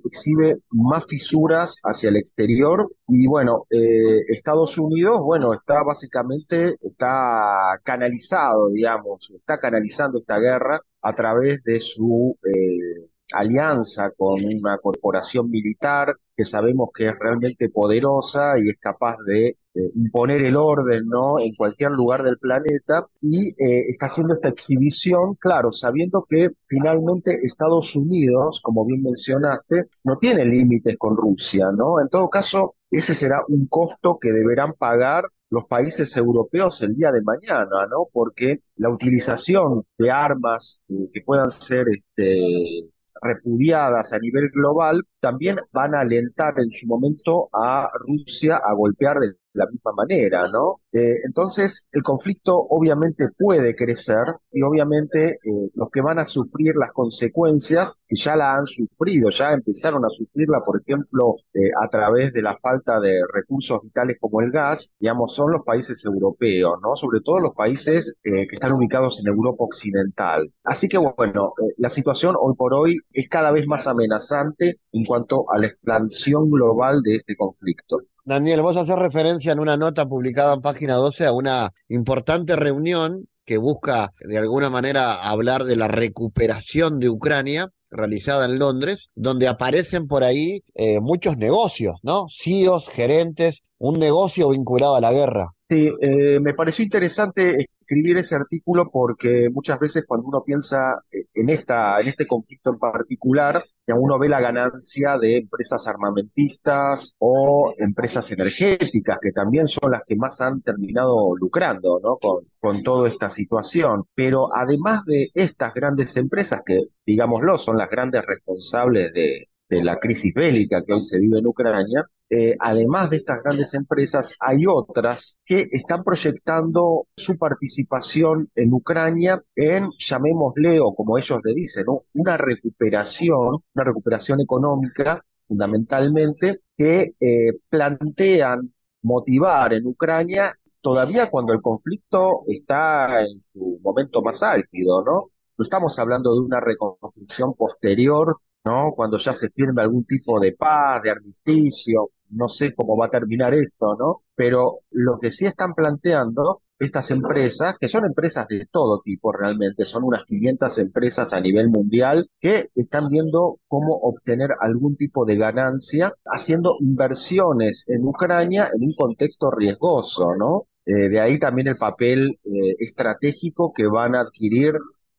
exhibe 0.06 0.58
más 0.72 1.06
fisuras 1.06 1.76
hacia 1.84 2.10
el 2.10 2.18
exterior 2.18 2.92
y 3.08 3.28
bueno, 3.28 3.66
eh, 3.70 4.22
Estados 4.30 4.78
Unidos, 4.80 5.22
bueno, 5.22 5.54
está 5.54 5.84
básicamente, 5.84 6.76
está 6.82 7.80
canalizado, 7.84 8.70
digamos, 8.70 9.30
está 9.36 9.60
canalizando 9.60 10.18
esta 10.20 10.40
guerra 10.40 10.82
a 11.04 11.16
través 11.16 11.64
de 11.64 11.80
su 11.82 12.36
eh, 12.44 13.08
alianza 13.32 14.10
con 14.18 14.44
una 14.44 14.80
corporación 14.80 15.52
militar 15.52 16.16
que 16.36 16.44
sabemos 16.44 16.90
que 16.96 17.10
es 17.10 17.20
realmente 17.20 17.70
poderosa 17.70 18.58
y 18.58 18.70
es 18.70 18.80
capaz 18.80 19.18
de 19.28 19.58
imponer 19.96 20.42
el 20.42 20.56
orden 20.56 21.08
¿no? 21.08 21.40
en 21.40 21.54
cualquier 21.56 21.92
lugar 21.92 22.24
del 22.24 22.38
planeta 22.38 23.06
y 23.22 23.50
eh, 23.50 23.86
está 23.90 24.08
haciendo 24.08 24.36
esta 24.36 24.50
exhibición, 24.50 25.36
claro, 25.36 25.72
sabiendo 25.72 26.26
que 26.30 26.52
finalmente 26.68 27.46
Estados 27.46 27.96
Unidos, 27.96 28.62
como 28.64 28.86
bien 28.86 29.04
mencionaste, 29.04 29.88
no 30.04 30.18
tiene 30.18 30.46
límites 30.46 30.98
con 30.98 31.18
Rusia, 31.18 31.72
¿no? 31.72 32.00
En 32.00 32.10
todo 32.10 32.30
caso, 32.30 32.76
ese 32.90 33.14
será 33.16 33.42
un 33.48 33.68
costo 33.68 34.18
que 34.20 34.32
deberán 34.32 34.74
pagar 34.74 35.26
los 35.50 35.66
países 35.66 36.16
europeos 36.18 36.82
el 36.82 36.96
día 36.96 37.12
de 37.12 37.22
mañana, 37.22 37.88
¿no? 37.90 38.08
Porque 38.12 38.62
la 38.78 38.90
utilización 38.90 39.84
de 39.98 40.12
armas 40.12 40.80
eh, 40.90 41.10
que 41.14 41.22
puedan 41.22 41.52
ser 41.52 41.86
este, 41.90 42.90
repudiadas 43.22 44.12
a 44.14 44.20
nivel 44.20 44.50
global, 44.50 45.04
también 45.26 45.58
van 45.74 45.96
a 45.96 46.02
alentar 46.02 46.54
en 46.60 46.70
su 46.70 46.86
momento 46.86 47.50
a 47.52 47.90
Rusia 48.08 48.58
a 48.58 48.74
golpear 48.76 49.20
de 49.20 49.34
la 49.56 49.66
misma 49.66 49.92
manera, 49.94 50.48
¿no? 50.50 50.82
Eh, 50.92 51.16
entonces, 51.26 51.86
el 51.92 52.04
conflicto 52.04 52.56
obviamente 52.58 53.30
puede 53.38 53.76
crecer 53.76 54.26
y 54.52 54.62
obviamente 54.62 55.40
eh, 55.44 55.70
los 55.74 55.90
que 55.92 56.02
van 56.02 56.20
a 56.20 56.26
sufrir 56.26 56.76
las 56.76 56.92
consecuencias, 56.92 57.94
que 58.08 58.16
ya 58.18 58.36
la 58.36 58.56
han 58.56 58.68
sufrido, 58.68 59.30
ya 59.30 59.54
empezaron 59.54 60.06
a 60.06 60.10
sufrirla, 60.10 60.62
por 60.64 60.82
ejemplo, 60.82 61.36
eh, 61.54 61.72
a 61.82 61.90
través 61.90 62.34
de 62.34 62.42
la 62.42 62.58
falta 62.58 63.00
de 63.00 63.22
recursos 63.34 63.82
vitales 63.82 64.18
como 64.20 64.42
el 64.42 64.52
gas, 64.52 64.90
digamos, 65.00 65.34
son 65.34 65.52
los 65.52 65.64
países 65.64 66.04
europeos, 66.06 66.80
¿no? 66.84 66.96
Sobre 66.96 67.22
todo 67.22 67.40
los 67.40 67.56
países 67.56 68.14
que 68.24 68.48
están 68.52 68.74
ubicados 68.74 69.20
en 69.20 69.28
Europa 69.28 69.64
Occidental. 69.64 70.52
Así 70.64 70.88
que, 70.88 70.98
bueno, 70.98 71.54
la 71.78 71.90
situación 71.90 72.36
hoy 72.40 72.54
por 72.56 72.74
hoy 72.74 72.98
es 73.14 73.28
cada 73.30 73.52
vez 73.52 73.66
más 73.68 73.88
amenazante 73.88 74.80
en 74.92 75.06
cuanto 75.06 75.15
a 75.16 75.58
la 75.58 75.68
expansión 75.68 76.50
global 76.50 77.02
de 77.02 77.18
este 77.18 77.36
conflicto. 77.36 78.02
Daniel, 78.24 78.62
vos 78.62 78.76
haces 78.78 78.98
referencia 78.98 79.52
en 79.52 79.60
una 79.60 79.78
nota 79.78 80.06
publicada 80.08 80.54
en 80.54 80.62
página 80.62 80.96
12 80.96 81.26
a 81.26 81.34
una 81.34 81.72
importante 81.90 82.56
reunión 82.56 83.28
que 83.46 83.58
busca 83.58 84.12
de 84.20 84.38
alguna 84.38 84.70
manera 84.70 85.14
hablar 85.14 85.64
de 85.64 85.76
la 85.76 85.88
recuperación 85.88 87.00
de 87.00 87.10
Ucrania 87.10 87.70
realizada 87.92 88.46
en 88.46 88.60
Londres, 88.60 89.10
donde 89.16 89.48
aparecen 89.48 90.08
por 90.08 90.24
ahí 90.24 90.64
eh, 90.74 91.00
muchos 91.00 91.38
negocios, 91.38 92.00
¿no? 92.04 92.26
CEOs, 92.30 92.90
gerentes, 92.90 93.62
un 93.78 94.00
negocio 94.00 94.50
vinculado 94.50 94.96
a 94.96 95.02
la 95.02 95.14
guerra. 95.14 95.52
Sí, 95.70 95.90
eh, 96.02 96.40
me 96.40 96.54
pareció 96.54 96.84
interesante 96.84 97.70
escribir 97.86 98.18
ese 98.18 98.36
artículo 98.36 98.90
porque 98.92 99.50
muchas 99.52 99.80
veces 99.80 100.04
cuando 100.08 100.28
uno 100.28 100.44
piensa 100.44 101.02
eh, 101.12 101.26
en 101.34 101.50
esta, 101.50 102.00
en 102.02 102.08
este 102.08 102.26
conflicto 102.28 102.72
en 102.72 102.80
particular, 102.80 103.64
ya 103.88 103.96
uno 103.96 104.18
ve 104.18 104.28
la 104.28 104.42
ganancia 104.42 105.18
de 105.20 105.38
empresas 105.38 105.86
armamentistas 105.88 107.14
o 107.20 107.74
empresas 107.78 108.30
energéticas, 108.32 109.20
que 109.22 109.32
también 109.32 109.68
son 109.68 109.92
las 109.92 110.02
que 110.08 110.16
más 110.16 110.42
han 110.42 110.62
terminado 110.62 111.36
lucrando, 111.36 112.00
¿no? 112.02 112.18
Con, 112.18 112.46
con 112.60 112.84
toda 112.84 113.08
esta 113.08 113.30
situación. 113.30 114.06
Pero 114.16 114.50
además 114.56 115.06
de 115.06 115.30
estas 115.36 115.74
grandes 115.74 116.18
empresas, 116.18 116.62
que 116.66 116.80
digámoslo, 117.06 117.58
son 117.60 117.78
las 117.78 117.90
grandes 117.90 118.26
responsables 118.26 119.14
de, 119.14 119.48
de 119.70 119.84
la 119.84 120.00
crisis 120.00 120.34
bélica 120.34 120.84
que 120.84 120.94
hoy 120.94 121.02
se 121.02 121.20
vive 121.20 121.40
en 121.40 121.48
Ucrania, 121.48 122.06
eh, 122.30 122.56
además 122.60 123.10
de 123.10 123.18
estas 123.18 123.44
grandes 123.44 123.74
empresas, 123.74 124.32
hay 124.40 124.66
otras 124.68 125.36
que 125.46 125.68
están 125.72 126.04
proyectando 126.04 127.08
su 127.16 127.38
participación 127.38 128.50
en 128.56 128.74
Ucrania 128.74 129.42
en, 129.56 129.90
llamémosle, 130.00 130.80
o 130.80 130.96
como 130.96 131.18
ellos 131.18 131.40
le 131.44 131.54
dicen, 131.54 131.86
una 132.14 132.38
recuperación, 132.38 133.60
una 133.74 133.84
recuperación 133.84 134.42
económica 134.42 135.24
fundamentalmente, 135.48 136.62
que 136.76 137.14
eh, 137.20 137.54
plantean 137.70 138.74
motivar 139.04 139.74
en 139.74 139.86
Ucrania 139.86 140.56
todavía 140.82 141.30
cuando 141.30 141.54
el 141.54 141.62
conflicto 141.62 142.44
está 142.48 143.22
en 143.22 143.44
su 143.54 143.80
momento 143.84 144.22
más 144.22 144.42
álgido, 144.44 145.04
¿no? 145.04 145.30
No 145.58 145.64
estamos 145.64 145.98
hablando 146.00 146.34
de 146.34 146.42
una 146.42 146.60
reconstrucción 146.60 147.54
posterior 147.54 148.38
¿no? 148.66 148.94
Cuando 148.96 149.18
ya 149.18 149.34
se 149.34 149.50
firme 149.50 149.82
algún 149.82 150.06
tipo 150.06 150.40
de 150.40 150.54
paz, 150.54 151.02
de 151.04 151.12
armisticio, 151.12 152.10
no 152.30 152.48
sé 152.50 152.74
cómo 152.76 152.98
va 152.98 153.08
a 153.08 153.10
terminar 153.10 153.54
esto, 153.54 153.96
¿no? 153.98 154.22
Pero 154.36 154.80
lo 154.92 155.20
que 155.20 155.32
sí 155.32 155.46
están 155.46 155.74
planteando 155.74 156.62
estas 156.80 157.10
empresas, 157.12 157.76
que 157.80 157.88
son 157.88 158.06
empresas 158.06 158.48
de 158.48 158.68
todo 158.70 159.02
tipo 159.02 159.32
realmente, 159.32 159.86
son 159.86 160.04
unas 160.04 160.26
500 160.26 160.78
empresas 160.80 161.32
a 161.34 161.40
nivel 161.40 161.70
mundial 161.70 162.30
que 162.40 162.70
están 162.76 163.08
viendo 163.10 163.60
cómo 163.68 163.96
obtener 164.02 164.50
algún 164.60 164.98
tipo 164.98 165.26
de 165.26 165.38
ganancia 165.38 166.14
haciendo 166.26 166.76
inversiones 166.82 167.84
en 167.88 168.04
Ucrania 168.06 168.70
en 168.74 168.84
un 168.84 168.94
contexto 168.96 169.52
riesgoso, 169.52 170.36
¿no? 170.36 170.68
Eh, 170.86 171.10
de 171.10 171.20
ahí 171.20 171.40
también 171.40 171.68
el 171.68 171.78
papel 171.78 172.40
eh, 172.44 172.76
estratégico 172.80 173.74
que 173.74 173.88
van 173.88 174.16
a 174.16 174.22
adquirir 174.22 174.74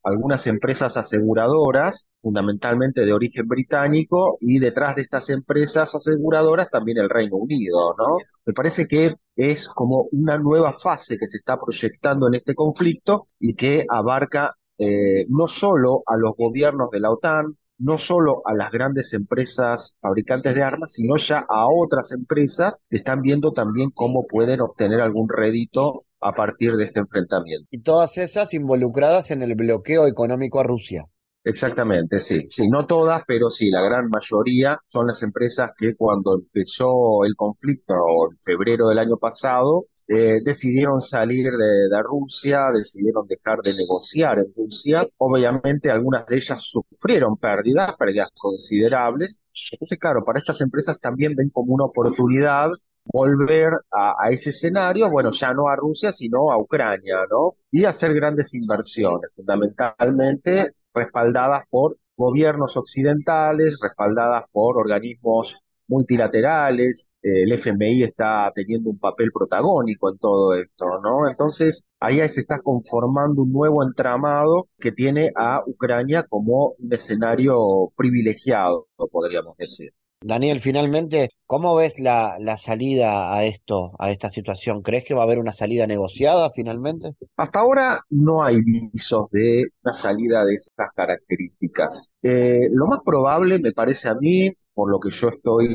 algunas 0.06 0.46
empresas 0.46 0.96
aseguradoras, 0.96 2.06
fundamentalmente 2.22 3.04
de 3.04 3.12
origen 3.12 3.48
británico, 3.48 4.38
y 4.40 4.60
detrás 4.60 4.94
de 4.94 5.02
estas 5.02 5.28
empresas 5.30 5.92
aseguradoras 5.96 6.70
también 6.70 6.98
el 6.98 7.10
Reino 7.10 7.36
Unido, 7.36 7.92
¿no? 7.98 8.18
Me 8.44 8.52
parece 8.52 8.86
que 8.86 9.16
es 9.34 9.68
como 9.68 10.06
una 10.12 10.38
nueva 10.38 10.78
fase 10.78 11.18
que 11.18 11.26
se 11.26 11.38
está 11.38 11.58
proyectando 11.60 12.28
en 12.28 12.34
este 12.34 12.54
conflicto 12.54 13.26
y 13.40 13.54
que 13.56 13.84
abarca 13.88 14.54
eh, 14.78 15.26
no 15.28 15.48
solo 15.48 16.04
a 16.06 16.16
los 16.16 16.36
gobiernos 16.36 16.90
de 16.92 17.00
la 17.00 17.10
OTAN, 17.10 17.56
no 17.78 17.98
solo 17.98 18.42
a 18.46 18.54
las 18.54 18.70
grandes 18.70 19.12
empresas 19.12 19.96
fabricantes 20.00 20.54
de 20.54 20.62
armas, 20.62 20.92
sino 20.92 21.16
ya 21.16 21.44
a 21.48 21.66
otras 21.66 22.12
empresas 22.12 22.80
que 22.88 22.96
están 22.96 23.22
viendo 23.22 23.52
también 23.52 23.90
cómo 23.90 24.26
pueden 24.28 24.60
obtener 24.60 25.00
algún 25.00 25.28
rédito 25.28 26.05
a 26.20 26.32
partir 26.32 26.72
de 26.76 26.84
este 26.84 27.00
enfrentamiento. 27.00 27.66
Y 27.70 27.82
todas 27.82 28.18
esas 28.18 28.54
involucradas 28.54 29.30
en 29.30 29.42
el 29.42 29.54
bloqueo 29.54 30.06
económico 30.06 30.60
a 30.60 30.64
Rusia. 30.64 31.04
Exactamente, 31.44 32.18
sí, 32.18 32.46
sí, 32.50 32.68
no 32.68 32.86
todas, 32.86 33.22
pero 33.24 33.50
sí, 33.50 33.70
la 33.70 33.80
gran 33.80 34.08
mayoría 34.08 34.80
son 34.84 35.06
las 35.06 35.22
empresas 35.22 35.70
que 35.78 35.94
cuando 35.94 36.34
empezó 36.34 37.24
el 37.24 37.36
conflicto 37.36 37.94
en 38.32 38.38
febrero 38.38 38.88
del 38.88 38.98
año 38.98 39.16
pasado, 39.16 39.84
eh, 40.08 40.40
decidieron 40.44 41.00
salir 41.00 41.44
de, 41.50 41.88
de, 41.88 42.02
Rusia, 42.02 42.70
decidieron 42.72 43.26
dejar 43.26 43.60
de 43.62 43.74
negociar 43.74 44.38
en 44.38 44.52
Rusia. 44.56 45.06
Obviamente 45.18 45.90
algunas 45.90 46.26
de 46.26 46.36
ellas 46.36 46.62
sufrieron 46.62 47.36
pérdidas, 47.36 47.94
pérdidas 47.96 48.30
considerables. 48.36 49.40
Entonces, 49.72 49.98
claro, 49.98 50.24
para 50.24 50.38
estas 50.38 50.60
empresas 50.60 50.98
también 51.00 51.34
ven 51.34 51.50
como 51.50 51.74
una 51.74 51.84
oportunidad 51.84 52.70
volver 53.12 53.72
a, 53.90 54.14
a, 54.18 54.30
ese 54.30 54.50
escenario, 54.50 55.10
bueno, 55.10 55.30
ya 55.32 55.54
no 55.54 55.68
a 55.68 55.76
Rusia, 55.76 56.12
sino 56.12 56.50
a 56.50 56.58
Ucrania, 56.58 57.16
¿no? 57.30 57.56
Y 57.70 57.84
hacer 57.84 58.14
grandes 58.14 58.54
inversiones, 58.54 59.30
fundamentalmente 59.34 60.72
respaldadas 60.94 61.64
por 61.70 61.98
gobiernos 62.16 62.76
occidentales, 62.76 63.78
respaldadas 63.82 64.44
por 64.52 64.78
organismos 64.78 65.56
multilaterales, 65.88 67.06
el 67.22 67.52
FMI 67.52 68.04
está 68.04 68.52
teniendo 68.54 68.90
un 68.90 68.98
papel 68.98 69.32
protagónico 69.32 70.10
en 70.10 70.18
todo 70.18 70.54
esto, 70.54 71.00
¿no? 71.02 71.28
Entonces, 71.28 71.82
ahí 72.00 72.16
se 72.28 72.40
está 72.40 72.60
conformando 72.60 73.42
un 73.42 73.52
nuevo 73.52 73.82
entramado 73.82 74.68
que 74.78 74.92
tiene 74.92 75.32
a 75.34 75.62
Ucrania 75.66 76.24
como 76.28 76.74
un 76.78 76.92
escenario 76.92 77.92
privilegiado, 77.96 78.86
podríamos 79.10 79.56
decir. 79.56 79.92
Daniel, 80.22 80.60
finalmente, 80.60 81.28
¿cómo 81.46 81.76
ves 81.76 82.00
la, 82.00 82.36
la, 82.40 82.56
salida 82.56 83.34
a 83.34 83.44
esto, 83.44 83.92
a 83.98 84.10
esta 84.10 84.30
situación? 84.30 84.80
¿Crees 84.82 85.04
que 85.04 85.14
va 85.14 85.20
a 85.20 85.24
haber 85.24 85.38
una 85.38 85.52
salida 85.52 85.86
negociada 85.86 86.50
finalmente? 86.54 87.12
Hasta 87.36 87.60
ahora 87.60 88.00
no 88.08 88.42
hay 88.42 88.60
visos 88.62 89.30
de 89.30 89.66
una 89.82 89.92
salida 89.92 90.44
de 90.44 90.54
estas 90.54 90.88
características. 90.94 92.00
Eh, 92.22 92.68
lo 92.72 92.86
más 92.86 93.00
probable, 93.04 93.58
me 93.58 93.72
parece 93.72 94.08
a 94.08 94.14
mí, 94.14 94.50
por 94.72 94.90
lo 94.90 94.98
que 94.98 95.10
yo 95.10 95.28
estoy 95.28 95.68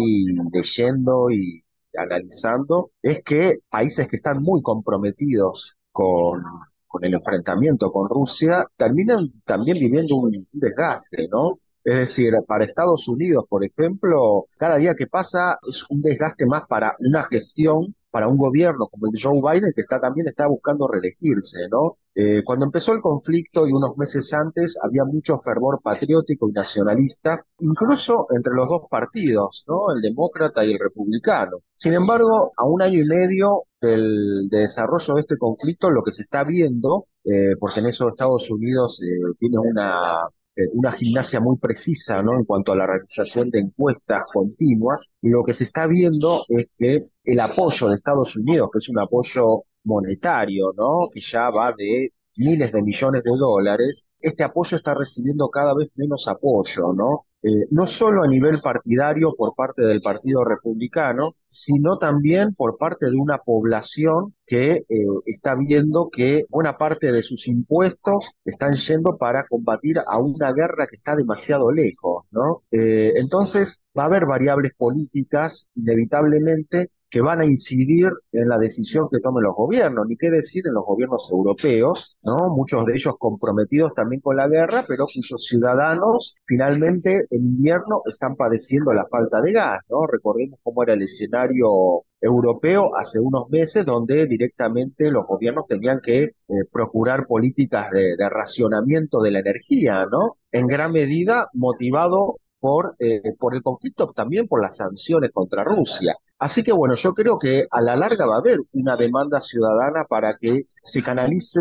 leyendo 0.52 1.30
y 1.30 1.64
analizando, 1.96 2.92
es 3.02 3.24
que 3.24 3.60
países 3.70 4.08
que 4.08 4.16
están 4.16 4.42
muy 4.42 4.64
comprometidos 4.64 5.76
con, 5.92 6.42
con 6.88 7.06
el 7.06 7.14
enfrentamiento 7.14 7.92
con 7.92 8.10
Rusia 8.10 8.66
terminan 8.76 9.32
también 9.46 9.78
viviendo 9.78 10.16
un 10.16 10.48
desgaste, 10.52 11.28
¿no? 11.30 11.60
Es 11.84 11.98
decir, 11.98 12.34
para 12.48 12.66
Estados 12.66 13.08
Unidos, 13.08 13.46
por 13.50 13.64
ejemplo, 13.66 14.46
cada 14.58 14.78
día 14.78 14.96
que 14.96 15.08
pasa 15.08 15.58
es 15.68 15.84
un 15.90 16.02
desgaste 16.02 16.46
más 16.46 16.68
para 16.68 16.96
una 17.00 17.24
gestión, 17.24 17.96
para 18.12 18.28
un 18.28 18.38
gobierno 18.38 18.88
como 18.88 19.08
el 19.08 19.14
de 19.14 19.22
Joe 19.22 19.42
Biden, 19.42 19.72
que 19.74 19.82
está, 19.82 20.00
también 20.00 20.28
está 20.28 20.46
buscando 20.48 20.88
reelegirse, 20.88 21.60
¿no? 21.72 21.98
Eh, 22.14 22.44
cuando 22.46 22.66
empezó 22.66 22.94
el 22.94 23.02
conflicto 23.02 23.68
y 23.68 23.72
unos 23.72 23.98
meses 23.98 24.32
antes 24.34 24.78
había 24.84 25.06
mucho 25.06 25.40
fervor 25.40 25.82
patriótico 25.82 26.50
y 26.50 26.52
nacionalista, 26.52 27.44
incluso 27.60 28.28
entre 28.36 28.54
los 28.54 28.68
dos 28.68 28.84
partidos, 28.90 29.64
¿no? 29.68 29.94
El 29.96 30.02
demócrata 30.02 30.64
y 30.66 30.74
el 30.74 30.80
republicano. 30.80 31.60
Sin 31.74 31.94
embargo, 31.94 32.52
a 32.58 32.66
un 32.66 32.82
año 32.82 33.00
y 33.00 33.06
medio 33.06 33.64
del 33.80 34.50
de 34.50 34.60
desarrollo 34.60 35.16
de 35.16 35.22
este 35.22 35.38
conflicto, 35.38 35.90
lo 35.90 36.04
que 36.04 36.12
se 36.12 36.22
está 36.24 36.44
viendo, 36.44 37.06
eh, 37.24 37.56
porque 37.60 37.80
en 37.80 37.88
eso 37.88 38.10
Estados 38.10 38.50
Unidos 38.52 39.00
eh, 39.02 39.34
tiene 39.40 39.58
una 39.58 40.28
una 40.74 40.92
gimnasia 40.94 41.40
muy 41.40 41.58
precisa 41.58 42.22
¿no? 42.22 42.36
en 42.38 42.46
cuanto 42.46 42.72
a 42.72 42.76
la 42.76 42.86
realización 42.86 43.50
de 43.50 43.60
encuestas 43.60 44.24
continuas, 44.34 45.06
lo 45.22 45.44
que 45.44 45.54
se 45.54 45.64
está 45.64 45.88
viendo 45.88 46.44
es 46.50 46.68
que 46.78 47.08
el 47.24 47.40
apoyo 47.40 47.90
de 47.90 47.96
Estados 47.96 48.36
Unidos, 48.36 48.70
que 48.72 48.80
es 48.80 48.90
un 48.90 49.00
apoyo 49.00 49.64
monetario, 49.84 50.74
¿no? 50.78 51.10
que 51.14 51.22
ya 51.22 51.50
va 51.50 51.74
de 51.74 52.12
miles 52.38 52.72
de 52.72 52.82
millones 52.82 53.24
de 53.24 53.32
dólares, 53.38 54.06
este 54.20 54.44
apoyo 54.44 54.78
está 54.78 54.94
recibiendo 54.94 55.50
cada 55.50 55.74
vez 55.74 55.90
menos 55.96 56.28
apoyo, 56.28 56.94
¿no? 56.94 57.26
Eh, 57.44 57.66
no 57.72 57.88
solo 57.88 58.24
a 58.24 58.28
nivel 58.28 58.60
partidario 58.62 59.34
por 59.36 59.56
parte 59.56 59.82
del 59.82 60.02
Partido 60.02 60.44
Republicano, 60.44 61.36
sino 61.48 61.98
también 61.98 62.54
por 62.54 62.78
parte 62.78 63.08
de 63.08 63.16
una 63.16 63.40
población 63.40 64.36
que 64.46 64.86
eh, 64.88 65.06
está 65.26 65.56
viendo 65.56 66.10
que 66.12 66.46
buena 66.50 66.78
parte 66.78 67.12
de 67.12 67.24
sus 67.24 67.48
impuestos 67.48 68.30
están 68.46 68.76
yendo 68.76 69.18
para 69.18 69.48
combatir 69.48 69.98
a 70.06 70.20
una 70.20 70.54
guerra 70.54 70.86
que 70.88 70.96
está 70.96 71.16
demasiado 71.16 71.72
lejos, 71.72 72.26
¿no? 72.30 72.62
Eh, 72.72 73.14
entonces 73.16 73.82
va 73.98 74.04
a 74.04 74.06
haber 74.06 74.28
variables 74.28 74.74
políticas 74.78 75.68
inevitablemente 75.76 76.92
que 77.12 77.22
van 77.22 77.42
a 77.42 77.46
incidir 77.46 78.10
en 78.32 78.48
la 78.48 78.58
decisión 78.58 79.10
que 79.12 79.20
tomen 79.20 79.44
los 79.44 79.56
gobiernos, 79.56 80.08
ni 80.08 80.16
qué 80.16 80.32
decir 80.32 80.66
en 80.66 80.74
los 80.74 80.86
gobiernos 80.86 81.30
europeos, 81.30 82.18
¿no? 82.24 82.50
Muchos 82.56 82.86
de 82.86 82.94
ellos 82.94 83.16
comprometidos 83.20 83.94
también 83.94 84.22
con 84.22 84.38
la 84.38 84.48
guerra, 84.48 84.86
pero 84.88 85.06
cuyos 85.14 85.46
ciudadanos 85.46 86.36
finalmente 86.46 87.26
en 87.30 87.42
invierno 87.42 88.02
están 88.10 88.36
padeciendo 88.38 88.94
la 88.94 89.06
falta 89.08 89.42
de 89.42 89.52
gas, 89.52 89.82
¿no? 89.90 90.08
Recordemos 90.08 90.60
cómo 90.64 90.84
era 90.84 90.94
el 90.94 91.02
escenario 91.04 92.04
europeo 92.22 92.96
hace 92.96 93.20
unos 93.20 93.50
meses 93.50 93.86
donde 93.86 94.26
directamente 94.28 95.12
los 95.12 95.28
gobiernos 95.28 95.68
tenían 95.68 96.00
que 96.02 96.24
eh, 96.24 96.34
procurar 96.72 97.28
políticas 97.28 97.92
de, 97.92 98.16
de 98.16 98.30
racionamiento 98.30 99.22
de 99.22 99.32
la 99.32 99.40
energía, 99.40 100.02
¿no? 100.10 100.38
En 100.52 100.66
gran 100.68 100.94
medida 100.94 101.50
motivado 101.54 102.38
por, 102.62 102.96
eh, 103.00 103.34
por 103.38 103.56
el 103.56 103.64
conflicto, 103.64 104.14
también 104.16 104.48
por 104.48 104.62
las 104.62 104.78
sanciones 104.78 105.32
contra 105.34 105.66
Rusia. 105.66 106.16
Así 106.42 106.64
que 106.64 106.72
bueno, 106.72 106.96
yo 106.96 107.14
creo 107.14 107.38
que 107.38 107.68
a 107.70 107.82
la 107.82 107.96
larga 107.96 108.26
va 108.26 108.38
a 108.38 108.40
haber 108.40 108.58
una 108.74 108.98
demanda 108.98 109.42
ciudadana 109.42 110.06
para 110.10 110.38
que 110.40 110.64
se 110.82 111.04
canalice 111.04 111.60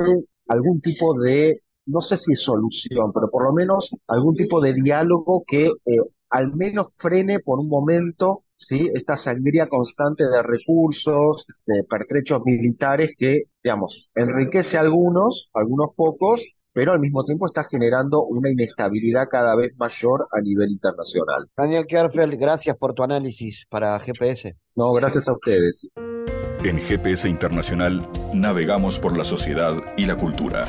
algún 0.48 0.80
tipo 0.80 1.20
de, 1.20 1.60
no 1.84 2.00
sé 2.00 2.16
si 2.16 2.34
solución, 2.34 3.12
pero 3.12 3.28
por 3.30 3.44
lo 3.44 3.52
menos 3.52 3.90
algún 4.06 4.36
tipo 4.36 4.58
de 4.62 4.72
diálogo 4.72 5.44
que 5.46 5.66
eh, 5.66 5.98
al 6.30 6.54
menos 6.56 6.88
frene 6.96 7.40
por 7.40 7.58
un 7.58 7.68
momento 7.68 8.44
¿sí? 8.54 8.88
esta 8.94 9.18
sangría 9.18 9.68
constante 9.68 10.24
de 10.24 10.42
recursos, 10.42 11.44
de 11.66 11.84
pertrechos 11.84 12.42
militares 12.46 13.10
que, 13.18 13.42
digamos, 13.62 14.08
enriquece 14.14 14.78
a 14.78 14.80
algunos, 14.80 15.50
algunos 15.52 15.90
pocos, 15.94 16.40
pero 16.72 16.92
al 16.92 17.00
mismo 17.00 17.24
tiempo 17.24 17.46
está 17.46 17.64
generando 17.64 18.24
una 18.24 18.50
inestabilidad 18.50 19.28
cada 19.30 19.54
vez 19.56 19.72
mayor 19.76 20.26
a 20.32 20.40
nivel 20.40 20.70
internacional. 20.70 21.48
Daniel 21.56 21.86
Kerfeld, 21.86 22.34
gracias 22.38 22.76
por 22.76 22.94
tu 22.94 23.02
análisis 23.02 23.66
para 23.68 23.98
GPS. 24.00 24.56
No, 24.76 24.92
gracias 24.92 25.28
a 25.28 25.32
ustedes. 25.32 25.88
En 26.64 26.78
GPS 26.78 27.28
Internacional 27.28 28.06
navegamos 28.34 28.98
por 28.98 29.16
la 29.16 29.24
sociedad 29.24 29.74
y 29.96 30.04
la 30.06 30.16
cultura. 30.16 30.66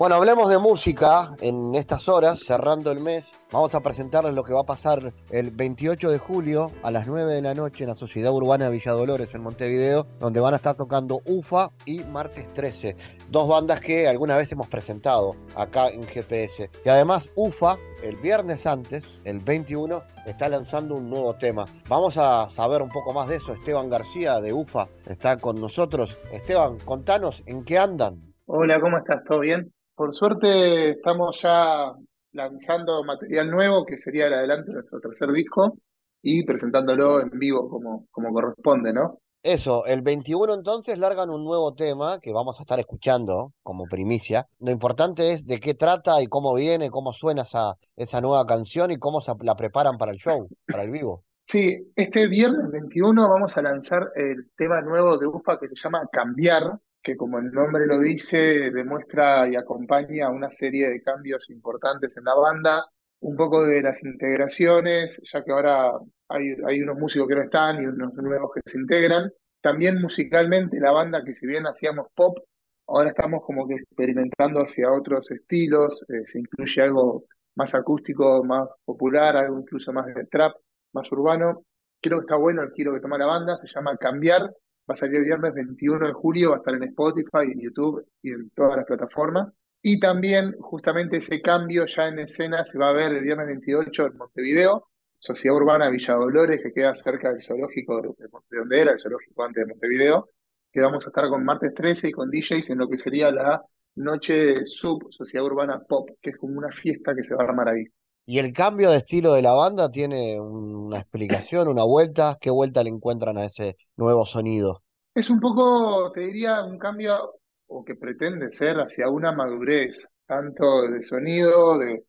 Bueno, 0.00 0.14
hablemos 0.14 0.48
de 0.48 0.56
música 0.56 1.32
en 1.42 1.74
estas 1.74 2.08
horas, 2.08 2.38
cerrando 2.38 2.90
el 2.90 3.00
mes. 3.00 3.38
Vamos 3.52 3.74
a 3.74 3.80
presentarles 3.80 4.32
lo 4.32 4.44
que 4.44 4.54
va 4.54 4.62
a 4.62 4.64
pasar 4.64 5.12
el 5.28 5.50
28 5.50 6.08
de 6.08 6.16
julio 6.16 6.70
a 6.82 6.90
las 6.90 7.06
9 7.06 7.34
de 7.34 7.42
la 7.42 7.52
noche 7.52 7.84
en 7.84 7.90
la 7.90 7.96
Sociedad 7.96 8.32
Urbana 8.32 8.70
Villa 8.70 8.92
Dolores 8.92 9.34
en 9.34 9.42
Montevideo, 9.42 10.06
donde 10.18 10.40
van 10.40 10.54
a 10.54 10.56
estar 10.56 10.74
tocando 10.74 11.20
UFA 11.26 11.72
y 11.84 12.02
Martes 12.04 12.50
13, 12.54 12.96
dos 13.28 13.46
bandas 13.46 13.80
que 13.80 14.08
alguna 14.08 14.38
vez 14.38 14.50
hemos 14.52 14.68
presentado 14.68 15.36
acá 15.54 15.90
en 15.90 16.04
GPS. 16.04 16.70
Y 16.82 16.88
además 16.88 17.28
UFA, 17.34 17.76
el 18.02 18.16
viernes 18.16 18.66
antes, 18.66 19.20
el 19.24 19.40
21, 19.40 20.02
está 20.24 20.48
lanzando 20.48 20.96
un 20.96 21.10
nuevo 21.10 21.34
tema. 21.34 21.66
Vamos 21.90 22.16
a 22.16 22.48
saber 22.48 22.80
un 22.80 22.88
poco 22.88 23.12
más 23.12 23.28
de 23.28 23.36
eso. 23.36 23.52
Esteban 23.52 23.90
García 23.90 24.40
de 24.40 24.54
UFA 24.54 24.88
está 25.04 25.36
con 25.36 25.60
nosotros. 25.60 26.16
Esteban, 26.32 26.78
contanos 26.78 27.42
en 27.44 27.64
qué 27.66 27.76
andan. 27.76 28.32
Hola, 28.46 28.80
¿cómo 28.80 28.96
estás? 28.96 29.22
¿Todo 29.24 29.40
bien? 29.40 29.70
Por 30.00 30.14
suerte 30.14 30.92
estamos 30.92 31.42
ya 31.42 31.92
lanzando 32.32 33.04
material 33.04 33.50
nuevo, 33.50 33.84
que 33.84 33.98
sería 33.98 34.28
el 34.28 34.32
adelanto 34.32 34.68
de 34.68 34.76
nuestro 34.76 34.98
tercer 34.98 35.30
disco, 35.30 35.76
y 36.22 36.42
presentándolo 36.42 37.20
en 37.20 37.28
vivo 37.38 37.68
como, 37.68 38.06
como 38.10 38.32
corresponde, 38.32 38.94
¿no? 38.94 39.18
Eso, 39.42 39.84
el 39.84 40.00
21 40.00 40.54
entonces 40.54 40.98
largan 40.98 41.28
un 41.28 41.44
nuevo 41.44 41.74
tema 41.74 42.18
que 42.18 42.32
vamos 42.32 42.58
a 42.58 42.62
estar 42.62 42.80
escuchando 42.80 43.52
como 43.62 43.84
primicia. 43.84 44.46
Lo 44.58 44.70
importante 44.70 45.32
es 45.32 45.46
de 45.46 45.60
qué 45.60 45.74
trata 45.74 46.22
y 46.22 46.28
cómo 46.28 46.54
viene, 46.54 46.88
cómo 46.88 47.12
suena 47.12 47.42
esa, 47.42 47.74
esa 47.94 48.22
nueva 48.22 48.46
canción 48.46 48.90
y 48.90 48.96
cómo 48.96 49.20
se 49.20 49.32
la 49.42 49.54
preparan 49.54 49.98
para 49.98 50.12
el 50.12 50.16
show, 50.16 50.48
para 50.66 50.84
el 50.84 50.92
vivo. 50.92 51.24
Sí, 51.42 51.92
este 51.94 52.26
viernes 52.26 52.70
21 52.70 53.28
vamos 53.28 53.54
a 53.54 53.60
lanzar 53.60 54.12
el 54.14 54.48
tema 54.56 54.80
nuevo 54.80 55.18
de 55.18 55.26
UFA 55.26 55.58
que 55.58 55.68
se 55.68 55.74
llama 55.74 56.08
Cambiar, 56.10 56.78
que 57.02 57.16
como 57.16 57.38
el 57.38 57.50
nombre 57.52 57.86
lo 57.86 57.98
dice, 57.98 58.70
demuestra 58.70 59.48
y 59.48 59.56
acompaña 59.56 60.30
una 60.30 60.50
serie 60.50 60.88
de 60.88 61.02
cambios 61.02 61.48
importantes 61.50 62.16
en 62.16 62.24
la 62.24 62.34
banda, 62.34 62.84
un 63.20 63.36
poco 63.36 63.64
de 63.64 63.82
las 63.82 64.02
integraciones, 64.02 65.20
ya 65.32 65.44
que 65.44 65.52
ahora 65.52 65.92
hay, 66.28 66.54
hay 66.66 66.80
unos 66.82 66.98
músicos 66.98 67.28
que 67.28 67.34
no 67.36 67.42
están 67.42 67.82
y 67.82 67.86
unos 67.86 68.14
nuevos 68.14 68.50
que 68.54 68.60
se 68.70 68.78
integran. 68.78 69.30
También 69.60 70.00
musicalmente 70.00 70.80
la 70.80 70.92
banda, 70.92 71.22
que 71.24 71.34
si 71.34 71.46
bien 71.46 71.66
hacíamos 71.66 72.08
pop, 72.14 72.38
ahora 72.86 73.10
estamos 73.10 73.42
como 73.44 73.66
que 73.68 73.74
experimentando 73.74 74.62
hacia 74.62 74.90
otros 74.92 75.30
estilos, 75.30 76.02
eh, 76.08 76.26
se 76.26 76.40
incluye 76.40 76.82
algo 76.82 77.24
más 77.56 77.74
acústico, 77.74 78.42
más 78.44 78.68
popular, 78.84 79.36
algo 79.36 79.60
incluso 79.60 79.92
más 79.92 80.06
de 80.06 80.26
trap, 80.26 80.54
más 80.92 81.10
urbano. 81.12 81.64
creo 82.00 82.18
que 82.18 82.22
está 82.24 82.36
bueno 82.36 82.62
el 82.62 82.72
giro 82.72 82.92
que 82.92 83.00
toma 83.00 83.18
la 83.18 83.26
banda, 83.26 83.56
se 83.56 83.68
llama 83.68 83.96
Cambiar, 83.98 84.50
va 84.88 84.94
a 84.94 84.96
salir 84.96 85.16
el 85.16 85.24
viernes 85.24 85.54
21 85.54 86.06
de 86.06 86.12
julio, 86.12 86.50
va 86.50 86.56
a 86.56 86.58
estar 86.58 86.74
en 86.74 86.82
Spotify, 86.84 87.52
en 87.52 87.60
YouTube 87.60 88.06
y 88.22 88.32
en 88.32 88.50
todas 88.50 88.76
las 88.76 88.86
plataformas. 88.86 89.52
Y 89.82 89.98
también, 89.98 90.54
justamente 90.60 91.16
ese 91.18 91.40
cambio 91.40 91.86
ya 91.86 92.08
en 92.08 92.18
escena 92.18 92.64
se 92.64 92.78
va 92.78 92.90
a 92.90 92.92
ver 92.92 93.12
el 93.12 93.22
viernes 93.22 93.46
28 93.46 94.06
en 94.06 94.16
Montevideo, 94.16 94.88
Sociedad 95.18 95.56
Urbana 95.56 95.90
Villa 95.90 96.14
Dolores, 96.14 96.60
que 96.62 96.72
queda 96.72 96.94
cerca 96.94 97.30
del 97.30 97.42
zoológico 97.42 98.00
de, 98.02 98.28
donde 98.50 98.80
era 98.80 98.92
el 98.92 98.98
zoológico 98.98 99.44
antes 99.44 99.66
de 99.66 99.72
Montevideo, 99.72 100.28
que 100.72 100.80
vamos 100.80 101.06
a 101.06 101.10
estar 101.10 101.28
con 101.28 101.44
martes 101.44 101.74
13 101.74 102.08
y 102.08 102.12
con 102.12 102.30
DJs 102.30 102.70
en 102.70 102.78
lo 102.78 102.88
que 102.88 102.98
sería 102.98 103.30
la 103.30 103.62
noche 103.96 104.64
sub 104.66 105.08
Sociedad 105.10 105.46
Urbana 105.46 105.80
Pop, 105.80 106.10
que 106.20 106.30
es 106.30 106.36
como 106.36 106.58
una 106.58 106.72
fiesta 106.72 107.14
que 107.14 107.24
se 107.24 107.34
va 107.34 107.42
a 107.42 107.46
armar 107.46 107.68
ahí. 107.68 107.84
¿Y 108.32 108.38
el 108.38 108.52
cambio 108.52 108.92
de 108.92 108.98
estilo 108.98 109.34
de 109.34 109.42
la 109.42 109.54
banda 109.54 109.90
tiene 109.90 110.40
una 110.40 111.00
explicación, 111.00 111.66
una 111.66 111.82
vuelta? 111.82 112.38
¿Qué 112.40 112.48
vuelta 112.48 112.84
le 112.84 112.90
encuentran 112.90 113.36
a 113.36 113.46
ese 113.46 113.76
nuevo 113.96 114.24
sonido? 114.24 114.84
Es 115.12 115.30
un 115.30 115.40
poco, 115.40 116.12
te 116.12 116.20
diría, 116.20 116.62
un 116.62 116.78
cambio 116.78 117.40
o 117.66 117.84
que 117.84 117.96
pretende 117.96 118.52
ser 118.52 118.76
hacia 118.76 119.10
una 119.10 119.32
madurez, 119.32 120.06
tanto 120.26 120.82
de 120.82 121.02
sonido, 121.02 121.76
de, 121.76 122.04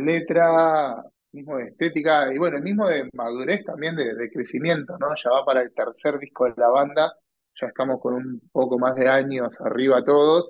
letra, 0.00 1.04
mismo 1.30 1.58
de 1.58 1.66
estética, 1.66 2.34
y 2.34 2.38
bueno, 2.38 2.56
el 2.56 2.64
mismo 2.64 2.88
de 2.88 3.08
madurez 3.12 3.64
también 3.64 3.94
de, 3.94 4.12
de, 4.16 4.28
crecimiento, 4.28 4.98
¿no? 4.98 5.14
Ya 5.14 5.30
va 5.30 5.44
para 5.44 5.62
el 5.62 5.72
tercer 5.72 6.18
disco 6.18 6.46
de 6.46 6.54
la 6.56 6.68
banda, 6.68 7.12
ya 7.60 7.68
estamos 7.68 8.00
con 8.00 8.14
un 8.14 8.40
poco 8.50 8.76
más 8.76 8.96
de 8.96 9.08
años 9.08 9.54
arriba 9.60 10.04
todos, 10.04 10.48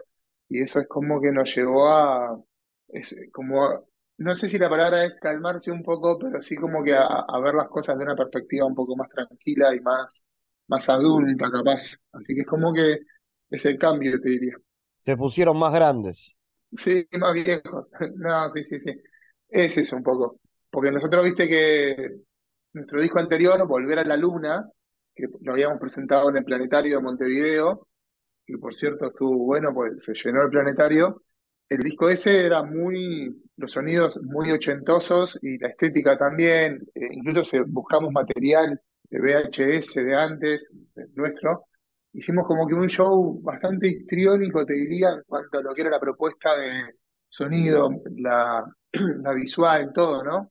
y 0.48 0.62
eso 0.62 0.80
es 0.80 0.88
como 0.88 1.20
que 1.20 1.30
nos 1.30 1.54
llevó 1.54 1.88
a, 1.88 2.40
es 2.88 3.14
como, 3.32 3.89
no 4.20 4.36
sé 4.36 4.50
si 4.50 4.58
la 4.58 4.68
palabra 4.68 5.06
es 5.06 5.14
calmarse 5.18 5.70
un 5.70 5.82
poco, 5.82 6.18
pero 6.18 6.42
sí 6.42 6.54
como 6.54 6.84
que 6.84 6.94
a, 6.94 7.38
ver 7.42 7.54
las 7.54 7.68
cosas 7.68 7.96
de 7.96 8.04
una 8.04 8.14
perspectiva 8.14 8.66
un 8.66 8.74
poco 8.74 8.94
más 8.94 9.08
tranquila 9.08 9.74
y 9.74 9.80
más, 9.80 10.26
más 10.68 10.90
adulta 10.90 11.50
capaz. 11.50 11.96
Así 12.12 12.34
que 12.34 12.42
es 12.42 12.46
como 12.46 12.70
que 12.70 12.98
es 13.48 13.64
el 13.64 13.78
cambio, 13.78 14.20
te 14.20 14.28
diría. 14.28 14.56
Se 15.00 15.16
pusieron 15.16 15.58
más 15.58 15.72
grandes. 15.72 16.36
Sí, 16.76 17.08
más 17.18 17.32
viejos. 17.32 17.86
No, 18.16 18.50
sí, 18.50 18.62
sí, 18.64 18.78
sí. 18.80 18.92
Es 19.48 19.78
eso 19.78 19.96
un 19.96 20.02
poco. 20.02 20.38
Porque 20.68 20.90
nosotros 20.90 21.24
viste 21.24 21.48
que 21.48 22.20
nuestro 22.74 23.00
disco 23.00 23.20
anterior, 23.20 23.66
Volver 23.66 24.00
a 24.00 24.04
la 24.04 24.18
Luna, 24.18 24.68
que 25.14 25.28
lo 25.40 25.52
habíamos 25.52 25.80
presentado 25.80 26.28
en 26.28 26.36
el 26.36 26.44
Planetario 26.44 26.98
de 26.98 27.02
Montevideo, 27.02 27.88
que 28.44 28.58
por 28.58 28.74
cierto 28.74 29.06
estuvo 29.06 29.46
bueno, 29.46 29.72
pues 29.72 30.04
se 30.04 30.12
llenó 30.12 30.42
el 30.42 30.50
planetario. 30.50 31.22
El 31.70 31.84
disco 31.84 32.10
ese 32.10 32.46
era 32.46 32.64
muy, 32.64 33.44
los 33.56 33.70
sonidos 33.70 34.18
muy 34.24 34.50
ochentosos 34.50 35.38
y 35.40 35.56
la 35.56 35.68
estética 35.68 36.18
también, 36.18 36.80
eh, 36.96 37.08
incluso 37.12 37.42
buscamos 37.68 38.10
material 38.12 38.80
de 39.08 39.20
VHS 39.20 39.94
de 39.94 40.16
antes, 40.16 40.72
nuestro. 41.14 41.66
Hicimos 42.12 42.48
como 42.48 42.66
que 42.66 42.74
un 42.74 42.88
show 42.88 43.40
bastante 43.40 43.86
histriónico, 43.86 44.66
te 44.66 44.74
diría, 44.74 45.10
en 45.10 45.22
cuanto 45.28 45.60
a 45.60 45.62
lo 45.62 45.72
que 45.72 45.82
era 45.82 45.90
la 45.90 46.00
propuesta 46.00 46.56
de 46.56 46.96
sonido, 47.28 47.88
la, 48.16 48.64
la 49.22 49.32
visual, 49.32 49.92
todo, 49.94 50.24
¿no? 50.24 50.50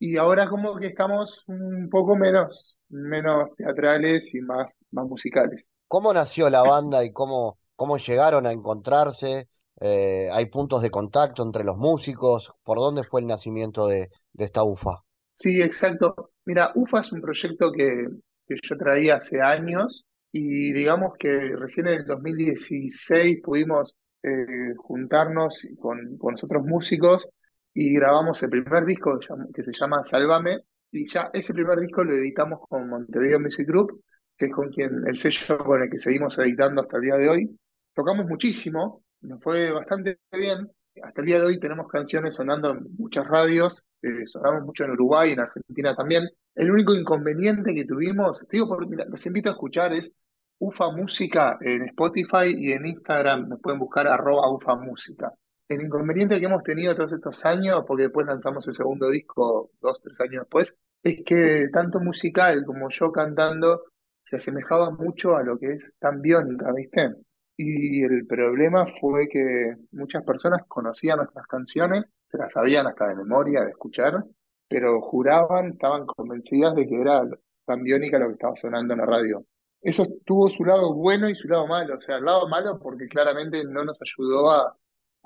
Y 0.00 0.16
ahora 0.16 0.48
como 0.48 0.76
que 0.76 0.88
estamos 0.88 1.40
un 1.46 1.88
poco 1.88 2.16
menos, 2.16 2.76
menos 2.88 3.50
teatrales 3.56 4.34
y 4.34 4.40
más, 4.40 4.72
más 4.90 5.06
musicales. 5.06 5.68
¿Cómo 5.86 6.12
nació 6.12 6.50
la 6.50 6.62
banda 6.62 7.04
y 7.04 7.12
cómo, 7.12 7.58
cómo 7.76 7.96
llegaron 7.96 8.44
a 8.44 8.50
encontrarse? 8.50 9.46
Eh, 9.80 10.28
¿Hay 10.32 10.46
puntos 10.46 10.82
de 10.82 10.90
contacto 10.90 11.42
entre 11.42 11.64
los 11.64 11.76
músicos? 11.76 12.52
¿Por 12.64 12.78
dónde 12.78 13.04
fue 13.04 13.20
el 13.20 13.26
nacimiento 13.26 13.86
de, 13.86 14.08
esta 14.36 14.64
UFA? 14.64 15.02
Sí, 15.32 15.62
exacto. 15.62 16.30
Mira, 16.44 16.72
UFA 16.74 17.00
es 17.00 17.12
un 17.12 17.20
proyecto 17.20 17.72
que, 17.72 18.06
yo 18.48 18.76
traía 18.78 19.16
hace 19.16 19.42
años 19.42 20.06
y 20.32 20.72
digamos 20.72 21.12
que 21.18 21.28
recién 21.54 21.86
en 21.86 21.94
el 22.00 22.06
2016 22.06 23.40
pudimos 23.42 23.94
eh, 24.22 24.74
juntarnos 24.76 25.62
con, 25.78 26.16
con 26.16 26.32
nosotros 26.32 26.64
músicos 26.64 27.28
y 27.74 27.92
grabamos 27.92 28.42
el 28.42 28.48
primer 28.48 28.86
disco 28.86 29.18
que 29.52 29.62
se 29.62 29.72
llama 29.72 30.02
Sálvame 30.02 30.60
y 30.90 31.06
ya 31.10 31.28
ese 31.34 31.52
primer 31.52 31.78
disco 31.78 32.02
lo 32.02 32.14
editamos 32.14 32.60
con 32.66 32.88
Montevideo 32.88 33.38
Music 33.38 33.68
Group 33.68 34.02
que 34.38 34.46
es 34.46 34.52
con 34.52 34.70
quien 34.70 35.06
el 35.06 35.18
sello 35.18 35.58
con 35.58 35.82
el 35.82 35.90
que 35.90 35.98
seguimos 35.98 36.38
editando 36.38 36.82
hasta 36.82 36.96
el 36.96 37.02
día 37.02 37.16
de 37.16 37.28
hoy. 37.28 37.58
Tocamos 37.92 38.26
muchísimo, 38.26 39.02
nos 39.20 39.42
fue 39.42 39.72
bastante 39.72 40.18
bien. 40.32 40.70
Hasta 41.02 41.20
el 41.20 41.26
día 41.26 41.38
de 41.38 41.46
hoy 41.46 41.60
tenemos 41.60 41.88
canciones 41.88 42.34
sonando 42.34 42.70
en 42.72 42.86
muchas 42.96 43.26
radios, 43.26 43.86
eh, 44.02 44.26
sonamos 44.26 44.64
mucho 44.64 44.84
en 44.84 44.92
Uruguay, 44.92 45.32
en 45.32 45.40
Argentina 45.40 45.94
también. 45.94 46.28
El 46.54 46.70
único 46.70 46.94
inconveniente 46.94 47.74
que 47.74 47.84
tuvimos, 47.84 48.44
digo, 48.50 48.68
por, 48.68 48.86
los 49.08 49.26
invito 49.26 49.50
a 49.50 49.52
escuchar, 49.52 49.92
es 49.92 50.10
UFA 50.58 50.90
Música 50.90 51.56
en 51.60 51.82
Spotify 51.84 52.54
y 52.56 52.72
en 52.72 52.86
Instagram 52.86 53.48
nos 53.48 53.60
pueden 53.60 53.78
buscar 53.78 54.08
arroba 54.08 54.50
UFA 54.52 54.74
Música. 54.76 55.32
El 55.68 55.82
inconveniente 55.82 56.40
que 56.40 56.46
hemos 56.46 56.62
tenido 56.62 56.96
todos 56.96 57.12
estos 57.12 57.44
años, 57.44 57.84
porque 57.86 58.04
después 58.04 58.26
lanzamos 58.26 58.66
el 58.66 58.74
segundo 58.74 59.10
disco 59.10 59.70
dos, 59.80 60.00
tres 60.02 60.18
años 60.20 60.42
después, 60.42 60.74
es 61.02 61.22
que 61.24 61.68
tanto 61.72 62.00
musical 62.00 62.64
como 62.66 62.88
yo 62.90 63.12
cantando 63.12 63.84
se 64.24 64.36
asemejaba 64.36 64.90
mucho 64.90 65.36
a 65.36 65.42
lo 65.42 65.58
que 65.58 65.74
es 65.74 65.92
tan 65.98 66.20
biónica, 66.20 66.72
¿viste? 66.72 67.14
Y 67.60 68.04
el 68.04 68.24
problema 68.24 68.86
fue 69.00 69.28
que 69.28 69.74
muchas 69.90 70.22
personas 70.22 70.62
conocían 70.68 71.16
nuestras 71.16 71.44
canciones, 71.48 72.08
se 72.28 72.38
las 72.38 72.52
sabían 72.52 72.86
hasta 72.86 73.08
de 73.08 73.16
memoria, 73.16 73.62
de 73.62 73.70
escuchar, 73.70 74.24
pero 74.68 75.00
juraban, 75.00 75.72
estaban 75.72 76.06
convencidas 76.06 76.76
de 76.76 76.86
que 76.86 77.00
era 77.00 77.22
tan 77.66 77.82
biónica 77.82 78.20
lo 78.20 78.28
que 78.28 78.34
estaba 78.34 78.54
sonando 78.54 78.94
en 78.94 79.00
la 79.00 79.06
radio. 79.06 79.44
Eso 79.80 80.06
tuvo 80.24 80.48
su 80.48 80.64
lado 80.64 80.94
bueno 80.94 81.28
y 81.28 81.34
su 81.34 81.48
lado 81.48 81.66
malo. 81.66 81.96
O 81.96 82.00
sea, 82.00 82.18
el 82.18 82.24
lado 82.24 82.48
malo 82.48 82.78
porque 82.80 83.08
claramente 83.08 83.64
no 83.64 83.84
nos 83.84 83.98
ayudó 84.00 84.52
a, 84.52 84.76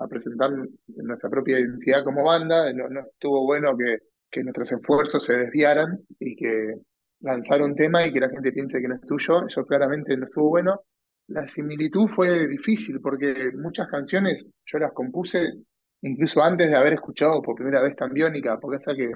presentar 0.09 0.51
nuestra 0.87 1.29
propia 1.29 1.59
identidad 1.59 2.03
como 2.03 2.23
banda, 2.23 2.73
no, 2.73 2.89
no 2.89 3.01
estuvo 3.01 3.45
bueno 3.45 3.77
que, 3.77 3.99
que 4.29 4.43
nuestros 4.43 4.71
esfuerzos 4.71 5.23
se 5.23 5.33
desviaran 5.33 5.99
y 6.19 6.35
que 6.35 6.73
lanzar 7.21 7.61
un 7.61 7.75
tema 7.75 8.05
y 8.05 8.11
que 8.11 8.19
la 8.19 8.29
gente 8.29 8.51
piense 8.51 8.81
que 8.81 8.87
no 8.89 8.95
es 8.95 9.01
tuyo, 9.01 9.47
eso 9.47 9.65
claramente 9.65 10.17
no 10.17 10.25
estuvo 10.25 10.49
bueno. 10.49 10.81
La 11.27 11.47
similitud 11.47 12.07
fue 12.09 12.47
difícil 12.47 12.99
porque 13.01 13.51
muchas 13.55 13.87
canciones 13.89 14.45
yo 14.65 14.79
las 14.79 14.91
compuse 14.93 15.53
incluso 16.01 16.43
antes 16.43 16.69
de 16.69 16.75
haber 16.75 16.93
escuchado 16.93 17.41
por 17.41 17.55
primera 17.55 17.81
vez 17.81 17.95
tan 17.95 18.13
biónica, 18.13 18.59
porque 18.59 18.77
es 18.77 18.85
que 18.85 19.11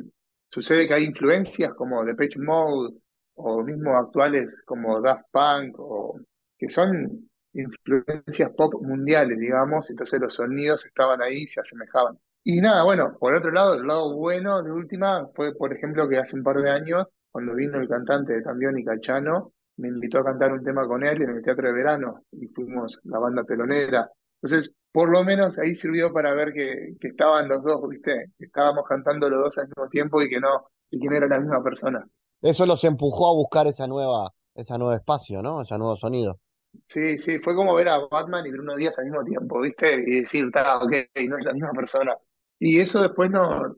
sucede 0.50 0.88
que 0.88 0.94
hay 0.94 1.04
influencias 1.04 1.74
como 1.74 2.06
Page 2.06 2.40
Mode 2.40 2.98
o 3.36 3.64
mismo 3.64 3.98
actuales 3.98 4.54
como 4.66 5.02
Daft 5.02 5.26
Punk 5.32 5.76
o 5.80 6.20
que 6.58 6.70
son 6.70 7.30
influencias 7.54 8.52
pop 8.56 8.74
mundiales, 8.82 9.38
digamos, 9.40 9.90
entonces 9.90 10.20
los 10.20 10.34
sonidos 10.36 10.86
estaban 10.86 11.22
ahí 11.22 11.44
y 11.44 11.48
se 11.48 11.60
asemejaban. 11.60 12.18
Y 12.44 12.62
nada, 12.62 12.84
bueno, 12.84 13.16
por 13.20 13.36
otro 13.36 13.52
lado, 13.52 13.76
el 13.76 13.86
lado 13.86 14.16
bueno 14.16 14.64
de 14.64 14.72
última 14.72 15.28
fue, 15.36 15.54
por 15.56 15.74
ejemplo, 15.74 16.08
que 16.08 16.18
hace 16.18 16.36
un 16.36 16.44
par 16.44 16.58
de 16.62 16.70
años 16.70 17.10
cuando 17.32 17.54
vino 17.56 17.80
el 17.80 17.90
cantante 17.90 18.34
de 18.34 18.42
Tambiónica, 18.42 19.00
Chano, 19.02 19.52
me 19.78 19.90
invitó 19.90 20.20
a 20.20 20.26
cantar 20.26 20.54
un 20.54 20.64
tema 20.64 20.88
con 20.88 21.04
él 21.04 21.22
en 21.22 21.30
el 21.30 21.44
Teatro 21.44 21.68
de 21.68 21.74
Verano 21.74 22.24
y 22.32 22.48
fuimos 22.48 23.00
la 23.04 23.20
banda 23.20 23.44
telonera. 23.44 24.10
Entonces, 24.42 24.74
por 24.92 25.10
lo 25.10 25.24
menos 25.24 25.58
ahí 25.60 25.76
sirvió 25.76 26.12
para 26.12 26.34
ver 26.34 26.54
que, 26.54 26.96
estaban 27.00 27.48
los 27.48 27.64
dos, 27.64 27.88
¿viste? 27.90 28.32
Que 28.38 28.46
estábamos 28.46 28.86
cantando 28.88 29.30
los 29.30 29.44
dos 29.44 29.58
al 29.58 29.68
mismo 29.68 29.88
tiempo 29.90 30.22
y 30.22 30.30
que 30.30 30.40
no, 30.40 30.68
y 30.90 31.00
que 31.00 31.08
no 31.08 31.16
era 31.16 31.28
la 31.28 31.40
misma 31.40 31.64
persona. 31.64 32.06
Eso 32.42 32.66
los 32.66 32.84
empujó 32.84 33.30
a 33.30 33.34
buscar 33.34 33.68
esa 33.68 33.88
nueva, 33.88 34.32
ese 34.54 34.78
nuevo 34.78 34.94
espacio, 34.94 35.42
¿no? 35.42 35.62
Ese 35.62 35.78
nuevo 35.78 35.96
sonido. 35.96 36.40
Sí, 36.86 37.18
sí, 37.18 37.40
fue 37.40 37.56
como 37.56 37.74
ver 37.74 37.90
a 37.90 38.00
Batman 38.12 38.46
y 38.46 38.52
Bruno 38.52 38.76
Díaz 38.76 39.00
al 39.00 39.06
mismo 39.06 39.24
tiempo, 39.24 39.62
¿viste? 39.62 40.04
Y 40.06 40.22
decir, 40.22 40.46
está, 40.46 40.78
ok, 40.78 40.92
no 41.28 41.38
es 41.38 41.46
la 41.46 41.54
misma 41.54 41.72
persona. 41.72 42.16
Y 42.60 42.80
eso 42.80 43.02
después 43.02 43.32
no, 43.32 43.76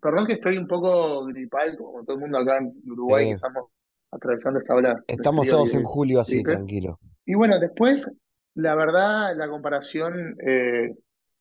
Perdón 0.00 0.26
que 0.26 0.34
estoy 0.34 0.58
un 0.58 0.66
poco 0.66 1.24
gripal, 1.26 1.76
como 1.76 2.04
todo 2.04 2.16
el 2.16 2.22
mundo 2.22 2.38
acá 2.38 2.58
en 2.58 2.72
Uruguay, 2.90 3.26
que 3.26 3.32
estamos 3.32 3.70
atravesando 4.12 4.60
esta 4.60 4.74
ola. 4.74 5.02
Estamos 5.06 5.46
todos 5.46 5.74
en 5.74 5.84
julio 5.84 6.20
así, 6.20 6.42
tranquilo. 6.42 6.98
Y 7.24 7.34
bueno, 7.34 7.58
después, 7.58 8.10
la 8.54 8.74
verdad, 8.74 9.34
la 9.36 9.48
comparación 9.48 10.36
eh, 10.46 10.94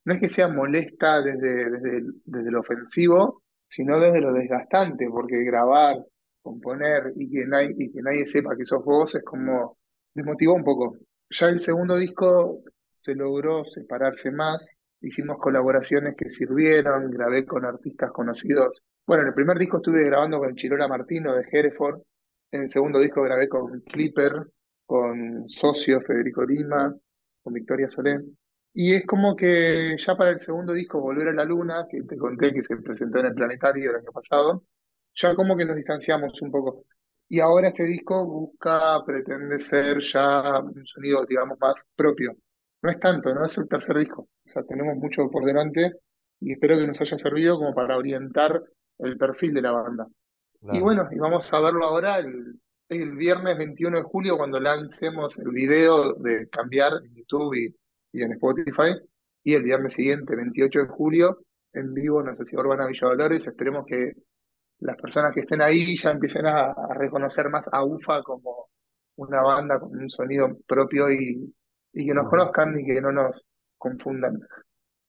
no 0.05 0.13
es 0.13 0.19
que 0.19 0.29
sea 0.29 0.47
molesta 0.47 1.21
desde, 1.21 1.69
desde, 1.69 2.03
desde 2.25 2.51
lo 2.51 2.61
ofensivo, 2.61 3.43
sino 3.67 3.99
desde 3.99 4.21
lo 4.21 4.33
desgastante, 4.33 5.07
porque 5.09 5.43
grabar, 5.43 5.97
componer 6.41 7.13
y 7.15 7.29
que, 7.29 7.45
nadie, 7.45 7.75
y 7.77 7.91
que 7.91 8.01
nadie 8.01 8.25
sepa 8.25 8.55
que 8.57 8.65
sos 8.65 8.83
vos 8.83 9.13
es 9.15 9.23
como 9.23 9.77
desmotivó 10.13 10.53
un 10.55 10.63
poco. 10.63 10.97
Ya 11.29 11.47
el 11.47 11.59
segundo 11.59 11.97
disco 11.97 12.59
se 12.89 13.15
logró 13.15 13.63
separarse 13.65 14.31
más, 14.31 14.67
hicimos 15.01 15.37
colaboraciones 15.39 16.15
que 16.17 16.29
sirvieron, 16.29 17.09
grabé 17.09 17.45
con 17.45 17.65
artistas 17.65 18.11
conocidos. 18.11 18.81
Bueno, 19.07 19.23
en 19.23 19.29
el 19.29 19.33
primer 19.33 19.57
disco 19.57 19.77
estuve 19.77 20.03
grabando 20.03 20.39
con 20.39 20.55
Chirola 20.55 20.87
Martino 20.87 21.33
de 21.35 21.45
Hereford, 21.51 22.01
en 22.51 22.63
el 22.63 22.69
segundo 22.69 22.99
disco 22.99 23.21
grabé 23.23 23.47
con 23.47 23.81
Clipper, 23.81 24.33
con 24.85 25.49
Socio 25.49 26.01
Federico 26.01 26.43
Lima, 26.45 26.93
con 27.41 27.53
Victoria 27.53 27.89
Solén. 27.89 28.37
Y 28.73 28.93
es 28.93 29.05
como 29.05 29.35
que 29.35 29.95
ya 29.97 30.15
para 30.15 30.31
el 30.31 30.39
segundo 30.39 30.73
disco, 30.73 30.99
Volver 31.01 31.29
a 31.29 31.33
la 31.33 31.45
Luna, 31.45 31.85
que 31.89 32.03
te 32.03 32.17
conté 32.17 32.53
que 32.53 32.63
se 32.63 32.77
presentó 32.77 33.19
en 33.19 33.27
el 33.27 33.33
Planetario 33.33 33.91
el 33.91 33.97
año 33.97 34.11
pasado, 34.13 34.63
ya 35.15 35.35
como 35.35 35.57
que 35.57 35.65
nos 35.65 35.75
distanciamos 35.75 36.41
un 36.41 36.51
poco. 36.51 36.85
Y 37.27 37.39
ahora 37.39 37.69
este 37.69 37.85
disco 37.85 38.25
busca, 38.25 39.03
pretende 39.05 39.59
ser 39.59 39.99
ya 40.01 40.59
un 40.59 40.85
sonido, 40.85 41.25
digamos, 41.25 41.57
más 41.59 41.75
propio. 41.95 42.35
No 42.81 42.91
es 42.91 42.99
tanto, 42.99 43.33
no 43.33 43.45
es 43.45 43.57
el 43.57 43.67
tercer 43.67 43.97
disco. 43.97 44.27
O 44.45 44.49
sea, 44.51 44.63
tenemos 44.63 44.97
mucho 44.97 45.29
por 45.29 45.45
delante 45.45 45.91
y 46.39 46.53
espero 46.53 46.77
que 46.77 46.87
nos 46.87 46.99
haya 46.99 47.17
servido 47.17 47.57
como 47.57 47.73
para 47.73 47.97
orientar 47.97 48.61
el 48.99 49.17
perfil 49.17 49.53
de 49.53 49.61
la 49.61 49.71
banda. 49.71 50.07
Y 50.61 50.79
bueno, 50.79 51.07
y 51.11 51.17
vamos 51.17 51.51
a 51.51 51.59
verlo 51.59 51.85
ahora 51.85 52.19
el, 52.19 52.59
el 52.89 53.15
viernes 53.15 53.57
21 53.57 53.97
de 53.97 54.03
julio 54.03 54.37
cuando 54.37 54.59
lancemos 54.59 55.37
el 55.39 55.49
video 55.49 56.13
de 56.13 56.47
Cambiar 56.49 56.93
en 57.03 57.15
YouTube 57.15 57.55
y, 57.55 57.75
y 58.11 58.21
en 58.21 58.33
Spotify. 58.33 58.95
Y 59.43 59.55
el 59.55 59.63
viernes 59.63 59.93
siguiente, 59.93 60.35
28 60.35 60.79
de 60.79 60.87
julio, 60.87 61.39
en 61.73 61.93
vivo 61.93 62.19
en 62.19 62.27
la 62.27 62.35
Sociedad 62.35 62.63
Urbana 62.63 62.85
Villa 62.85 63.07
Dolores. 63.07 63.47
Esperemos 63.47 63.85
que 63.87 64.13
las 64.81 64.97
personas 64.97 65.33
que 65.33 65.41
estén 65.41 65.61
ahí 65.61 65.97
ya 65.97 66.11
empiecen 66.11 66.45
a, 66.45 66.73
reconocer 66.93 67.49
más 67.49 67.67
a 67.71 67.83
UFA 67.83 68.21
como 68.21 68.67
una 69.15 69.41
banda 69.41 69.79
con 69.79 69.97
un 69.97 70.09
sonido 70.09 70.57
propio 70.67 71.11
y, 71.11 71.55
y 71.93 72.05
que 72.05 72.13
nos 72.13 72.29
conozcan 72.29 72.79
y 72.79 72.85
que 72.85 73.01
no 73.01 73.11
nos 73.11 73.43
confundan. 73.77 74.39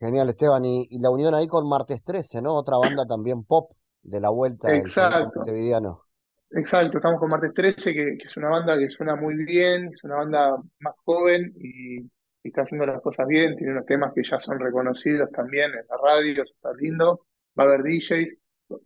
Genial, 0.01 0.31
Esteban. 0.31 0.65
Y, 0.65 0.99
la 0.99 1.11
unión 1.11 1.35
ahí 1.35 1.47
con 1.47 1.69
Martes 1.69 2.03
13, 2.03 2.41
¿no? 2.41 2.55
Otra 2.55 2.79
banda 2.79 3.07
también 3.07 3.45
pop 3.45 3.73
de 4.03 4.21
la 4.21 4.31
vuelta 4.31 4.75
Exacto. 4.75 5.33
Montevideano. 5.37 6.03
Exacto, 6.51 6.99
estamos 6.99 7.19
con 7.19 7.31
Martes 7.31 7.55
13, 7.55 7.95
que, 7.95 8.19
que, 8.19 8.27
es 8.27 8.37
una 8.37 8.51
banda 8.51 8.77
que 8.77 8.91
suena 8.91 9.17
muy 9.17 9.35
bien, 9.45 9.91
es 9.95 10.05
una 10.05 10.17
banda 10.17 10.57
más 10.81 10.95
joven 11.05 11.55
y, 11.57 12.11
está 12.43 12.63
haciendo 12.63 12.85
las 12.87 13.01
cosas 13.01 13.27
bien, 13.29 13.57
tiene 13.57 13.73
unos 13.73 13.87
temas 13.87 14.13
que 14.13 14.23
ya 14.25 14.39
son 14.39 14.59
reconocidos 14.59 15.31
también 15.31 15.71
en 15.71 15.87
la 15.89 15.97
radio, 16.03 16.43
está 16.43 16.73
lindo, 16.75 17.25
va 17.59 17.65
a 17.65 17.67
haber 17.69 17.85
DJs 17.85 18.37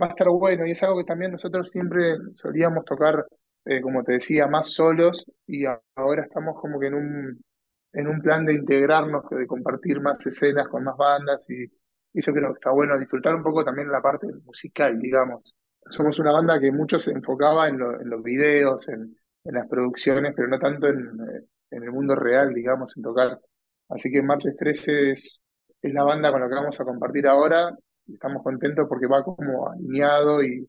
va 0.01 0.07
a 0.07 0.11
estar 0.11 0.29
bueno 0.29 0.67
y 0.67 0.73
es 0.73 0.83
algo 0.83 0.99
que 0.99 1.05
también 1.05 1.33
nosotros 1.33 1.71
siempre 1.71 2.17
solíamos 2.35 2.85
tocar, 2.85 3.27
eh, 3.65 3.81
como 3.81 4.03
te 4.03 4.13
decía, 4.13 4.47
más 4.47 4.73
solos 4.73 5.25
y 5.47 5.65
ahora 5.95 6.25
estamos 6.25 6.61
como 6.61 6.79
que 6.79 6.89
en 6.89 6.95
un, 6.95 7.45
en 7.93 8.07
un 8.09 8.21
plan 8.21 8.45
de 8.45 8.55
integrarnos, 8.55 9.25
de 9.31 9.47
compartir 9.47 10.01
más 10.01 10.25
escenas 10.27 10.69
con 10.69 10.85
más 10.85 10.97
bandas 10.97 11.49
y, 11.51 11.67
eso 12.21 12.33
creo 12.33 12.53
que 12.53 12.59
está 12.59 12.71
bueno, 12.71 12.99
disfrutar 12.99 13.35
un 13.35 13.43
poco 13.43 13.65
también 13.65 13.91
la 13.91 14.01
parte 14.01 14.27
musical, 14.45 14.99
digamos. 14.99 15.55
Somos 15.91 16.19
una 16.19 16.33
banda 16.33 16.59
que 16.59 16.73
mucho 16.73 16.99
se 16.99 17.13
enfocaba 17.13 17.69
en, 17.69 17.81
en 17.81 18.11
los 18.11 18.23
videos, 18.23 18.89
en, 18.89 19.17
las 19.45 19.69
producciones, 19.69 20.33
pero 20.35 20.49
no 20.49 20.59
tanto 20.59 20.89
en, 20.89 20.99
el 21.71 21.93
mundo 21.93 22.17
real, 22.17 22.53
digamos, 22.53 22.97
en 22.97 23.03
tocar. 23.03 23.39
Así 23.89 24.11
que 24.11 24.23
Martes 24.23 24.57
13 24.57 25.13
es, 25.13 25.41
la 25.83 26.03
banda 26.03 26.33
con 26.33 26.41
la 26.41 26.49
que 26.49 26.55
vamos 26.55 26.81
a 26.81 26.85
compartir 26.85 27.29
ahora 27.29 27.73
estamos 28.13 28.43
contentos 28.43 28.87
porque 28.89 29.07
va 29.07 29.23
como 29.23 29.69
alineado 29.69 30.43
y, 30.43 30.69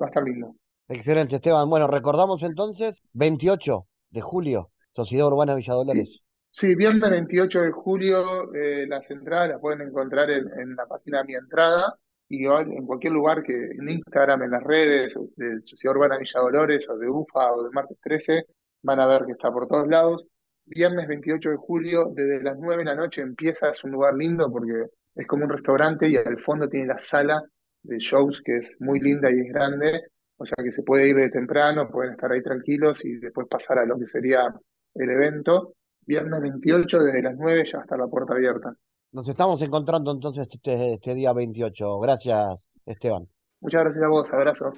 va 0.00 0.06
a 0.06 0.08
estar 0.08 0.22
lindo. 0.22 0.54
Excelente, 0.88 1.36
Esteban. 1.36 1.68
Bueno, 1.68 1.86
recordamos 1.86 2.42
entonces 2.42 3.02
28 3.12 3.86
de 4.10 4.20
julio, 4.20 4.70
Sociedad 4.92 5.26
Urbana 5.26 5.54
Villa 5.54 5.74
Dolores. 5.74 6.22
Sí, 6.58 6.74
viernes 6.74 7.10
28 7.10 7.60
de 7.60 7.70
julio, 7.70 8.54
eh, 8.54 8.86
las 8.88 9.10
entradas 9.10 9.50
las 9.50 9.60
pueden 9.60 9.82
encontrar 9.82 10.30
en, 10.30 10.74
la 10.74 10.86
página 10.86 11.18
de 11.18 11.24
Mi 11.24 11.34
Entrada 11.34 11.94
y 12.30 12.46
en 12.46 12.86
cualquier 12.86 13.12
lugar 13.12 13.42
que 13.42 13.52
en 13.52 13.90
Instagram, 13.90 14.42
en 14.44 14.52
las 14.52 14.64
redes 14.64 15.14
de 15.36 15.60
Sociedad 15.64 15.94
Urbana 15.94 16.16
Villa 16.16 16.40
Dolores 16.40 16.88
o 16.88 16.96
de 16.96 17.10
UFA 17.10 17.52
o 17.52 17.62
de 17.62 17.70
Martes 17.72 17.98
13, 18.00 18.46
van 18.82 19.00
a 19.00 19.06
ver 19.06 19.26
que 19.26 19.32
está 19.32 19.52
por 19.52 19.68
todos 19.68 19.86
lados. 19.86 20.26
Viernes 20.64 21.06
28 21.06 21.50
de 21.50 21.56
julio, 21.56 22.06
desde 22.14 22.42
las 22.42 22.56
9 22.58 22.78
de 22.78 22.84
la 22.86 22.94
noche 22.94 23.20
empieza, 23.20 23.68
es 23.68 23.84
un 23.84 23.90
lugar 23.90 24.14
lindo 24.14 24.50
porque 24.50 24.86
es 25.14 25.26
como 25.26 25.44
un 25.44 25.50
restaurante 25.50 26.08
y 26.08 26.16
al 26.16 26.40
fondo 26.40 26.70
tiene 26.70 26.86
la 26.86 26.98
sala 26.98 27.42
de 27.82 27.98
shows 27.98 28.40
que 28.42 28.56
es 28.56 28.70
muy 28.78 28.98
linda 29.00 29.30
y 29.30 29.40
es 29.40 29.52
grande, 29.52 30.04
o 30.38 30.46
sea 30.46 30.56
que 30.64 30.72
se 30.72 30.82
puede 30.82 31.06
ir 31.06 31.16
de 31.16 31.28
temprano, 31.28 31.90
pueden 31.90 32.12
estar 32.12 32.32
ahí 32.32 32.42
tranquilos 32.42 33.04
y 33.04 33.18
después 33.18 33.46
pasar 33.46 33.78
a 33.78 33.84
lo 33.84 33.98
que 33.98 34.06
sería 34.06 34.54
el 34.94 35.10
evento. 35.10 35.74
Viernes 36.06 36.40
28 36.40 36.98
desde 36.98 37.22
las 37.22 37.36
9 37.36 37.64
ya 37.72 37.78
está 37.80 37.96
la 37.96 38.06
puerta 38.06 38.34
abierta. 38.34 38.74
Nos 39.12 39.28
estamos 39.28 39.60
encontrando 39.62 40.12
entonces 40.12 40.46
este, 40.48 40.94
este 40.94 41.14
día 41.14 41.32
28. 41.32 41.98
Gracias, 41.98 42.68
Esteban. 42.84 43.26
Muchas 43.60 43.84
gracias 43.84 44.04
a 44.04 44.08
vos, 44.08 44.32
abrazo. 44.32 44.72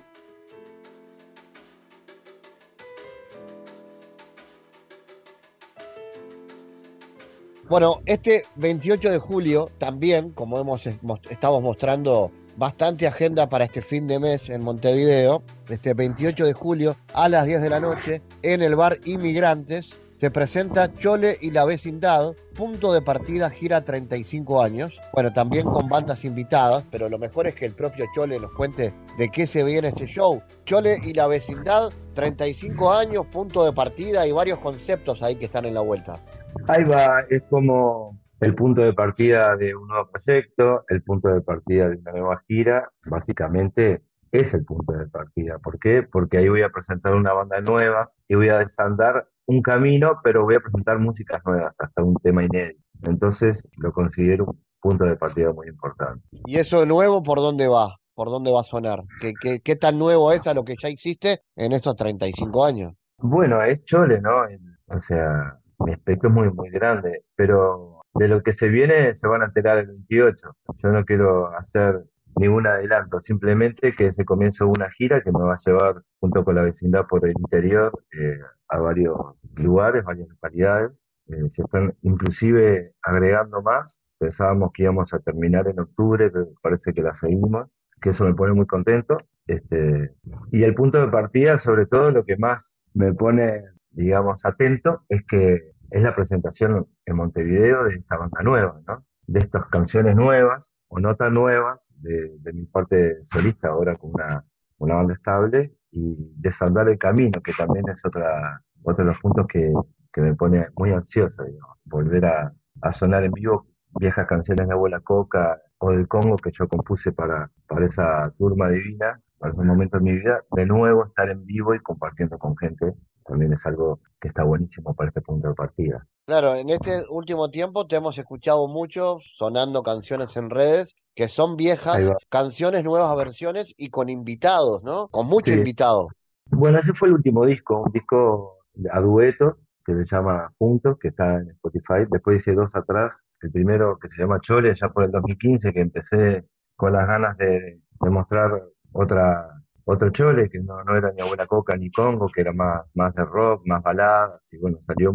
Bueno, 7.69 8.01
este 8.07 8.45
28 8.57 9.11
de 9.11 9.19
julio 9.19 9.69
también, 9.77 10.31
como 10.31 10.59
hemos 10.59 10.87
estado 10.87 11.61
mostrando 11.61 12.33
bastante 12.57 13.07
agenda 13.07 13.51
para 13.51 13.65
este 13.65 13.83
fin 13.83 14.07
de 14.07 14.19
mes 14.19 14.49
en 14.49 14.63
Montevideo, 14.63 15.43
este 15.69 15.93
28 15.93 16.47
de 16.47 16.55
julio 16.55 16.97
a 17.13 17.29
las 17.29 17.45
10 17.45 17.61
de 17.61 17.69
la 17.69 17.81
noche 17.81 18.23
en 18.41 18.63
el 18.63 18.75
bar 18.75 18.99
Inmigrantes 19.05 20.01
se 20.19 20.33
presenta 20.33 20.93
Chole 20.95 21.39
y 21.41 21.53
la 21.53 21.65
vecindad, 21.65 22.35
punto 22.57 22.93
de 22.93 23.01
partida 23.01 23.51
gira 23.51 23.85
35 23.85 24.61
años. 24.61 25.01
Bueno, 25.13 25.33
también 25.33 25.65
con 25.65 25.89
bandas 25.89 26.25
invitadas, 26.25 26.85
pero 26.91 27.09
lo 27.09 27.21
mejor 27.21 27.47
es 27.47 27.55
que 27.55 27.67
el 27.67 27.73
propio 27.73 28.05
Chole 28.17 28.41
nos 28.41 28.51
cuente 28.53 28.93
de 29.17 29.29
qué 29.29 29.47
se 29.47 29.63
viene 29.63 29.89
este 29.89 30.07
show. 30.07 30.43
Chole 30.65 30.99
y 31.05 31.15
la 31.15 31.29
vecindad, 31.29 31.93
35 32.15 32.93
años, 32.93 33.27
punto 33.27 33.65
de 33.65 33.73
partida 33.73 34.27
y 34.27 34.33
varios 34.33 34.59
conceptos 34.59 35.23
ahí 35.23 35.37
que 35.37 35.45
están 35.45 35.67
en 35.67 35.75
la 35.75 35.83
vuelta. 35.83 36.21
Ahí 36.67 36.83
va, 36.83 37.21
es 37.31 37.45
como 37.49 38.19
el 38.41 38.57
punto 38.57 38.83
de 38.83 38.95
partida 38.95 39.57
de 39.57 39.73
un 39.77 39.87
nuevo 39.87 40.11
proyecto, 40.11 40.85
el 40.89 41.01
punto 41.05 41.29
de 41.29 41.43
partida 41.43 41.91
de 41.91 41.97
una 41.97 42.11
nueva 42.11 42.43
gira, 42.49 42.91
básicamente 43.05 44.03
es 44.33 44.55
el 44.55 44.65
punto 44.65 44.93
de 44.93 45.07
partida. 45.07 45.59
¿Por 45.59 45.79
qué? 45.79 46.03
Porque 46.03 46.39
ahí 46.39 46.49
voy 46.49 46.63
a 46.63 46.71
presentar 46.71 47.15
una 47.15 47.33
banda 47.33 47.61
nueva 47.61 48.11
y 48.29 48.35
voy 48.35 48.49
a 48.49 48.59
desandar 48.59 49.29
un 49.47 49.63
camino, 49.63 50.21
pero 50.23 50.45
voy 50.45 50.57
a 50.57 50.61
presentar 50.61 50.99
músicas 50.99 51.43
nuevas, 51.45 51.75
hasta 51.79 52.03
un 52.03 52.15
tema 52.17 52.45
inédito. 52.45 52.83
Entonces 53.05 53.69
lo 53.79 53.93
considero 53.93 54.45
un 54.45 54.61
punto 54.81 55.05
de 55.05 55.17
partida 55.17 55.53
muy 55.53 55.69
importante. 55.69 56.23
¿Y 56.45 56.59
eso 56.59 56.85
nuevo 56.85 57.23
por 57.23 57.39
dónde 57.39 57.67
va? 57.69 57.97
¿Por 58.15 58.29
dónde 58.29 58.53
va 58.53 58.61
a 58.61 58.65
sonar? 58.65 59.05
¿Qué, 59.21 59.33
qué, 59.41 59.61
qué 59.61 59.77
tan 59.77 59.99
nuevo 59.99 60.33
es 60.33 60.47
a 60.47 60.55
lo 60.55 60.65
que 60.65 60.75
ya 60.81 60.89
existe 60.89 61.43
en 61.57 61.73
estos 61.73 61.97
35 61.97 62.65
años? 62.65 62.95
Bueno, 63.19 63.63
es 63.63 63.85
chole, 63.85 64.21
¿no? 64.21 64.43
o 64.91 65.03
sea, 65.03 65.59
mi 65.81 65.93
espectro 65.93 66.29
es 66.29 66.35
muy, 66.35 66.51
muy 66.51 66.71
grande, 66.71 67.25
pero 67.37 68.03
de 68.15 68.29
lo 68.29 68.43
que 68.43 68.53
se 68.53 68.69
viene 68.69 69.17
se 69.17 69.27
van 69.27 69.43
a 69.43 69.47
enterar 69.47 69.79
el 69.79 69.87
28. 69.87 70.37
Yo 70.83 70.89
no 70.91 71.05
quiero 71.05 71.55
hacer 71.57 72.05
ningún 72.37 72.67
adelanto, 72.67 73.21
simplemente 73.21 73.95
que 73.95 74.13
se 74.13 74.25
comienza 74.25 74.65
una 74.65 74.91
gira 74.91 75.23
que 75.23 75.33
me 75.33 75.41
va 75.41 75.55
a 75.55 75.59
llevar 75.65 76.03
junto 76.21 76.45
con 76.45 76.55
la 76.55 76.63
vecindad 76.63 77.07
por 77.07 77.27
el 77.27 77.35
interior 77.39 77.93
eh, 78.13 78.39
a 78.69 78.79
varios 78.79 79.17
lugares, 79.57 80.05
varias 80.05 80.29
localidades. 80.29 80.93
Eh, 81.29 81.51
se 81.51 81.63
están 81.63 81.95
inclusive 82.03 82.93
agregando 83.03 83.63
más. 83.63 84.01
Pensábamos 84.19 84.73
que 84.73 84.85
íbamos 84.85 85.13
a 85.13 85.19
terminar 85.21 85.69
en 85.69 85.81
octubre, 85.81 86.31
pero 86.31 86.49
parece 86.63 86.93
que 86.93 87.03
la 87.03 87.15
seguimos, 87.15 87.69
que 88.01 88.11
eso 88.11 88.25
me 88.25 88.35
pone 88.35 88.53
muy 88.53 88.67
contento. 88.67 89.19
Este, 89.47 90.13
y 90.51 90.63
el 90.65 90.75
punto 90.75 91.01
de 91.01 91.09
partida, 91.09 91.59
sobre 91.59 91.87
todo, 91.87 92.11
lo 92.11 92.25
que 92.25 92.37
más 92.37 92.83
me 92.95 93.15
pone 93.15 93.63
digamos, 93.91 94.45
atento, 94.45 95.03
es 95.09 95.25
que 95.27 95.73
es 95.91 96.03
la 96.03 96.15
presentación 96.15 96.87
en 97.07 97.17
Montevideo 97.17 97.85
de 97.85 97.97
esta 97.97 98.17
banda 98.17 98.43
nueva, 98.43 98.81
¿no? 98.87 99.05
De 99.27 99.41
estas 99.41 99.67
canciones 99.67 100.15
nuevas 100.15 100.71
o 100.89 100.99
no 101.01 101.15
tan 101.17 101.35
nuevas 101.35 101.81
de, 102.01 102.39
mi 102.53 102.65
parte 102.67 103.25
solista 103.25 103.69
ahora 103.69 103.97
con 103.97 104.13
una, 104.15 104.45
banda 104.79 105.15
estable 105.15 105.73
y 105.91 106.17
desandar 106.37 106.89
el 106.89 106.99
camino, 106.99 107.41
que 107.41 107.53
también 107.53 107.89
es 107.89 108.05
otra, 108.05 108.63
otro 108.83 109.05
de 109.05 109.11
los 109.11 109.21
puntos 109.21 109.47
que, 109.47 109.73
que 110.13 110.21
me 110.21 110.35
pone 110.35 110.67
muy 110.77 110.93
ansioso, 110.93 111.43
digamos, 111.45 111.77
volver 111.85 112.27
a, 112.27 112.53
a 112.83 112.93
sonar 112.93 113.25
en 113.25 113.33
vivo 113.33 113.67
viejas 113.99 114.27
canciones 114.27 114.67
de 114.67 114.73
Abuela 114.73 115.01
Coca 115.01 115.61
o 115.79 115.91
del 115.91 116.09
Congo 116.09 116.37
que 116.37 116.51
yo 116.53 116.69
compuse 116.69 117.13
para, 117.13 117.51
para 117.67 117.87
esa 117.87 118.33
turma 118.39 118.69
divina, 118.69 119.21
para 119.39 119.53
ese 119.53 119.63
momento 119.63 119.99
de 119.99 120.05
mi 120.05 120.13
vida, 120.13 120.43
de 120.53 120.67
nuevo 120.67 121.07
estar 121.07 121.29
en 121.31 121.45
vivo 121.45 121.75
y 121.75 121.81
compartiendo 121.81 122.39
con 122.39 122.57
gente 122.57 122.95
también 123.29 123.53
es 123.53 123.65
algo 123.67 124.01
que 124.21 124.29
está 124.29 124.43
buenísimo 124.43 124.95
para 124.95 125.09
este 125.09 125.21
punto 125.21 125.49
de 125.49 125.55
partida. 125.55 126.07
Claro, 126.27 126.55
en 126.55 126.71
este 126.71 127.05
último 127.11 127.51
tiempo 127.51 127.87
te 127.87 127.97
hemos 127.97 128.19
escuchado 128.19 128.67
mucho 128.67 129.19
sonando 129.21 129.83
canciones 129.83 130.37
en 130.37 130.51
redes 130.51 130.97
que 131.15 131.29
son 131.29 131.57
viejas, 131.57 132.11
canciones, 132.29 132.85
nuevas 132.85 133.15
versiones 133.17 133.75
y 133.77 133.91
con 133.91 134.09
invitados, 134.09 134.83
¿no? 134.83 135.09
Con 135.09 135.27
muchos 135.27 135.55
invitados. 135.55 136.09
Bueno, 136.47 136.79
ese 136.79 136.95
fue 136.95 137.09
el 137.09 137.15
último 137.15 137.45
disco, 137.45 137.83
un 137.83 137.93
disco 137.93 138.59
a 138.91 139.01
duetos 139.01 139.55
que 139.85 139.95
se 139.95 140.05
llama 140.05 140.53
Juntos, 140.59 140.99
que 140.99 141.09
está 141.09 141.37
en 141.37 141.51
Spotify. 141.51 142.07
Después 142.11 142.39
hice 142.39 142.53
dos 142.53 142.71
atrás, 142.75 143.23
el 143.41 143.51
primero 143.51 143.99
que 143.99 144.09
se 144.09 144.21
llama 144.21 144.41
Chole, 144.41 144.75
ya 144.75 144.89
por 144.91 145.05
el 145.05 145.11
2015, 145.11 145.73
que 145.73 145.81
empecé 145.81 146.45
con 146.77 146.93
las 146.93 147.07
ganas 147.07 147.37
de, 147.39 147.81
de 148.01 148.11
mostrar 148.11 148.63
otra 148.93 149.58
otro 149.91 150.11
chole 150.11 150.51
que 150.51 150.59
no, 150.61 150.85
no 150.85 150.97
era 150.97 151.13
ni 151.13 151.23
abuela 151.23 151.47
coca 151.47 151.75
ni 151.77 151.91
congo, 151.91 152.29
que 152.29 152.43
era 152.43 152.53
más, 152.53 152.83
más 152.95 153.15
de 153.15 153.25
rock, 153.25 153.67
más 153.67 153.83
baladas, 153.83 154.47
y 154.53 154.59
bueno, 154.59 154.79
salió 154.87 155.13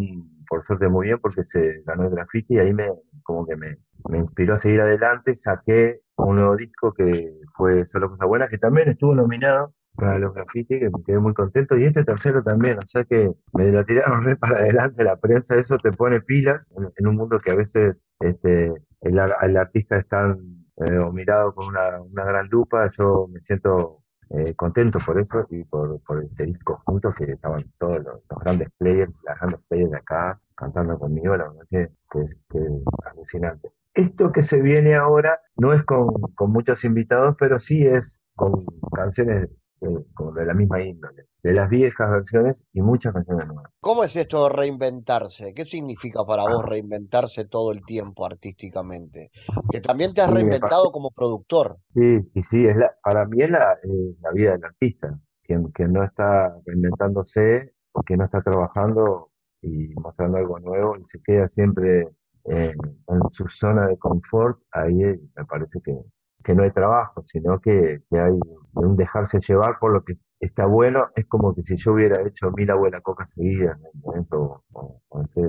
por 0.48 0.66
suerte 0.66 0.88
muy 0.88 1.06
bien 1.06 1.20
porque 1.20 1.44
se 1.44 1.82
ganó 1.86 2.04
el 2.04 2.10
graffiti 2.10 2.54
y 2.54 2.58
ahí 2.58 2.72
me 2.74 2.88
como 3.22 3.46
que 3.46 3.56
me, 3.56 3.76
me 4.08 4.18
inspiró 4.18 4.54
a 4.54 4.58
seguir 4.58 4.80
adelante, 4.80 5.36
saqué 5.36 6.00
un 6.16 6.36
nuevo 6.36 6.56
disco 6.56 6.92
que 6.92 7.32
fue 7.56 7.86
Solo 7.86 8.10
Cosa 8.10 8.26
Buena, 8.26 8.48
que 8.48 8.58
también 8.58 8.88
estuvo 8.88 9.14
nominado 9.14 9.72
para 9.94 10.18
los 10.18 10.34
grafitis, 10.34 10.80
que 10.80 10.90
me 10.90 11.04
quedé 11.06 11.20
muy 11.20 11.34
contento. 11.34 11.78
Y 11.78 11.84
este 11.84 12.04
tercero 12.04 12.42
también, 12.42 12.78
o 12.78 12.86
sea 12.86 13.04
que 13.04 13.30
me 13.52 13.70
lo 13.70 13.84
tiraron 13.84 14.24
re 14.24 14.36
para 14.36 14.58
adelante 14.58 15.04
la 15.04 15.16
prensa, 15.16 15.54
eso 15.54 15.78
te 15.78 15.92
pone 15.92 16.20
pilas 16.20 16.68
en, 16.96 17.06
un 17.06 17.14
mundo 17.14 17.38
que 17.38 17.52
a 17.52 17.54
veces 17.54 18.02
este, 18.18 18.72
el, 19.02 19.20
el 19.42 19.56
artista 19.56 19.98
es 19.98 20.08
tan 20.08 20.64
eh, 20.78 21.10
mirado 21.12 21.54
con 21.54 21.68
una, 21.68 22.02
una 22.02 22.24
gran 22.24 22.48
lupa, 22.48 22.90
yo 22.98 23.28
me 23.32 23.40
siento 23.40 24.03
eh, 24.30 24.54
contento 24.54 24.98
por 25.04 25.20
eso 25.20 25.46
y 25.50 25.64
por, 25.64 26.00
por 26.00 26.22
este 26.22 26.44
disco 26.44 26.82
juntos 26.84 27.14
que 27.16 27.24
estaban 27.24 27.64
todos 27.78 28.02
los, 28.02 28.20
grandes 28.42 28.68
players, 28.78 29.20
las 29.24 29.38
grandes 29.38 29.60
players 29.68 29.90
de 29.90 29.96
acá 29.98 30.40
cantando 30.54 30.98
conmigo, 30.98 31.36
la 31.36 31.48
verdad 31.48 31.66
que, 31.70 31.90
alucinante. 33.10 33.70
Esto 33.94 34.32
que 34.32 34.42
se 34.42 34.60
viene 34.60 34.94
ahora 34.96 35.40
no 35.56 35.72
es 35.72 35.84
con, 35.84 36.08
con 36.34 36.50
muchos 36.50 36.84
invitados, 36.84 37.36
pero 37.38 37.60
sí 37.60 37.86
es 37.86 38.20
con 38.34 38.64
canciones 38.92 39.48
como 40.14 40.32
de 40.32 40.46
la 40.46 40.54
misma 40.54 40.82
índole, 40.82 41.24
de 41.42 41.52
las 41.52 41.68
viejas 41.68 42.10
versiones 42.10 42.64
y 42.72 42.80
muchas 42.80 43.12
canciones 43.12 43.46
nuevas. 43.46 43.72
¿Cómo 43.80 44.04
es 44.04 44.16
esto 44.16 44.48
de 44.48 44.54
reinventarse? 44.54 45.54
¿Qué 45.54 45.64
significa 45.64 46.24
para 46.24 46.42
vos 46.42 46.64
reinventarse 46.64 47.46
todo 47.46 47.72
el 47.72 47.84
tiempo 47.84 48.26
artísticamente? 48.26 49.30
Que 49.70 49.80
también 49.80 50.14
te 50.14 50.20
has 50.20 50.32
reinventado 50.32 50.90
como 50.92 51.10
productor. 51.10 51.76
Sí, 51.94 52.30
y 52.34 52.42
sí, 52.44 52.66
es 52.66 52.76
la, 52.76 52.94
para 53.02 53.26
mí 53.26 53.42
es 53.42 53.50
la, 53.50 53.78
la 54.22 54.30
vida 54.32 54.52
del 54.52 54.64
artista, 54.64 55.18
quien, 55.42 55.72
no 55.92 56.04
está 56.04 56.56
reinventándose 56.64 57.72
o 57.92 58.02
que 58.02 58.16
no 58.16 58.24
está 58.24 58.42
trabajando 58.42 59.30
y 59.62 59.94
mostrando 59.94 60.38
algo 60.38 60.58
nuevo 60.60 60.96
y 60.96 61.04
se 61.04 61.20
queda 61.22 61.48
siempre 61.48 62.08
en, 62.44 62.74
en 63.08 63.20
su 63.32 63.48
zona 63.48 63.86
de 63.86 63.96
confort, 63.98 64.58
ahí 64.72 64.94
me 64.94 65.44
parece 65.48 65.80
que, 65.82 65.98
que 66.44 66.54
no 66.54 66.62
hay 66.62 66.70
trabajo, 66.70 67.24
sino 67.26 67.58
que, 67.60 68.02
hay 68.12 68.38
un 68.74 68.96
dejarse 68.96 69.40
llevar 69.40 69.78
por 69.80 69.92
lo 69.92 70.04
que 70.04 70.18
está 70.38 70.66
bueno. 70.66 71.08
Es 71.16 71.26
como 71.26 71.54
que 71.54 71.62
si 71.62 71.76
yo 71.76 71.94
hubiera 71.94 72.20
hecho 72.22 72.50
mil 72.52 72.70
abuelas 72.70 73.02
coca 73.02 73.26
seguidas, 73.26 73.78
eso, 74.20 74.62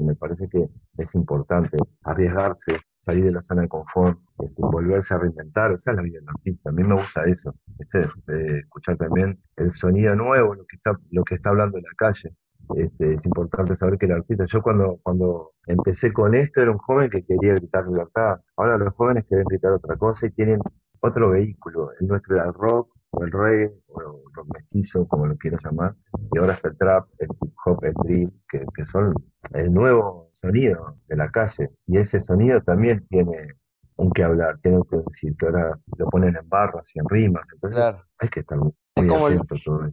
me 0.01 0.15
parece 0.15 0.47
que 0.49 0.67
es 0.97 1.15
importante 1.15 1.77
arriesgarse, 2.03 2.77
salir 2.99 3.25
de 3.25 3.31
la 3.31 3.41
zona 3.41 3.63
de 3.63 3.67
confort, 3.67 4.17
este, 4.39 4.61
volverse 4.61 5.13
a 5.13 5.19
reinventar, 5.19 5.71
esa 5.73 5.91
es 5.91 5.97
la 5.97 6.03
vida 6.03 6.19
del 6.19 6.29
artista. 6.29 6.69
A 6.69 6.73
mí 6.73 6.83
me 6.83 6.95
gusta 6.95 7.25
eso, 7.25 7.53
este, 7.77 8.59
escuchar 8.59 8.97
también 8.97 9.37
el 9.57 9.71
sonido 9.71 10.15
nuevo, 10.15 10.55
lo 10.55 10.65
que 10.65 10.77
está, 10.77 10.97
lo 11.11 11.23
que 11.23 11.35
está 11.35 11.49
hablando 11.49 11.77
en 11.77 11.83
la 11.83 11.93
calle. 11.97 12.35
Este, 12.75 13.13
es 13.13 13.25
importante 13.25 13.75
saber 13.75 13.99
que 13.99 14.07
el 14.07 14.13
artista, 14.13 14.45
yo 14.47 14.61
cuando, 14.61 14.99
cuando 15.03 15.51
empecé 15.67 16.11
con 16.11 16.33
esto 16.33 16.61
era 16.61 16.71
un 16.71 16.79
joven 16.79 17.11
que 17.11 17.23
quería 17.23 17.53
gritar 17.53 17.85
libertad, 17.85 18.39
ahora 18.57 18.77
los 18.77 18.93
jóvenes 18.95 19.25
quieren 19.27 19.45
gritar 19.45 19.73
otra 19.73 19.95
cosa 19.97 20.25
y 20.25 20.31
tienen 20.31 20.59
otro 21.05 21.29
vehículo. 21.31 21.91
El 21.99 22.07
nuestro 22.07 22.35
era 22.35 22.45
el 22.45 22.53
rock, 22.53 22.93
o 23.11 23.23
el 23.23 23.31
reggae, 23.31 23.73
o 23.87 24.01
el 24.01 24.07
rock 24.33 24.47
mestizo, 24.53 25.07
como 25.07 25.25
lo 25.27 25.35
quieras 25.37 25.61
llamar. 25.63 25.95
Y 26.33 26.37
ahora 26.37 26.53
está 26.53 26.69
el 26.69 26.77
trap, 26.77 27.07
el 27.19 27.29
hip 27.41 27.53
hop, 27.65 27.83
el 27.83 27.93
drill, 28.03 28.33
que, 28.49 28.65
que 28.73 28.85
son 28.85 29.13
el 29.53 29.73
nuevo 29.73 30.29
sonido 30.33 30.97
de 31.07 31.15
la 31.15 31.29
calle. 31.29 31.69
Y 31.87 31.97
ese 31.97 32.21
sonido 32.21 32.61
también 32.61 33.05
tiene 33.07 33.55
un 33.97 34.11
que 34.11 34.23
hablar, 34.23 34.59
tiene 34.61 34.81
que 34.89 34.97
decir, 34.97 35.35
que 35.37 35.45
ahora 35.45 35.77
lo 35.97 36.09
ponen 36.09 36.35
en 36.35 36.49
barras 36.49 36.89
y 36.93 36.99
en 36.99 37.07
rimas. 37.07 37.47
Entonces 37.53 37.95
hay 38.19 38.29
que 38.29 38.41
estar 38.41 38.57
muy 38.57 38.73
¿Es 38.95 39.05
como, 39.07 39.27
el, 39.27 39.41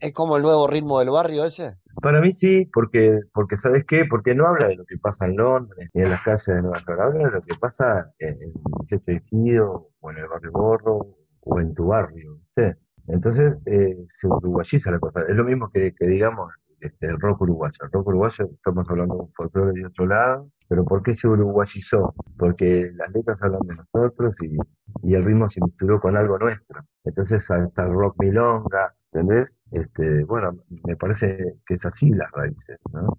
¿Es 0.00 0.12
como 0.12 0.36
el 0.36 0.42
nuevo 0.42 0.68
ritmo 0.68 1.00
del 1.00 1.10
barrio 1.10 1.44
ese? 1.44 1.76
Para 2.00 2.20
mí 2.20 2.32
sí, 2.32 2.68
porque, 2.72 3.20
porque 3.32 3.56
¿sabes 3.56 3.84
qué? 3.86 4.04
Porque 4.06 4.34
no 4.34 4.46
habla 4.46 4.68
de 4.68 4.76
lo 4.76 4.84
que 4.84 4.96
pasa 4.98 5.26
en 5.26 5.36
Londres 5.36 5.90
ni 5.94 6.02
en 6.02 6.10
las 6.10 6.22
calles 6.22 6.46
de 6.46 6.62
Nueva 6.62 6.78
York, 6.86 7.00
habla 7.00 7.24
de 7.24 7.30
lo 7.30 7.42
que 7.42 7.54
pasa 7.60 8.10
en, 8.18 8.42
el 8.42 8.52
18 8.88 9.04
de 9.06 9.20
Gido, 9.26 9.88
o 10.00 10.10
en 10.10 10.18
el 10.18 10.28
barrio 10.28 10.52
Borro, 10.52 11.16
o 11.40 11.60
en 11.60 11.74
tu 11.74 11.86
barrio, 11.86 12.38
¿sí? 12.56 12.62
Entonces 13.08 13.56
eh, 13.66 13.96
se 14.08 14.26
uruguayiza 14.26 14.90
la 14.90 14.98
cosa. 14.98 15.22
Es 15.28 15.36
lo 15.36 15.44
mismo 15.44 15.70
que, 15.70 15.92
que 15.94 16.06
digamos 16.06 16.52
este, 16.80 17.06
el 17.06 17.20
rock 17.20 17.42
uruguayo. 17.42 17.76
El 17.80 17.90
rock 17.90 18.08
uruguayo, 18.08 18.48
estamos 18.52 18.88
hablando 18.88 19.14
de 19.14 19.20
un 19.22 19.32
folclore 19.32 19.72
de 19.72 19.86
otro 19.86 20.06
lado, 20.06 20.50
pero 20.68 20.84
¿por 20.84 21.02
qué 21.02 21.14
se 21.14 21.28
uruguayizó? 21.28 22.14
Porque 22.38 22.90
las 22.94 23.10
letras 23.12 23.42
hablan 23.42 23.60
de 23.62 23.76
nosotros 23.76 24.34
y, 24.42 24.56
y 25.02 25.14
el 25.14 25.22
ritmo 25.22 25.48
se 25.48 25.60
misturó 25.60 26.00
con 26.00 26.16
algo 26.16 26.38
nuestro. 26.38 26.82
Entonces 27.04 27.48
hasta 27.50 27.84
el 27.84 27.92
rock 27.92 28.16
milonga, 28.20 28.94
¿entendés? 29.12 29.58
Este, 29.70 30.24
bueno, 30.24 30.52
me 30.84 30.96
parece 30.96 31.56
que 31.66 31.74
es 31.74 31.84
así 31.84 32.10
las 32.10 32.30
raíces, 32.32 32.78
¿no? 32.92 33.16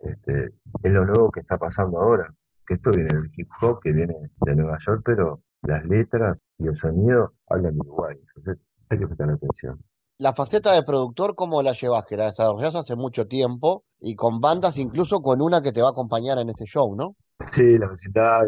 Este, 0.00 0.52
es 0.82 0.92
lo 0.92 1.04
nuevo 1.04 1.30
que 1.30 1.40
está 1.40 1.56
pasando 1.58 1.98
ahora, 1.98 2.32
que 2.66 2.74
esto 2.74 2.90
viene 2.90 3.14
del 3.14 3.30
hip 3.36 3.48
hop, 3.60 3.80
que 3.82 3.92
viene 3.92 4.14
de 4.44 4.54
Nueva 4.54 4.78
York, 4.86 5.02
pero 5.04 5.40
las 5.62 5.84
letras 5.86 6.42
y 6.58 6.66
el 6.66 6.76
sonido 6.76 7.32
hablan 7.48 7.74
de 7.74 7.80
Uruguay. 7.80 8.16
Entonces 8.36 8.64
hay 8.90 8.98
que 8.98 9.06
prestar 9.06 9.30
atención 9.30 9.78
la 10.18 10.32
faceta 10.32 10.72
de 10.72 10.82
productor, 10.82 11.34
¿cómo 11.34 11.62
la 11.62 11.72
llevas? 11.72 12.06
Que 12.06 12.16
la 12.16 12.26
desarrollas 12.26 12.74
hace 12.74 12.94
mucho 12.94 13.26
tiempo 13.26 13.84
y 14.00 14.14
con 14.14 14.40
bandas, 14.40 14.78
incluso 14.78 15.20
con 15.20 15.40
una 15.42 15.60
que 15.60 15.72
te 15.72 15.82
va 15.82 15.88
a 15.88 15.90
acompañar 15.90 16.38
en 16.38 16.50
este 16.50 16.64
show, 16.66 16.94
¿no? 16.94 17.16
Sí, 17.52 17.78
la 17.78 17.90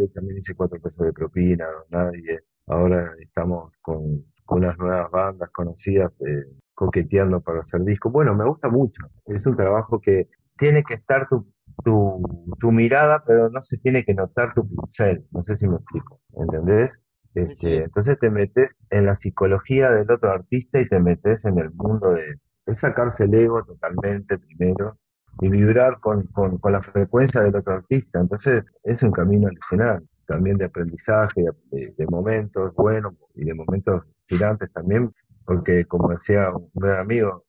y 0.01 0.09
también 0.09 0.39
hice 0.39 0.55
cuatro 0.55 0.81
pesos 0.81 1.05
de 1.05 1.13
propina, 1.13 1.67
nadie. 1.91 2.41
Ahora 2.67 3.13
estamos 3.21 3.73
con, 3.83 4.25
unas 4.49 4.79
nuevas 4.79 5.11
bandas 5.11 5.51
conocidas 5.51 6.13
eh, 6.21 6.45
coqueteando 6.75 7.41
para 7.41 7.61
hacer 7.61 7.83
discos. 7.83 8.13
Bueno, 8.13 8.35
me 8.35 8.45
gusta 8.45 8.69
mucho. 8.69 9.03
Es 9.27 9.45
un 9.47 9.57
trabajo 9.57 10.01
que 10.01 10.29
tiene 10.59 10.83
que 10.85 10.95
estar 10.95 11.29
tu, 11.29 11.47
tu, 11.85 12.23
tu 12.59 12.73
mirada, 12.73 13.23
pero 13.27 13.51
no 13.51 13.63
se 13.63 13.79
tiene 13.79 14.05
que 14.05 14.15
notar 14.15 14.55
tu 14.55 14.69
pincel. 14.69 15.25
No 15.33 15.43
sé 15.43 15.57
si 15.57 15.67
me 15.67 15.77
explico. 15.77 16.21
¿Entendés? 16.35 17.03
Este, 17.37 17.85
entonces 17.85 18.19
te 18.19 18.31
metes 18.31 18.81
en 18.89 19.05
la 19.05 19.15
psicología 19.15 19.91
del 19.91 20.11
otro 20.11 20.31
artista 20.31 20.81
y 20.81 20.89
te 20.89 20.99
metes 20.99 21.45
en 21.45 21.59
el 21.59 21.71
mundo 21.71 22.13
de, 22.13 22.39
sacarse 22.75 23.25
el 23.25 23.35
ego 23.35 23.63
totalmente 23.63 24.39
primero 24.39 24.97
y 25.41 25.51
vibrar 25.51 26.01
con, 26.01 26.27
con, 26.29 26.59
la 26.73 26.81
frecuencia 26.83 27.43
del 27.43 27.55
otro 27.55 27.75
artista. 27.75 28.21
Entonces 28.21 28.65
es 28.83 29.03
un 29.03 29.13
camino 29.13 29.49
adicional 29.49 30.03
también 30.27 30.57
de 30.57 30.65
aprendizaje, 30.65 31.45
de, 31.71 32.07
momentos 32.09 32.75
buenos 32.75 33.15
y 33.35 33.45
de 33.45 33.55
momentos 33.55 34.05
gigantes 34.29 34.73
también, 34.73 35.13
porque 35.45 35.85
como 35.87 36.09
decía 36.11 36.51
un 36.51 36.71
gran 36.75 37.01
amigo, 37.01 37.45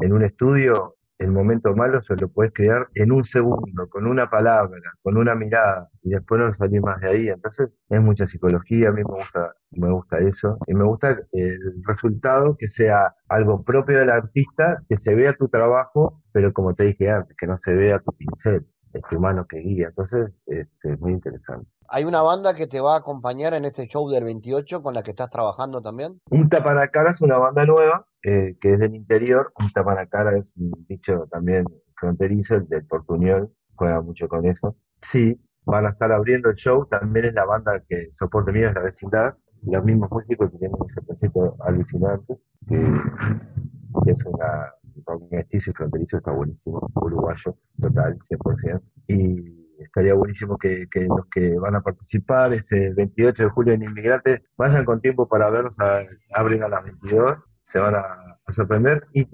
en 0.00 0.12
un 0.12 0.22
estudio 0.24 0.96
el 1.18 1.30
momento 1.30 1.74
malo 1.74 2.02
se 2.02 2.16
lo 2.16 2.28
puedes 2.28 2.52
crear 2.52 2.88
en 2.94 3.12
un 3.12 3.24
segundo, 3.24 3.88
con 3.88 4.06
una 4.06 4.28
palabra, 4.28 4.76
con 5.02 5.16
una 5.16 5.34
mirada, 5.34 5.88
y 6.02 6.10
después 6.10 6.40
no 6.40 6.54
salir 6.54 6.80
más 6.82 7.00
de 7.00 7.08
ahí. 7.08 7.28
Entonces, 7.28 7.70
es 7.88 8.00
mucha 8.00 8.26
psicología, 8.26 8.88
a 8.88 8.92
mí 8.92 9.02
me 9.02 9.14
gusta, 9.14 9.54
me 9.70 9.90
gusta 9.90 10.18
eso, 10.18 10.58
y 10.66 10.74
me 10.74 10.84
gusta 10.84 11.16
el 11.32 11.58
resultado 11.86 12.56
que 12.58 12.68
sea 12.68 13.14
algo 13.28 13.62
propio 13.62 13.98
del 13.98 14.10
artista, 14.10 14.82
que 14.88 14.96
se 14.98 15.14
vea 15.14 15.36
tu 15.36 15.48
trabajo, 15.48 16.20
pero 16.32 16.52
como 16.52 16.74
te 16.74 16.84
dije 16.84 17.10
antes, 17.10 17.36
que 17.36 17.46
no 17.46 17.58
se 17.58 17.72
vea 17.72 18.00
tu 18.00 18.12
pincel, 18.12 18.66
tu 19.08 19.20
mano 19.20 19.46
que 19.46 19.58
guía. 19.58 19.88
Entonces, 19.88 20.32
este, 20.46 20.92
es 20.92 21.00
muy 21.00 21.12
interesante. 21.12 21.66
¿Hay 21.88 22.04
una 22.04 22.22
banda 22.22 22.54
que 22.54 22.66
te 22.66 22.80
va 22.80 22.94
a 22.94 22.98
acompañar 22.98 23.54
en 23.54 23.64
este 23.64 23.86
show 23.86 24.08
del 24.08 24.24
28 24.24 24.82
con 24.82 24.94
la 24.94 25.02
que 25.02 25.10
estás 25.10 25.30
trabajando 25.30 25.82
también? 25.82 26.20
Un 26.30 26.48
Tapanacara 26.48 27.10
es 27.10 27.20
una 27.20 27.36
banda 27.36 27.64
nueva 27.66 28.06
eh, 28.22 28.56
que 28.60 28.74
es 28.74 28.80
del 28.80 28.94
interior. 28.94 29.52
Un 29.60 29.70
Tapanacara 29.70 30.38
es 30.38 30.46
un 30.56 30.72
dicho 30.88 31.26
también 31.30 31.64
fronterizo, 31.96 32.56
el 32.56 32.68
del 32.68 32.86
Portuñol, 32.86 33.50
juega 33.76 34.00
mucho 34.00 34.28
con 34.28 34.46
eso. 34.46 34.76
Sí, 35.02 35.38
van 35.64 35.86
a 35.86 35.90
estar 35.90 36.10
abriendo 36.10 36.50
el 36.50 36.56
show. 36.56 36.86
También 36.86 37.26
es 37.26 37.34
la 37.34 37.44
banda 37.44 37.82
que 37.88 38.10
soporte 38.12 38.52
mío, 38.52 38.68
es 38.68 38.74
la 38.74 38.82
vecindad. 38.82 39.34
Los 39.62 39.84
mismos 39.84 40.10
músicos 40.10 40.50
que 40.50 40.58
tienen 40.58 40.76
ese 40.86 41.00
proyecto 41.02 41.56
alucinante, 41.60 42.38
que, 42.68 42.76
es 44.06 44.24
una 44.26 44.72
un 45.06 45.28
mestizo 45.30 45.70
y 45.70 45.74
fronterizo, 45.74 46.18
está 46.18 46.32
buenísimo, 46.32 46.90
uruguayo, 46.94 47.56
total, 47.80 48.18
100%. 48.18 48.82
Y 49.08 49.64
estaría 49.82 50.14
buenísimo 50.14 50.58
que, 50.58 50.86
los 50.94 51.26
que 51.32 51.58
van 51.58 51.76
a 51.76 51.80
participar 51.80 52.52
ese 52.52 52.92
28 52.94 53.44
de 53.44 53.48
julio 53.50 53.74
en 53.74 53.82
Inmigrantes 53.82 54.42
vayan 54.56 54.84
con 54.84 55.00
tiempo 55.00 55.28
para 55.28 55.50
vernos, 55.50 55.76
abren 56.32 56.62
a 56.62 56.68
las 56.68 56.84
22, 56.84 57.38
se 57.62 57.78
van 57.78 57.94
a, 57.94 58.38
sorprender 58.52 59.06
y, 59.12 59.26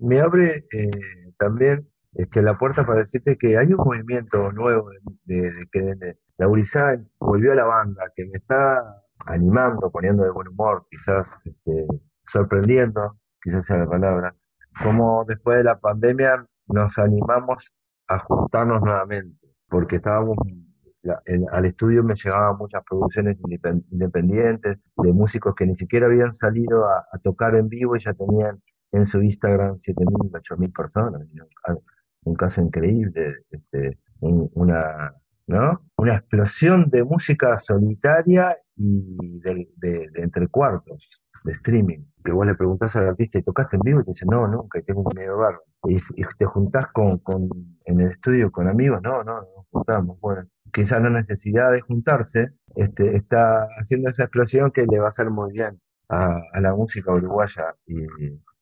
me 0.00 0.20
abre 0.20 0.64
eh, 0.72 0.90
también 1.38 1.86
este, 2.14 2.40
la 2.40 2.56
puerta 2.56 2.86
para 2.86 3.00
decirte 3.00 3.36
que 3.36 3.58
hay 3.58 3.66
un 3.72 3.84
movimiento 3.84 4.52
nuevo 4.52 4.90
de, 5.24 5.66
que 5.72 6.16
la 6.38 6.48
Urizá 6.48 6.96
volvió 7.18 7.52
a 7.52 7.56
la 7.56 7.64
banda, 7.64 8.10
que 8.14 8.24
me 8.26 8.38
está 8.38 9.02
animando, 9.26 9.90
poniendo 9.90 10.22
de 10.22 10.30
buen 10.30 10.48
humor, 10.48 10.86
quizás 10.90 11.28
este, 11.44 11.86
sorprendiendo, 12.26 13.18
quizás 13.42 13.66
sea 13.66 13.78
la 13.78 13.88
palabra, 13.88 14.34
como 14.82 15.24
después 15.26 15.58
de 15.58 15.64
la 15.64 15.78
pandemia 15.78 16.46
nos 16.66 16.98
animamos 16.98 17.72
a 18.06 18.18
juntarnos 18.20 18.80
nuevamente 18.82 19.48
porque 19.68 19.96
estábamos, 19.96 20.36
al 21.52 21.64
estudio 21.64 22.02
me 22.02 22.14
llegaban 22.14 22.56
muchas 22.56 22.82
producciones 22.88 23.38
independientes 23.90 24.78
de 24.96 25.12
músicos 25.12 25.54
que 25.54 25.66
ni 25.66 25.74
siquiera 25.76 26.06
habían 26.06 26.34
salido 26.34 26.86
a, 26.86 27.04
tocar 27.22 27.54
en 27.54 27.68
vivo 27.68 27.96
y 27.96 28.00
ya 28.00 28.14
tenían 28.14 28.60
en 28.92 29.06
su 29.06 29.22
Instagram 29.22 29.76
7.000, 29.76 30.30
8.000 30.30 30.72
personas. 30.72 31.22
Un 32.24 32.34
caso 32.34 32.60
increíble, 32.60 33.36
este, 33.50 33.98
una, 34.20 35.14
¿no? 35.46 35.82
una 35.96 36.16
explosión 36.16 36.90
de 36.90 37.04
música 37.04 37.58
solitaria 37.58 38.56
y 38.76 39.38
de, 39.40 39.68
de, 39.76 40.10
entre 40.14 40.48
cuartos. 40.48 41.22
De 41.44 41.52
streaming, 41.52 42.04
que 42.24 42.32
vos 42.32 42.46
le 42.46 42.54
preguntás 42.54 42.94
al 42.96 43.08
artista 43.08 43.38
y 43.38 43.42
tocaste 43.42 43.76
en 43.76 43.82
vivo 43.82 44.00
y 44.00 44.04
te 44.04 44.10
dice, 44.12 44.26
no, 44.26 44.46
nunca, 44.46 44.78
y 44.78 44.82
tengo 44.82 45.02
un 45.02 45.12
medio 45.14 45.36
barro. 45.38 45.62
Y, 45.84 45.96
y, 45.96 46.24
te 46.38 46.44
juntás 46.44 46.86
con, 46.92 47.18
con, 47.18 47.48
en 47.84 48.00
el 48.00 48.12
estudio 48.12 48.50
con 48.50 48.68
amigos, 48.68 49.00
no, 49.02 49.22
no, 49.24 49.40
no 49.40 49.66
juntamos. 49.70 50.18
Bueno, 50.20 50.42
quizás 50.72 51.02
la 51.02 51.10
necesidad 51.10 51.72
de 51.72 51.80
juntarse 51.80 52.48
este, 52.74 53.16
está 53.16 53.66
haciendo 53.80 54.10
esa 54.10 54.24
explosión 54.24 54.70
que 54.70 54.86
le 54.86 54.98
va 54.98 55.06
a 55.06 55.10
hacer 55.10 55.30
muy 55.30 55.52
bien 55.52 55.80
a, 56.08 56.40
a 56.52 56.60
la 56.60 56.74
música 56.74 57.12
uruguaya 57.12 57.74
y, 57.86 57.96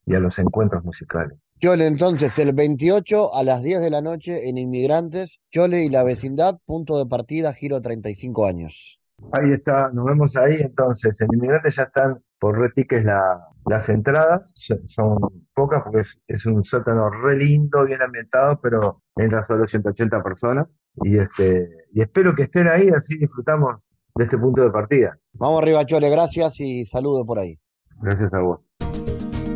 y 0.07 0.15
a 0.15 0.21
los 0.21 0.39
encuentros 0.39 0.85
musicales. 0.85 1.39
Chole, 1.59 1.87
entonces, 1.87 2.39
el 2.39 2.53
28 2.53 3.35
a 3.35 3.43
las 3.43 3.63
10 3.63 3.81
de 3.81 3.91
la 3.91 4.03
noche 4.03 4.49
en 4.49 4.59
Inmigrantes, 4.59 5.41
Chole 5.51 5.85
y 5.85 5.89
la 5.89 6.05
vecindad, 6.05 6.59
punto 6.67 6.99
de 6.99 7.07
partida, 7.07 7.55
giro 7.55 7.81
35 7.81 8.47
años. 8.47 9.01
Ahí 9.33 9.53
está, 9.53 9.91
nos 9.91 10.05
vemos 10.05 10.37
ahí 10.37 10.57
entonces. 10.61 11.19
En 11.21 11.29
Inmigrantes 11.33 11.77
ya 11.77 11.85
están 11.85 12.19
por 12.39 12.59
retiques 12.59 13.05
la, 13.05 13.41
las 13.67 13.89
entradas, 13.89 14.53
son 14.87 15.19
pocas 15.55 15.83
porque 15.83 16.01
es, 16.01 16.19
es, 16.29 16.47
un 16.47 16.65
sótano 16.65 17.11
re 17.11 17.37
lindo, 17.37 17.85
bien 17.85 18.03
ambientado, 18.03 18.61
pero 18.63 19.03
entran 19.17 19.45
solo 19.45 19.67
180 19.67 20.23
personas. 20.23 20.69
Y, 21.03 21.19
este, 21.19 21.69
y 21.93 22.01
espero 22.01 22.35
que 22.35 22.45
estén 22.45 22.69
ahí, 22.69 22.89
así 22.89 23.17
disfrutamos 23.19 23.77
de 24.15 24.25
este 24.25 24.39
punto 24.39 24.63
de 24.63 24.71
partida. 24.71 25.19
Vamos 25.35 25.63
arriba, 25.63 25.85
Chole, 25.85 26.11
gracias 26.11 26.61
y 26.61 26.87
saludo 26.87 27.25
por 27.25 27.39
ahí. 27.39 27.59
Gracias 28.01 28.33
a 28.33 28.41
vos. 28.41 28.61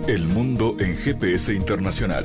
El 0.07 0.27
mundo 0.27 0.75
en 0.81 0.95
GPS 0.97 1.55
internacional. 1.55 2.25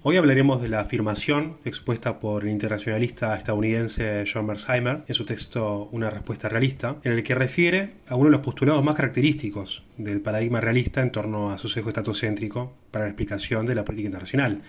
Hoy 0.00 0.16
hablaremos 0.16 0.62
de 0.62 0.68
la 0.68 0.78
afirmación 0.78 1.56
expuesta 1.64 2.20
por 2.20 2.44
el 2.44 2.50
internacionalista 2.50 3.36
estadounidense 3.36 4.22
John 4.32 4.46
Mersheimer 4.46 5.02
en 5.08 5.14
su 5.14 5.24
texto 5.24 5.88
Una 5.90 6.08
respuesta 6.08 6.48
realista, 6.48 6.98
en 7.02 7.12
el 7.12 7.24
que 7.24 7.34
refiere 7.34 7.94
a 8.06 8.14
uno 8.14 8.26
de 8.26 8.30
los 8.30 8.40
postulados 8.40 8.84
más 8.84 8.94
característicos 8.94 9.82
del 9.96 10.20
paradigma 10.20 10.60
realista 10.60 11.02
en 11.02 11.10
torno 11.10 11.50
a 11.50 11.58
su 11.58 11.68
sesgo 11.68 11.90
estatocéntrico 11.90 12.76
para 12.92 13.06
la 13.06 13.10
explicación 13.10 13.66
de 13.66 13.74
la 13.74 13.84
política 13.84 14.06
internacional. 14.06 14.62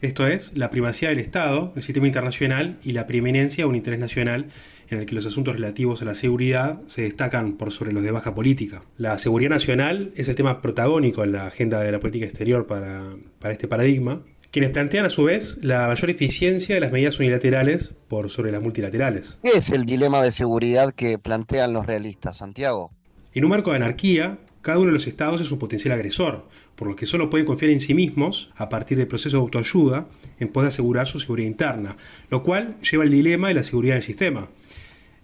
Esto 0.00 0.26
es, 0.26 0.56
la 0.58 0.70
primacía 0.70 1.10
del 1.10 1.20
Estado, 1.20 1.72
el 1.76 1.82
sistema 1.82 2.08
internacional 2.08 2.80
y 2.82 2.90
la 2.90 3.06
preeminencia 3.06 3.62
de 3.62 3.70
un 3.70 3.76
interés 3.76 4.00
nacional 4.00 4.48
en 4.90 4.98
el 4.98 5.06
que 5.06 5.14
los 5.14 5.26
asuntos 5.26 5.54
relativos 5.54 6.02
a 6.02 6.06
la 6.06 6.16
seguridad 6.16 6.80
se 6.86 7.02
destacan 7.02 7.52
por 7.52 7.70
sobre 7.70 7.92
los 7.92 8.02
de 8.02 8.10
baja 8.10 8.34
política. 8.34 8.82
La 8.96 9.16
seguridad 9.16 9.50
nacional 9.50 10.10
es 10.16 10.28
el 10.28 10.34
tema 10.34 10.60
protagónico 10.60 11.22
en 11.22 11.30
la 11.30 11.46
agenda 11.46 11.80
de 11.80 11.92
la 11.92 12.00
política 12.00 12.24
exterior 12.26 12.66
para, 12.66 13.14
para 13.38 13.52
este 13.52 13.68
paradigma, 13.68 14.22
quienes 14.52 14.70
plantean 14.70 15.06
a 15.06 15.10
su 15.10 15.24
vez 15.24 15.58
la 15.62 15.88
mayor 15.88 16.10
eficiencia 16.10 16.74
de 16.74 16.80
las 16.82 16.92
medidas 16.92 17.18
unilaterales 17.18 17.94
por 18.06 18.28
sobre 18.28 18.52
las 18.52 18.62
multilaterales. 18.62 19.38
¿Qué 19.42 19.52
es 19.56 19.70
el 19.70 19.86
dilema 19.86 20.22
de 20.22 20.30
seguridad 20.30 20.92
que 20.94 21.18
plantean 21.18 21.72
los 21.72 21.86
realistas, 21.86 22.36
Santiago? 22.36 22.92
En 23.32 23.44
un 23.44 23.50
marco 23.50 23.70
de 23.70 23.76
anarquía, 23.76 24.38
cada 24.60 24.78
uno 24.78 24.88
de 24.88 24.92
los 24.92 25.06
estados 25.06 25.40
es 25.40 25.50
un 25.50 25.58
potencial 25.58 25.94
agresor, 25.94 26.46
por 26.76 26.86
lo 26.86 26.94
que 26.94 27.06
solo 27.06 27.30
pueden 27.30 27.46
confiar 27.46 27.70
en 27.70 27.80
sí 27.80 27.94
mismos, 27.94 28.52
a 28.54 28.68
partir 28.68 28.98
del 28.98 29.06
proceso 29.06 29.38
de 29.38 29.42
autoayuda, 29.42 30.06
en 30.38 30.48
pos 30.48 30.64
de 30.64 30.68
asegurar 30.68 31.06
su 31.06 31.18
seguridad 31.18 31.48
interna, 31.48 31.96
lo 32.28 32.42
cual 32.42 32.76
lleva 32.82 33.04
al 33.04 33.10
dilema 33.10 33.48
de 33.48 33.54
la 33.54 33.62
seguridad 33.62 33.94
del 33.94 34.02
sistema. 34.02 34.50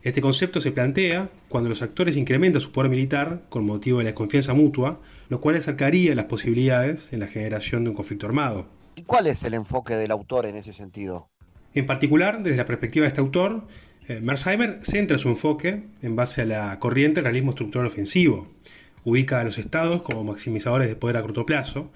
Este 0.02 0.22
concepto 0.22 0.62
se 0.62 0.72
plantea 0.72 1.30
cuando 1.50 1.68
los 1.68 1.82
actores 1.82 2.16
incrementan 2.16 2.62
su 2.62 2.72
poder 2.72 2.90
militar 2.90 3.42
con 3.50 3.66
motivo 3.66 3.98
de 3.98 4.04
la 4.04 4.10
desconfianza 4.10 4.54
mutua, 4.54 5.02
lo 5.28 5.42
cual 5.42 5.56
acercaría 5.56 6.14
las 6.14 6.24
posibilidades 6.24 7.12
en 7.12 7.20
la 7.20 7.26
generación 7.26 7.84
de 7.84 7.90
un 7.90 7.96
conflicto 7.96 8.24
armado. 8.24 8.77
¿Y 8.98 9.04
cuál 9.04 9.28
es 9.28 9.44
el 9.44 9.54
enfoque 9.54 9.94
del 9.94 10.10
autor 10.10 10.44
en 10.46 10.56
ese 10.56 10.72
sentido? 10.72 11.28
En 11.72 11.86
particular, 11.86 12.42
desde 12.42 12.56
la 12.56 12.64
perspectiva 12.64 13.04
de 13.04 13.08
este 13.10 13.20
autor, 13.20 13.68
eh, 14.08 14.20
centra 14.82 15.18
su 15.18 15.28
enfoque 15.28 15.84
en 16.02 16.16
base 16.16 16.42
a 16.42 16.44
la 16.44 16.80
corriente 16.80 17.18
del 17.18 17.26
realismo 17.26 17.50
estructural 17.50 17.86
ofensivo. 17.86 18.48
Ubica 19.04 19.38
a 19.38 19.44
los 19.44 19.56
estados 19.56 20.02
como 20.02 20.24
maximizadores 20.24 20.88
de 20.88 20.96
poder 20.96 21.16
a 21.16 21.22
corto 21.22 21.46
plazo, 21.46 21.92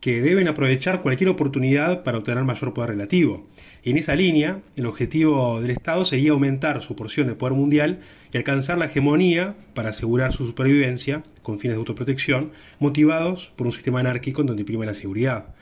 que 0.00 0.22
deben 0.22 0.48
aprovechar 0.48 1.02
cualquier 1.02 1.28
oportunidad 1.28 2.02
para 2.02 2.16
obtener 2.16 2.44
mayor 2.44 2.72
poder 2.72 2.92
relativo. 2.92 3.46
Y 3.82 3.90
en 3.90 3.98
esa 3.98 4.14
línea, 4.14 4.62
el 4.76 4.86
objetivo 4.86 5.60
del 5.60 5.72
Estado 5.72 6.06
sería 6.06 6.30
aumentar 6.30 6.80
su 6.80 6.96
porción 6.96 7.26
de 7.26 7.34
poder 7.34 7.52
mundial 7.52 8.00
y 8.32 8.38
alcanzar 8.38 8.78
la 8.78 8.86
hegemonía 8.86 9.56
para 9.74 9.90
asegurar 9.90 10.32
su 10.32 10.46
supervivencia 10.46 11.22
con 11.42 11.58
fines 11.58 11.74
de 11.74 11.80
autoprotección, 11.80 12.52
motivados 12.78 13.52
por 13.56 13.66
un 13.66 13.74
sistema 13.74 14.00
anárquico 14.00 14.40
en 14.40 14.46
donde 14.46 14.64
prima 14.64 14.86
la 14.86 14.94
seguridad. 14.94 15.54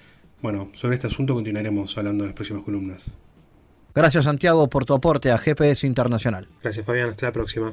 Bueno, 0.45 0.68
sobre 0.74 0.97
este 0.97 1.07
asunto 1.07 1.32
continuaremos 1.32 1.97
hablando 1.97 2.24
en 2.24 2.28
las 2.28 2.34
próximas 2.34 2.64
columnas. 2.64 3.11
Gracias 3.95 4.24
Santiago 4.24 4.68
por 4.68 4.84
tu 4.84 4.92
aporte 4.92 5.30
a 5.30 5.38
GPS 5.38 5.86
Internacional. 5.86 6.49
Gracias 6.62 6.84
Fabián, 6.84 7.09
hasta 7.09 7.24
la 7.24 7.32
próxima. 7.32 7.72